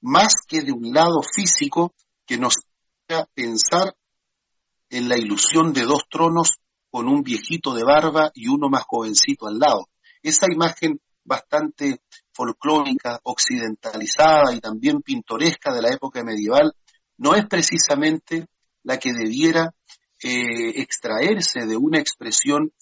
más 0.00 0.34
que 0.46 0.62
de 0.62 0.72
un 0.72 0.92
lado 0.92 1.20
físico 1.22 1.94
que 2.26 2.38
nos 2.38 2.56
haga 3.08 3.28
pensar 3.34 3.94
en 4.90 5.08
la 5.08 5.16
ilusión 5.16 5.72
de 5.72 5.82
dos 5.82 6.02
tronos 6.10 6.58
con 6.90 7.08
un 7.08 7.22
viejito 7.22 7.74
de 7.74 7.84
barba 7.84 8.30
y 8.34 8.48
uno 8.48 8.68
más 8.68 8.84
jovencito 8.86 9.46
al 9.46 9.58
lado. 9.58 9.88
Esa 10.22 10.46
imagen 10.50 11.00
bastante 11.24 12.00
folclórica, 12.32 13.20
occidentalizada 13.24 14.54
y 14.54 14.60
también 14.60 15.02
pintoresca 15.02 15.72
de 15.72 15.82
la 15.82 15.90
época 15.90 16.24
medieval, 16.24 16.72
no 17.18 17.34
es 17.34 17.46
precisamente 17.46 18.46
la 18.82 18.98
que 18.98 19.12
debiera 19.12 19.74
eh, 20.22 20.80
extraerse 20.80 21.66
de 21.66 21.76
una 21.76 21.98
expresión 21.98 22.72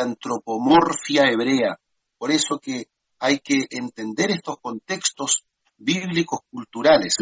antropomorfia 0.00 1.24
hebrea. 1.30 1.78
Por 2.18 2.30
eso 2.30 2.58
que 2.58 2.88
hay 3.18 3.38
que 3.40 3.66
entender 3.70 4.30
estos 4.30 4.58
contextos 4.60 5.44
bíblicos 5.76 6.40
culturales. 6.50 7.16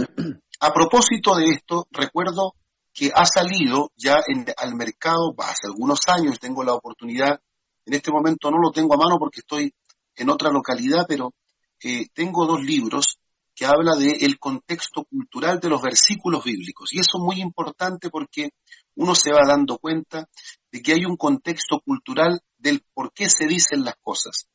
A 0.60 0.72
propósito 0.72 1.34
de 1.36 1.46
esto, 1.46 1.86
recuerdo 1.90 2.54
que 2.92 3.10
ha 3.14 3.24
salido 3.26 3.90
ya 3.96 4.16
al 4.56 4.74
mercado 4.76 5.34
hace 5.38 5.66
algunos 5.66 5.98
años, 6.06 6.38
tengo 6.38 6.62
la 6.62 6.74
oportunidad, 6.74 7.40
en 7.86 7.94
este 7.94 8.12
momento 8.12 8.50
no 8.50 8.58
lo 8.58 8.70
tengo 8.70 8.94
a 8.94 8.98
mano 8.98 9.18
porque 9.18 9.40
estoy 9.40 9.74
en 10.16 10.30
otra 10.30 10.50
localidad, 10.50 11.04
pero 11.08 11.34
eh, 11.82 12.06
tengo 12.14 12.46
dos 12.46 12.62
libros 12.62 13.18
que 13.54 13.66
habla 13.66 13.94
del 13.96 14.16
el 14.20 14.38
contexto 14.38 15.04
cultural 15.04 15.60
de 15.60 15.68
los 15.68 15.80
versículos 15.80 16.44
bíblicos. 16.44 16.92
Y 16.92 16.98
eso 16.98 17.18
es 17.18 17.22
muy 17.22 17.40
importante 17.40 18.10
porque 18.10 18.50
uno 18.96 19.14
se 19.14 19.32
va 19.32 19.42
dando 19.46 19.78
cuenta 19.78 20.28
de 20.72 20.82
que 20.82 20.92
hay 20.92 21.04
un 21.04 21.16
contexto 21.16 21.80
cultural 21.80 22.40
del 22.58 22.84
por 22.92 23.12
qué 23.12 23.28
se 23.28 23.46
dicen 23.46 23.84
las 23.84 23.94
cosas. 24.00 24.48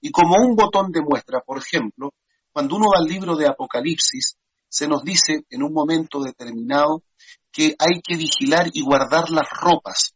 Y 0.00 0.10
como 0.10 0.36
un 0.36 0.54
botón 0.54 0.92
de 0.92 1.00
muestra, 1.00 1.40
por 1.40 1.58
ejemplo, 1.58 2.12
cuando 2.52 2.76
uno 2.76 2.86
va 2.92 2.98
al 2.98 3.06
libro 3.06 3.36
de 3.36 3.48
Apocalipsis, 3.48 4.36
se 4.68 4.88
nos 4.88 5.02
dice 5.02 5.44
en 5.48 5.62
un 5.62 5.72
momento 5.72 6.22
determinado 6.22 7.02
que 7.50 7.74
hay 7.78 8.00
que 8.02 8.16
vigilar 8.16 8.68
y 8.72 8.82
guardar 8.82 9.30
las 9.30 9.48
ropas. 9.50 10.14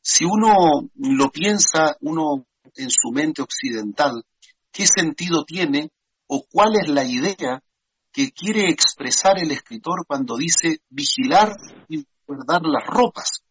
Si 0.00 0.24
uno 0.24 0.88
lo 0.94 1.30
piensa, 1.30 1.96
uno 2.00 2.46
en 2.74 2.88
su 2.88 3.10
mente 3.12 3.42
occidental, 3.42 4.24
¿qué 4.72 4.86
sentido 4.86 5.44
tiene 5.44 5.90
o 6.32 6.46
cuál 6.48 6.76
es 6.80 6.88
la 6.88 7.04
idea 7.04 7.60
que 8.12 8.30
quiere 8.30 8.70
expresar 8.70 9.38
el 9.38 9.50
escritor 9.50 10.06
cuando 10.06 10.36
dice 10.36 10.78
vigilar 10.88 11.56
y 11.88 12.06
guardar 12.24 12.62
las 12.62 12.86
ropas? 12.86 13.42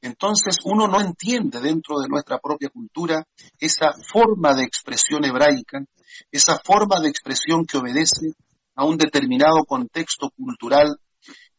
Entonces 0.00 0.58
uno 0.64 0.86
no 0.86 1.00
entiende 1.00 1.60
dentro 1.60 1.98
de 1.98 2.08
nuestra 2.08 2.38
propia 2.38 2.68
cultura 2.68 3.26
esa 3.58 3.92
forma 4.06 4.54
de 4.54 4.62
expresión 4.62 5.24
hebraica, 5.24 5.84
esa 6.30 6.60
forma 6.64 7.00
de 7.00 7.08
expresión 7.08 7.64
que 7.66 7.78
obedece 7.78 8.34
a 8.76 8.84
un 8.84 8.96
determinado 8.96 9.64
contexto 9.64 10.30
cultural 10.30 11.00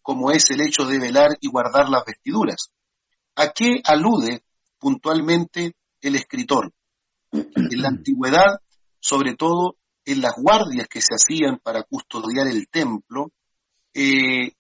como 0.02 0.32
es 0.32 0.50
el 0.52 0.62
hecho 0.62 0.86
de 0.86 1.00
velar 1.00 1.32
y 1.42 1.50
guardar 1.50 1.90
las 1.90 2.06
vestiduras. 2.06 2.70
¿A 3.36 3.50
qué 3.50 3.82
alude 3.84 4.44
puntualmente 4.80 5.76
el 6.00 6.16
escritor? 6.16 6.72
En 7.32 7.82
la 7.82 7.90
antigüedad, 7.90 8.62
sobre 9.00 9.36
todo 9.36 9.76
en 10.06 10.22
las 10.22 10.34
guardias 10.38 10.88
que 10.88 11.02
se 11.02 11.16
hacían 11.16 11.60
para 11.60 11.84
custodiar 11.84 12.48
el 12.48 12.68
templo, 12.70 13.32
eh, 13.94 14.52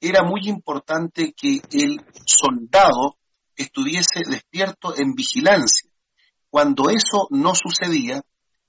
era 0.00 0.22
muy 0.22 0.48
importante 0.48 1.32
que 1.34 1.60
el 1.72 2.04
soldado 2.26 3.16
estuviese 3.56 4.20
despierto 4.28 4.94
en 4.96 5.14
vigilancia. 5.14 5.90
Cuando 6.48 6.90
eso 6.90 7.28
no 7.30 7.54
sucedía, 7.54 8.22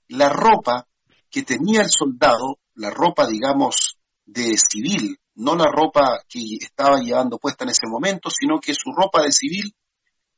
la 0.08 0.28
ropa 0.28 0.86
que 1.30 1.42
tenía 1.42 1.82
el 1.82 1.90
soldado, 1.90 2.58
la 2.74 2.90
ropa, 2.90 3.26
digamos, 3.26 3.98
de 4.24 4.56
civil, 4.56 5.18
no 5.34 5.56
la 5.56 5.70
ropa 5.70 6.20
que 6.28 6.40
estaba 6.60 6.98
llevando 7.00 7.38
puesta 7.38 7.64
en 7.64 7.70
ese 7.70 7.86
momento, 7.88 8.30
sino 8.30 8.60
que 8.60 8.74
su 8.74 8.92
ropa 8.94 9.22
de 9.22 9.32
civil 9.32 9.74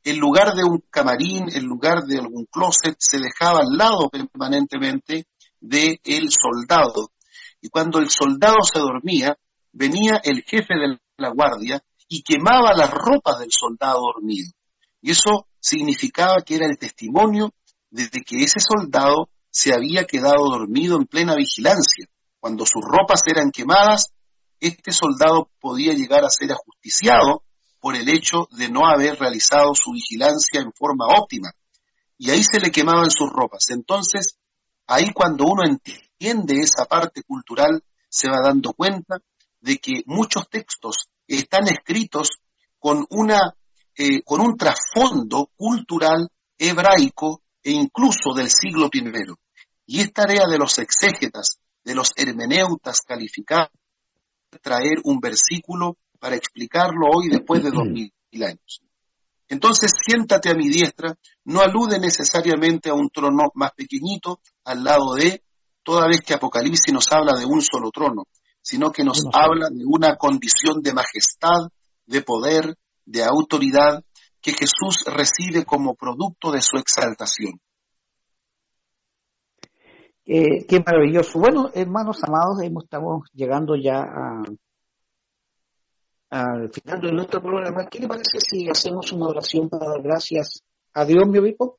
en 0.05 0.19
lugar 0.19 0.55
de 0.55 0.65
un 0.65 0.85
camarín, 0.91 1.47
en 1.55 1.65
lugar 1.65 2.05
de 2.05 2.19
algún 2.19 2.45
closet, 2.45 2.95
se 2.99 3.19
dejaba 3.19 3.61
al 3.61 3.77
lado 3.77 4.11
permanentemente 4.11 5.27
del 5.65 5.99
el 6.05 6.29
soldado. 6.31 7.11
Y 7.61 7.69
cuando 7.69 7.99
el 7.99 8.11
soldado 8.11 8.59
se 8.63 8.79
dormía, 8.79 9.37
venía 9.73 10.21
el 10.23 10.43
jefe 10.43 10.75
de 10.75 10.99
la 11.17 11.31
guardia 11.31 11.83
y 12.09 12.23
quemaba 12.23 12.75
las 12.75 12.91
ropas 12.91 13.39
del 13.39 13.51
soldado 13.51 14.01
dormido. 14.15 14.53
Y 15.01 15.11
eso 15.11 15.49
significaba 15.59 16.43
que 16.45 16.57
era 16.57 16.67
el 16.67 16.79
testimonio 16.79 17.53
de 17.91 18.09
que 18.11 18.37
ese 18.43 18.61
soldado 18.61 19.31
se 19.51 19.73
había 19.73 20.05
quedado 20.05 20.51
dormido 20.51 20.97
en 20.97 21.07
plena 21.07 21.35
vigilancia. 21.35 22.07
Cuando 22.41 22.67
sus 22.67 22.83
ropas 22.83 23.23
eran 23.27 23.51
quemadas, 23.51 24.13
este 24.61 24.93
soldado 24.93 25.51
podía 25.61 25.95
llegar 25.95 26.25
a 26.25 26.31
ser 26.31 26.53
ajusticiado 26.53 27.43
por 27.81 27.97
el 27.97 28.09
hecho 28.09 28.49
de 28.51 28.69
no 28.69 28.87
haber 28.87 29.19
realizado 29.19 29.75
su 29.75 29.93
vigilancia 29.93 30.61
en 30.61 30.73
forma 30.73 31.07
óptima. 31.19 31.53
Y 32.19 32.31
ahí 32.31 32.43
se 32.43 32.61
le 32.61 32.71
quemaban 32.71 33.11
sus 33.11 33.31
ropas. 33.31 33.71
Entonces, 33.71 34.39
ahí 34.87 35.13
cuando 35.13 35.45
uno 35.45 35.63
entiende 35.65 36.59
esa 36.61 36.85
parte 36.87 37.23
cultural, 37.23 37.83
se 38.09 38.29
va 38.29 38.39
dando 38.43 38.73
cuenta 38.73 39.19
de 39.61 39.79
que 39.79 40.03
muchos 40.07 40.49
textos 40.49 41.09
están 41.27 41.69
escritos 41.69 42.39
con, 42.79 43.07
una, 43.11 43.55
eh, 43.97 44.23
con 44.23 44.41
un 44.41 44.57
trasfondo 44.57 45.51
cultural 45.57 46.29
hebraico 46.59 47.43
e 47.63 47.73
incluso 47.73 48.35
del 48.35 48.51
siglo 48.51 48.89
I. 48.93 49.03
Y 49.87 50.01
es 50.01 50.13
tarea 50.13 50.47
de 50.47 50.59
los 50.59 50.79
exégetas, 50.79 51.59
de 51.83 51.95
los 51.95 52.13
hermeneutas 52.17 53.01
calificados, 53.03 53.73
traer 54.63 55.01
un 55.05 55.19
versículo 55.19 55.97
para 56.19 56.37
explicarlo 56.37 57.09
hoy 57.13 57.29
después 57.29 57.63
de 57.63 57.71
dos 57.71 57.87
mil 57.87 58.13
años. 58.43 58.83
Entonces, 59.55 59.93
siéntate 60.05 60.51
a 60.51 60.55
mi 60.55 60.69
diestra 60.69 61.15
no 61.45 61.61
alude 61.61 62.01
necesariamente 62.01 62.91
a 62.91 62.95
un 62.95 63.09
trono 63.09 63.53
más 63.55 63.71
pequeñito 63.71 64.41
al 64.65 64.83
lado 64.83 65.15
de, 65.15 65.45
toda 65.85 66.09
vez 66.09 66.23
que 66.27 66.35
Apocalipsis 66.35 66.93
nos 66.93 67.07
habla 67.13 67.39
de 67.39 67.47
un 67.47 67.63
solo 67.63 67.93
trono, 67.93 68.25
sino 68.61 68.91
que 68.91 69.05
nos 69.05 69.23
habla 69.33 69.69
de 69.71 69.85
una 69.87 70.17
condición 70.17 70.83
de 70.83 70.93
majestad, 70.93 71.71
de 72.05 72.23
poder, 72.23 72.75
de 73.05 73.23
autoridad 73.23 74.03
que 74.41 74.55
Jesús 74.55 75.05
recibe 75.07 75.65
como 75.65 75.95
producto 75.95 76.51
de 76.51 76.61
su 76.61 76.77
exaltación. 76.77 77.61
Eh, 80.27 80.67
qué 80.67 80.83
maravilloso. 80.85 81.39
Bueno, 81.39 81.71
hermanos 81.75 82.19
amados, 82.25 82.59
estamos 82.83 83.29
llegando 83.33 83.77
ya 83.77 84.01
a, 84.01 84.43
al 86.35 86.69
final 86.73 87.01
de 87.01 87.13
nuestro 87.13 87.41
programa. 87.41 87.87
¿Qué 87.87 88.01
le 88.01 88.09
parece 88.09 88.41
si 88.41 88.69
hacemos 88.69 89.13
una 89.13 89.29
oración 89.29 89.69
para 89.69 89.87
dar 89.87 90.03
gracias 90.03 90.65
a 90.93 91.05
Dios, 91.05 91.29
mi 91.29 91.39
obispo? 91.39 91.79